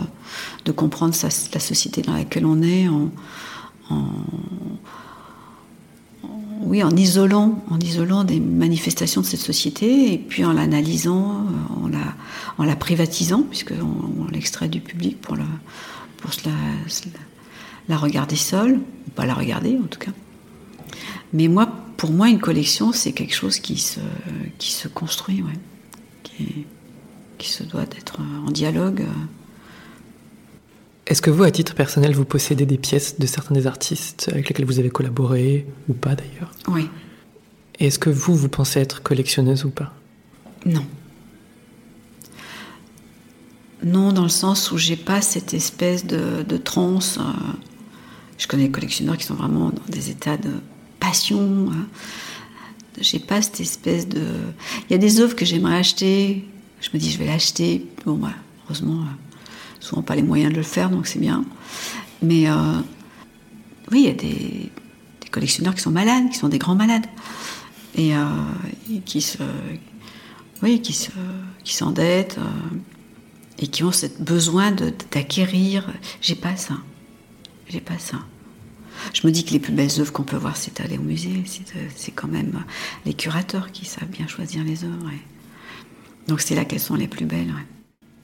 de 0.65 0.71
comprendre 0.71 1.15
la 1.54 1.60
société 1.60 2.02
dans 2.02 2.13
laquelle 2.13 2.45
on 2.45 2.62
est 2.62 2.88
en, 2.88 3.10
oui, 6.63 6.84
en 6.84 6.91
isolant, 6.91 7.63
en 7.69 7.80
isolant 7.80 8.24
des 8.24 8.39
manifestations 8.39 9.21
de 9.21 9.26
cette 9.26 9.39
société 9.39 10.13
et 10.13 10.17
puis 10.17 10.45
en 10.45 10.54
l'analysant, 10.54 11.41
euh, 11.41 11.84
en 11.84 11.88
la, 11.88 12.15
en 12.58 12.63
la 12.63 12.76
privatisant, 12.76 13.43
puisqu'on 13.43 13.76
on, 14.19 14.28
l'extrait 14.28 14.69
du 14.69 14.82
public 14.82 15.19
pour, 15.19 15.36
le, 15.36 15.43
pour 16.17 16.32
la, 16.45 16.52
la 17.89 17.97
regarder 17.97 18.36
seule, 18.36 18.76
ou 18.76 19.12
pas 19.15 19.26
la 19.26 19.34
regarder 19.34 19.78
en 19.78 19.88
tout 19.88 20.00
cas. 20.00 20.12
Mais 21.34 21.47
moi, 21.47 21.67
pour 21.97 22.12
moi, 22.12 22.30
une 22.30 22.39
collection, 22.39 22.91
c'est 22.91 23.12
quelque 23.12 23.36
chose 23.36 23.60
qui 23.60 23.78
se, 23.78 24.00
qui 24.58 24.71
se 24.71 24.88
construit, 24.88 25.41
ouais. 25.41 25.60
qui, 26.24 26.65
qui 27.38 27.50
se 27.50 27.63
doit 27.63 27.86
d'être 27.86 28.19
en 28.47 28.52
dialogue. 28.52 29.06
Est-ce 31.12 31.21
que 31.21 31.30
vous, 31.30 31.43
à 31.43 31.52
titre 31.52 31.76
personnel, 31.76 32.15
vous 32.15 32.24
possédez 32.24 32.65
des 32.65 32.78
pièces 32.78 33.19
de 33.19 33.26
certains 33.26 33.54
des 33.54 33.67
artistes 33.67 34.30
avec 34.32 34.47
lesquels 34.47 34.65
vous 34.65 34.80
avez 34.80 34.89
collaboré, 34.89 35.67
ou 35.89 35.93
pas 35.93 36.15
d'ailleurs? 36.15 36.54
Oui. 36.69 36.88
Et 37.80 37.88
est-ce 37.88 38.00
que 38.00 38.10
vous, 38.10 38.34
vous 38.34 38.47
pensez 38.47 38.80
être 38.80 39.04
collectionneuse 39.04 39.65
ou 39.65 39.71
pas? 39.71 39.93
Non. 40.65 40.86
Non, 43.84 44.13
dans 44.13 44.24
le 44.24 44.30
sens 44.30 44.71
où 44.71 44.78
j'ai 44.78 44.95
pas 44.95 45.21
cette 45.21 45.54
espèce 45.54 46.08
de, 46.08 46.43
de 46.47 46.56
transe. 46.56 47.17
Euh, 47.17 47.24
je 48.38 48.47
connais 48.47 48.67
des 48.67 48.71
collectionneurs 48.71 49.17
qui 49.17 49.26
sont 49.26 49.36
vraiment 49.36 49.69
dans 49.69 49.89
des 49.89 50.12
états 50.12 50.38
de 50.38 50.52
passion. 51.02 51.74
Hein. 51.74 51.88
J'ai 53.02 53.19
pas 53.19 53.41
cette 53.41 53.60
espèce 53.60 54.08
de. 54.08 54.24
Il 54.89 54.93
y 54.93 54.95
a 54.95 54.97
des 54.97 55.19
œuvres 55.19 55.36
que 55.36 55.43
j'aimerais 55.43 55.76
acheter. 55.76 56.45
Je 56.80 56.88
me 56.93 57.00
dis, 57.00 57.12
je 57.12 57.17
vais 57.17 57.26
l'acheter. 57.26 57.86
Bon, 58.06 58.13
bah, 58.13 58.32
heureusement, 58.63 59.02
euh, 59.02 59.30
souvent 59.81 60.01
pas 60.01 60.15
les 60.15 60.23
moyens 60.23 60.51
de 60.51 60.57
le 60.57 60.63
faire, 60.63 60.89
donc 60.89 61.07
c'est 61.07 61.19
bien. 61.19 61.43
Mais 62.21 62.49
euh, 62.49 62.79
oui, 63.91 64.03
il 64.03 64.05
y 64.05 64.09
a 64.09 64.13
des, 64.13 64.71
collectionneurs 65.31 65.75
qui 65.75 65.81
sont 65.81 65.91
malades, 65.91 66.29
qui 66.29 66.37
sont 66.37 66.49
des 66.49 66.59
grands 66.59 66.75
malades. 66.75 67.05
Et, 67.95 68.13
qui 69.05 69.21
se. 69.21 69.37
Oui, 70.63 70.81
qui 70.81 70.93
se, 70.93 71.11
qui 71.63 71.73
s'endettent 71.73 72.37
et 73.59 73.67
qui 73.67 73.83
ont 73.83 73.91
ce 73.91 74.07
besoin 74.19 74.71
d'acquérir. 74.71 75.91
J'ai 76.21 76.35
pas 76.35 76.55
ça. 76.55 76.75
J'ai 77.67 77.79
pas 77.79 77.97
ça. 77.97 78.17
Je 79.13 79.25
me 79.25 79.31
dis 79.31 79.43
que 79.43 79.51
les 79.51 79.59
plus 79.59 79.73
belles 79.73 79.91
œuvres 79.99 80.11
qu'on 80.11 80.23
peut 80.23 80.37
voir, 80.37 80.57
c'est 80.57 80.79
aller 80.81 80.97
au 80.97 81.03
musée. 81.03 81.43
C'est 81.95 82.11
quand 82.11 82.27
même 82.27 82.63
les 83.05 83.13
curateurs 83.13 83.71
qui 83.71 83.85
savent 83.85 84.09
bien 84.09 84.27
choisir 84.27 84.63
les 84.63 84.83
œuvres. 84.83 85.09
Donc 86.27 86.41
c'est 86.41 86.55
là 86.55 86.65
qu'elles 86.65 86.79
sont 86.79 86.95
les 86.95 87.07
plus 87.07 87.25
belles. 87.25 87.53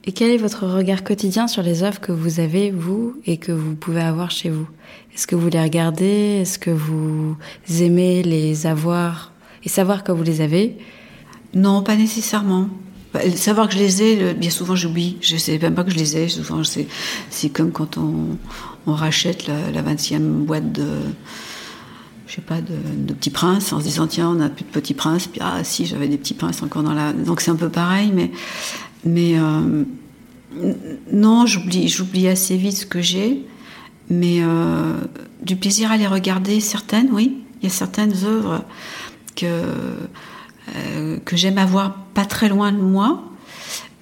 Et 0.08 0.12
quel 0.12 0.30
est 0.30 0.38
votre 0.38 0.66
regard 0.66 1.04
quotidien 1.04 1.48
sur 1.48 1.62
les 1.62 1.82
œuvres 1.82 2.00
que 2.00 2.12
vous 2.12 2.40
avez, 2.40 2.70
vous, 2.70 3.20
et 3.26 3.36
que 3.36 3.52
vous 3.52 3.74
pouvez 3.74 4.00
avoir 4.00 4.30
chez 4.30 4.48
vous? 4.48 4.66
Est-ce 5.14 5.26
que 5.26 5.36
vous 5.36 5.50
les 5.50 5.60
regardez? 5.60 6.38
Est-ce 6.40 6.58
que 6.58 6.70
vous 6.70 7.36
aimez 7.78 8.22
les 8.22 8.66
avoir 8.66 9.32
et 9.64 9.68
savoir 9.68 10.04
que 10.04 10.10
vous 10.10 10.22
les 10.22 10.40
avez? 10.40 10.78
Non, 11.52 11.82
pas 11.82 11.94
nécessairement. 11.94 12.70
Bah, 13.12 13.20
savoir 13.36 13.68
que 13.68 13.74
je 13.74 13.80
les 13.80 14.02
ai, 14.02 14.32
bien 14.32 14.48
souvent 14.48 14.74
j'oublie. 14.76 15.18
Je 15.20 15.34
ne 15.34 15.38
sais 15.38 15.58
même 15.58 15.74
pas 15.74 15.84
que 15.84 15.90
je 15.90 15.98
les 15.98 16.16
ai. 16.16 16.28
Souvent, 16.28 16.62
c'est 16.64 17.50
comme 17.50 17.70
quand 17.70 17.98
on, 17.98 18.38
rachète 18.86 19.46
la, 19.46 19.82
20e 19.82 20.20
boîte 20.20 20.72
de, 20.72 20.88
je 22.26 22.36
sais 22.36 22.40
pas, 22.40 22.62
de, 22.62 23.12
Petits 23.12 23.28
Princes 23.28 23.74
en 23.74 23.80
se 23.80 23.84
disant 23.84 24.06
tiens, 24.06 24.30
on 24.30 24.36
n'a 24.36 24.48
plus 24.48 24.64
de 24.64 24.70
Petits 24.70 24.94
Princes. 24.94 25.26
Puis 25.26 25.42
ah 25.44 25.62
si, 25.64 25.84
j'avais 25.84 26.08
des 26.08 26.16
Petits 26.16 26.32
Princes 26.32 26.62
encore 26.62 26.82
dans 26.82 26.94
la. 26.94 27.12
Donc 27.12 27.42
c'est 27.42 27.50
un 27.50 27.56
peu 27.56 27.68
pareil, 27.68 28.10
mais 28.14 28.30
mais 29.04 29.38
euh, 29.38 29.84
non, 31.12 31.46
j'oublie 31.46 31.88
j'oublie 31.88 32.28
assez 32.28 32.56
vite 32.56 32.76
ce 32.76 32.86
que 32.86 33.00
j'ai, 33.00 33.44
mais 34.10 34.38
euh, 34.40 34.94
du 35.42 35.56
plaisir 35.56 35.92
à 35.92 35.96
les 35.96 36.06
regarder. 36.06 36.60
Certaines, 36.60 37.10
oui, 37.12 37.38
il 37.60 37.68
y 37.68 37.70
a 37.70 37.74
certaines 37.74 38.24
œuvres 38.24 38.64
que 39.36 39.62
euh, 40.76 41.18
que 41.24 41.36
j'aime 41.36 41.58
avoir 41.58 41.94
pas 42.14 42.24
très 42.24 42.48
loin 42.48 42.72
de 42.72 42.78
moi, 42.78 43.24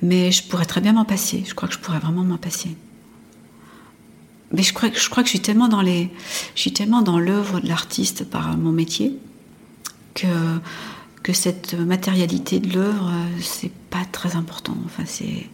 mais 0.03 0.33
je 0.33 0.43
pourrais 0.43 0.65
très 0.65 0.81
bien 0.81 0.95
m'en 0.95 1.05
passer. 1.05 1.45
Je 1.47 1.55
crois 1.55 1.69
que 1.69 1.75
je 1.75 1.79
pourrais 1.79 1.99
vraiment 1.99 2.25
m'en 2.25 2.39
passer. 2.39 2.77
Mais 4.53 4.63
je 4.63 4.73
crois, 4.73 4.89
je 4.93 5.09
crois 5.09 5.23
que 5.23 5.29
je 5.29 5.31
suis 5.31 5.41
tellement 5.41 5.69
dans 5.69 5.83
les, 5.83 6.11
je 6.55 6.61
suis 6.61 6.73
tellement 6.73 7.03
dans 7.03 7.19
l'œuvre 7.19 7.61
de 7.61 7.69
l'artiste 7.69 8.25
par 8.25 8.57
mon 8.57 8.71
métier 8.71 9.19
que 10.15 10.27
que 11.27 11.33
cette 11.33 11.75
matérialité 11.75 12.61
de 12.61 12.73
l'œuvre, 12.73 13.11
c'est 13.41 13.73
pas 13.91 14.05
très 14.13 14.37
important. 14.37 14.77
Enfin, 14.85 15.03
c'est 15.07 15.49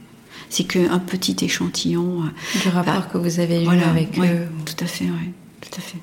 c'est 0.51 0.65
qu'un 0.65 0.99
petit 0.99 1.35
échantillon 1.47 2.25
euh, 2.25 2.61
du 2.61 2.69
rapport 2.69 2.93
bah, 2.93 3.09
que 3.11 3.17
vous 3.17 3.41
avez 3.41 3.65
eu 3.65 3.69
avec 3.69 4.19
eux. 4.19 4.49
Tout 4.67 4.85
à 4.85 4.87
fait, 4.87 5.07
oui, 5.07 5.31
tout 5.63 5.71
à 5.75 5.81
fait. 5.81 5.97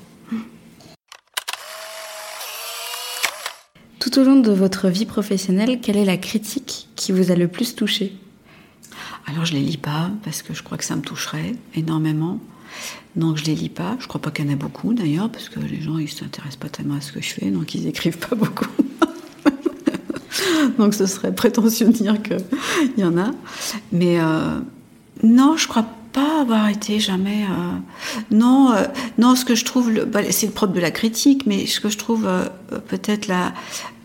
Tout 4.00 4.18
au 4.18 4.24
long 4.24 4.40
de 4.40 4.50
votre 4.50 4.88
vie 4.88 5.06
professionnelle, 5.06 5.78
quelle 5.80 5.98
est 5.98 6.04
la 6.04 6.16
critique 6.16 6.88
qui 6.96 7.12
vous 7.12 7.30
a 7.30 7.36
le 7.36 7.46
plus 7.46 7.76
touché? 7.76 8.16
Alors 9.26 9.44
je 9.44 9.52
les 9.52 9.60
lis 9.60 9.76
pas 9.76 10.10
parce 10.24 10.42
que 10.42 10.52
je 10.52 10.64
crois 10.64 10.78
que 10.78 10.84
ça 10.84 10.96
me 10.96 11.02
toucherait 11.02 11.52
énormément. 11.76 12.40
Donc 13.14 13.36
je 13.36 13.44
les 13.44 13.54
lis 13.54 13.68
pas. 13.68 13.96
Je 14.00 14.08
crois 14.08 14.20
pas 14.20 14.32
qu'il 14.32 14.46
y 14.46 14.48
en 14.48 14.52
a 14.52 14.56
beaucoup 14.56 14.94
d'ailleurs 14.94 15.30
parce 15.30 15.48
que 15.48 15.60
les 15.60 15.80
gens 15.80 15.98
ils 15.98 16.10
s'intéressent 16.10 16.56
pas 16.56 16.70
tellement 16.70 16.96
à 16.96 17.00
ce 17.00 17.12
que 17.12 17.22
je 17.22 17.28
fais, 17.28 17.52
donc 17.52 17.72
ils 17.76 17.86
écrivent 17.86 18.18
pas 18.18 18.34
beaucoup. 18.34 18.66
donc 20.78 20.94
ce 20.94 21.06
serait 21.06 21.32
prétentieux 21.32 21.86
de 21.86 21.92
dire 21.92 22.20
qu'il 22.22 22.38
y 22.96 23.04
en 23.04 23.18
a. 23.18 23.30
Mais 23.92 24.20
euh, 24.20 24.58
non, 25.22 25.56
je 25.56 25.68
crois 25.68 25.86
pas 26.12 26.40
avoir 26.40 26.68
été 26.68 26.98
jamais. 27.00 27.44
Euh, 27.44 27.78
non, 28.30 28.72
euh, 28.72 28.84
non. 29.18 29.36
Ce 29.36 29.44
que 29.44 29.54
je 29.54 29.64
trouve, 29.64 29.92
bah, 30.06 30.20
c'est 30.30 30.46
le 30.46 30.52
propre 30.52 30.72
de 30.72 30.80
la 30.80 30.90
critique, 30.90 31.46
mais 31.46 31.66
ce 31.66 31.80
que 31.80 31.88
je 31.88 31.98
trouve 31.98 32.26
euh, 32.26 32.46
peut-être 32.88 33.28
la, 33.28 33.52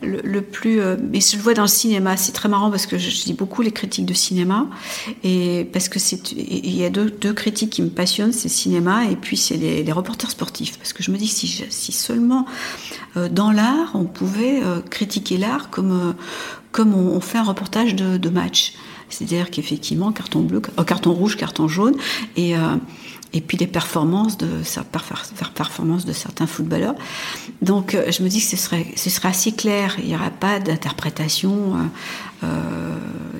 le, 0.01 0.41
plus. 0.41 0.79
mais 1.11 1.19
je 1.19 1.37
le 1.37 1.41
vois 1.41 1.53
dans 1.53 1.63
le 1.63 1.67
cinéma. 1.67 2.17
C'est 2.17 2.31
très 2.31 2.49
marrant 2.49 2.69
parce 2.69 2.85
que 2.85 2.97
je, 2.97 3.25
lis 3.25 3.33
beaucoup 3.33 3.61
les 3.61 3.71
critiques 3.71 4.05
de 4.05 4.13
cinéma 4.13 4.67
et 5.23 5.67
parce 5.71 5.89
que 5.89 5.99
c'est. 5.99 6.31
Il 6.31 6.75
y 6.75 6.85
a 6.85 6.89
deux, 6.89 7.33
critiques 7.33 7.71
qui 7.71 7.81
me 7.81 7.89
passionnent, 7.89 8.33
c'est 8.33 8.49
le 8.49 8.53
cinéma 8.53 9.05
et 9.05 9.15
puis 9.15 9.37
c'est 9.37 9.57
les, 9.57 9.83
les, 9.83 9.91
reporters 9.91 10.31
sportifs. 10.31 10.77
Parce 10.77 10.93
que 10.93 11.01
je 11.01 11.11
me 11.11 11.17
dis 11.17 11.27
si, 11.27 11.47
si 11.69 11.91
seulement 11.91 12.45
dans 13.31 13.51
l'art 13.51 13.91
on 13.93 14.05
pouvait 14.05 14.61
critiquer 14.89 15.37
l'art 15.37 15.69
comme 15.69 16.13
comme 16.71 16.93
on, 16.93 17.21
fait 17.21 17.37
un 17.37 17.43
reportage 17.43 17.95
de, 17.95 18.17
de 18.17 18.29
match. 18.29 18.73
C'est-à-dire 19.09 19.51
qu'effectivement, 19.51 20.11
carton 20.11 20.41
bleu, 20.41 20.61
euh, 20.79 20.83
carton 20.83 21.13
rouge, 21.13 21.37
carton 21.37 21.67
jaune, 21.67 21.95
et, 22.35 22.55
euh, 22.55 22.75
et 23.33 23.41
puis 23.41 23.57
les 23.57 23.67
performances 23.67 24.37
de, 24.37 24.63
de 26.05 26.13
certains 26.13 26.47
footballeurs. 26.47 26.95
Donc 27.61 27.95
euh, 27.95 28.11
je 28.11 28.23
me 28.23 28.29
dis 28.29 28.39
que 28.39 28.45
ce 28.45 28.57
serait, 28.57 28.87
ce 28.95 29.09
assez 29.29 29.51
clair, 29.51 29.95
il 29.99 30.07
n'y 30.07 30.15
aura 30.15 30.29
pas 30.29 30.59
d'interprétation, 30.59 31.89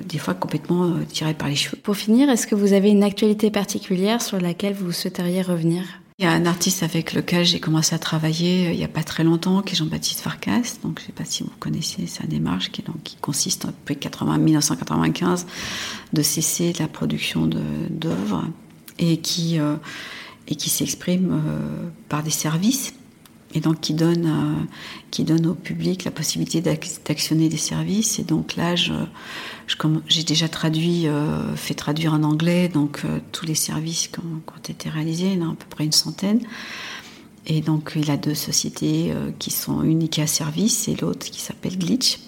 des 0.08 0.18
fois 0.18 0.34
complètement 0.34 0.94
tirée 1.08 1.34
par 1.34 1.48
les 1.48 1.54
cheveux. 1.54 1.78
Pour 1.82 1.96
finir, 1.96 2.28
est-ce 2.28 2.46
que 2.46 2.56
vous 2.56 2.72
avez 2.72 2.90
une 2.90 3.04
actualité 3.04 3.50
particulière 3.50 4.20
sur 4.20 4.40
laquelle 4.40 4.74
vous 4.74 4.90
souhaiteriez 4.90 5.42
revenir? 5.42 5.84
Il 6.18 6.24
y 6.24 6.28
a 6.28 6.32
un 6.32 6.46
artiste 6.46 6.82
avec 6.82 7.12
lequel 7.12 7.44
j'ai 7.44 7.60
commencé 7.60 7.94
à 7.94 7.98
travailler 7.98 8.68
euh, 8.68 8.72
il 8.72 8.78
n'y 8.78 8.84
a 8.84 8.88
pas 8.88 9.02
très 9.02 9.22
longtemps, 9.22 9.60
qui 9.60 9.74
est 9.74 9.76
Jean-Baptiste 9.76 10.20
Farkas. 10.20 10.76
Donc, 10.82 10.98
je 10.98 11.04
ne 11.04 11.06
sais 11.08 11.12
pas 11.12 11.26
si 11.26 11.42
vous 11.42 11.52
connaissez 11.60 12.06
sa 12.06 12.26
démarche, 12.26 12.72
qui, 12.72 12.82
consiste 13.20 13.66
depuis 13.66 13.96
80, 13.96 14.38
1995 14.38 15.46
de 16.14 16.22
cesser 16.22 16.72
la 16.78 16.88
production 16.88 17.46
d'œuvres 17.46 18.46
et 18.98 19.18
qui, 19.18 19.60
euh, 19.60 19.76
s'exprime 20.56 21.32
euh, 21.32 21.90
par 22.08 22.22
des 22.22 22.30
services 22.30 22.94
et 23.56 23.60
donc 23.60 23.80
qui 23.80 23.94
donne, 23.94 24.26
euh, 24.26 24.64
qui 25.10 25.24
donne 25.24 25.46
au 25.46 25.54
public 25.54 26.04
la 26.04 26.10
possibilité 26.10 26.60
d'actionner 26.60 27.48
des 27.48 27.56
services. 27.56 28.18
Et 28.18 28.22
donc 28.22 28.54
là, 28.54 28.74
j'ai 28.76 30.22
déjà 30.24 30.46
traduit, 30.46 31.08
euh, 31.08 31.56
fait 31.56 31.72
traduire 31.72 32.12
en 32.12 32.22
anglais 32.22 32.68
donc 32.68 33.00
euh, 33.06 33.18
tous 33.32 33.46
les 33.46 33.54
services 33.54 34.08
qui 34.08 34.20
ont, 34.20 34.42
été 34.68 34.90
réalisés, 34.90 35.28
il 35.32 35.38
y 35.38 35.42
en 35.42 35.48
a 35.48 35.52
à 35.52 35.54
peu 35.54 35.64
près 35.70 35.84
une 35.84 35.92
centaine. 35.92 36.40
Et 37.46 37.62
donc 37.62 37.92
il 37.96 38.10
a 38.10 38.18
deux 38.18 38.34
sociétés 38.34 39.14
qui 39.38 39.52
sont 39.52 39.84
uniques 39.84 40.18
à 40.18 40.26
service 40.26 40.88
et 40.88 40.96
l'autre 40.96 41.30
qui 41.30 41.40
s'appelle 41.40 41.78
Glitch. 41.78 42.18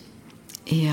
Et, 0.68 0.87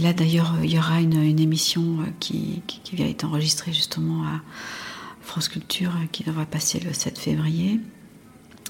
là 0.00 0.12
d'ailleurs, 0.12 0.56
il 0.64 0.72
y 0.72 0.78
aura 0.78 1.00
une, 1.00 1.38
émission 1.38 1.98
qui, 2.18 2.62
qui, 2.66 2.96
vient 2.96 3.06
être 3.06 3.24
enregistrée 3.24 3.72
justement 3.72 4.24
à 4.24 4.40
France 5.20 5.48
Culture 5.48 5.92
qui 6.10 6.24
devrait 6.24 6.46
passer 6.46 6.80
le 6.80 6.92
7 6.92 7.16
février 7.16 7.80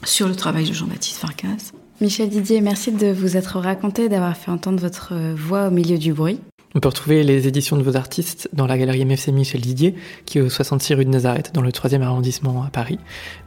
sur 0.05 0.29
le 0.29 0.35
travail 0.35 0.69
de 0.69 0.73
Jean-Baptiste 0.73 1.19
Farkas. 1.19 1.73
Michel 2.01 2.29
Didier, 2.29 2.61
merci 2.61 2.93
de 2.93 3.07
vous 3.07 3.37
être 3.37 3.59
raconté, 3.59 4.09
d'avoir 4.09 4.37
fait 4.37 4.51
entendre 4.51 4.81
votre 4.81 5.15
voix 5.35 5.69
au 5.69 5.71
milieu 5.71 5.97
du 5.97 6.13
bruit. 6.13 6.41
On 6.75 6.81
peut 6.81 6.89
retrouver 6.89 7.25
les 7.25 7.49
éditions 7.49 7.79
de 7.79 7.83
vos 7.83 7.97
artistes 7.97 8.51
dans 8.53 8.67
la 8.67 8.77
galerie 8.77 9.03
MFC 9.03 9.33
Michel 9.33 9.63
Didier, 9.63 9.95
qui 10.27 10.37
est 10.37 10.43
au 10.43 10.51
66 10.51 10.93
rue 10.93 11.05
de 11.07 11.11
Nazareth, 11.11 11.53
dans 11.55 11.63
le 11.63 11.71
3e 11.71 12.03
arrondissement 12.03 12.63
à 12.65 12.69
Paris, 12.69 12.99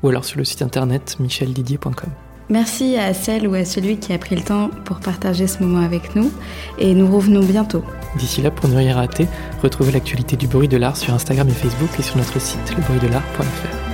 ou 0.02 0.10
alors 0.10 0.26
sur 0.26 0.39
le 0.39 0.45
site 0.45 0.64
internet 0.64 1.18
micheldidier.com. 1.20 2.10
Merci 2.50 2.97
à 2.97 3.14
celle 3.14 3.47
ou 3.47 3.54
à 3.54 3.66
celui 3.66 3.97
qui 3.97 4.14
a 4.14 4.18
pris 4.18 4.36
le 4.36 4.41
temps 4.41 4.72
pour 4.84 5.00
partager 5.00 5.45
ce 5.45 5.62
moment 5.62 5.86
avec 5.86 6.16
nous, 6.16 6.32
et 6.80 6.95
nous 6.95 7.06
revenons 7.16 7.45
bientôt. 7.45 7.84
D'ici 8.18 8.41
là, 8.41 8.50
pour 8.50 8.68
ne 8.68 8.76
rien 8.76 8.95
rater, 8.95 9.28
retrouvez 9.62 9.91
l'actualité 9.91 10.36
du 10.36 10.47
bruit 10.47 10.68
de 10.68 10.78
l'art 10.78 10.97
sur 10.97 11.14
Instagram 11.14 11.47
et 11.47 11.52
Facebook 11.52 11.91
et 12.00 12.02
sur 12.02 12.18
notre 12.18 12.41
site 12.41 12.76
lebruitdelart.fr. 12.76 13.89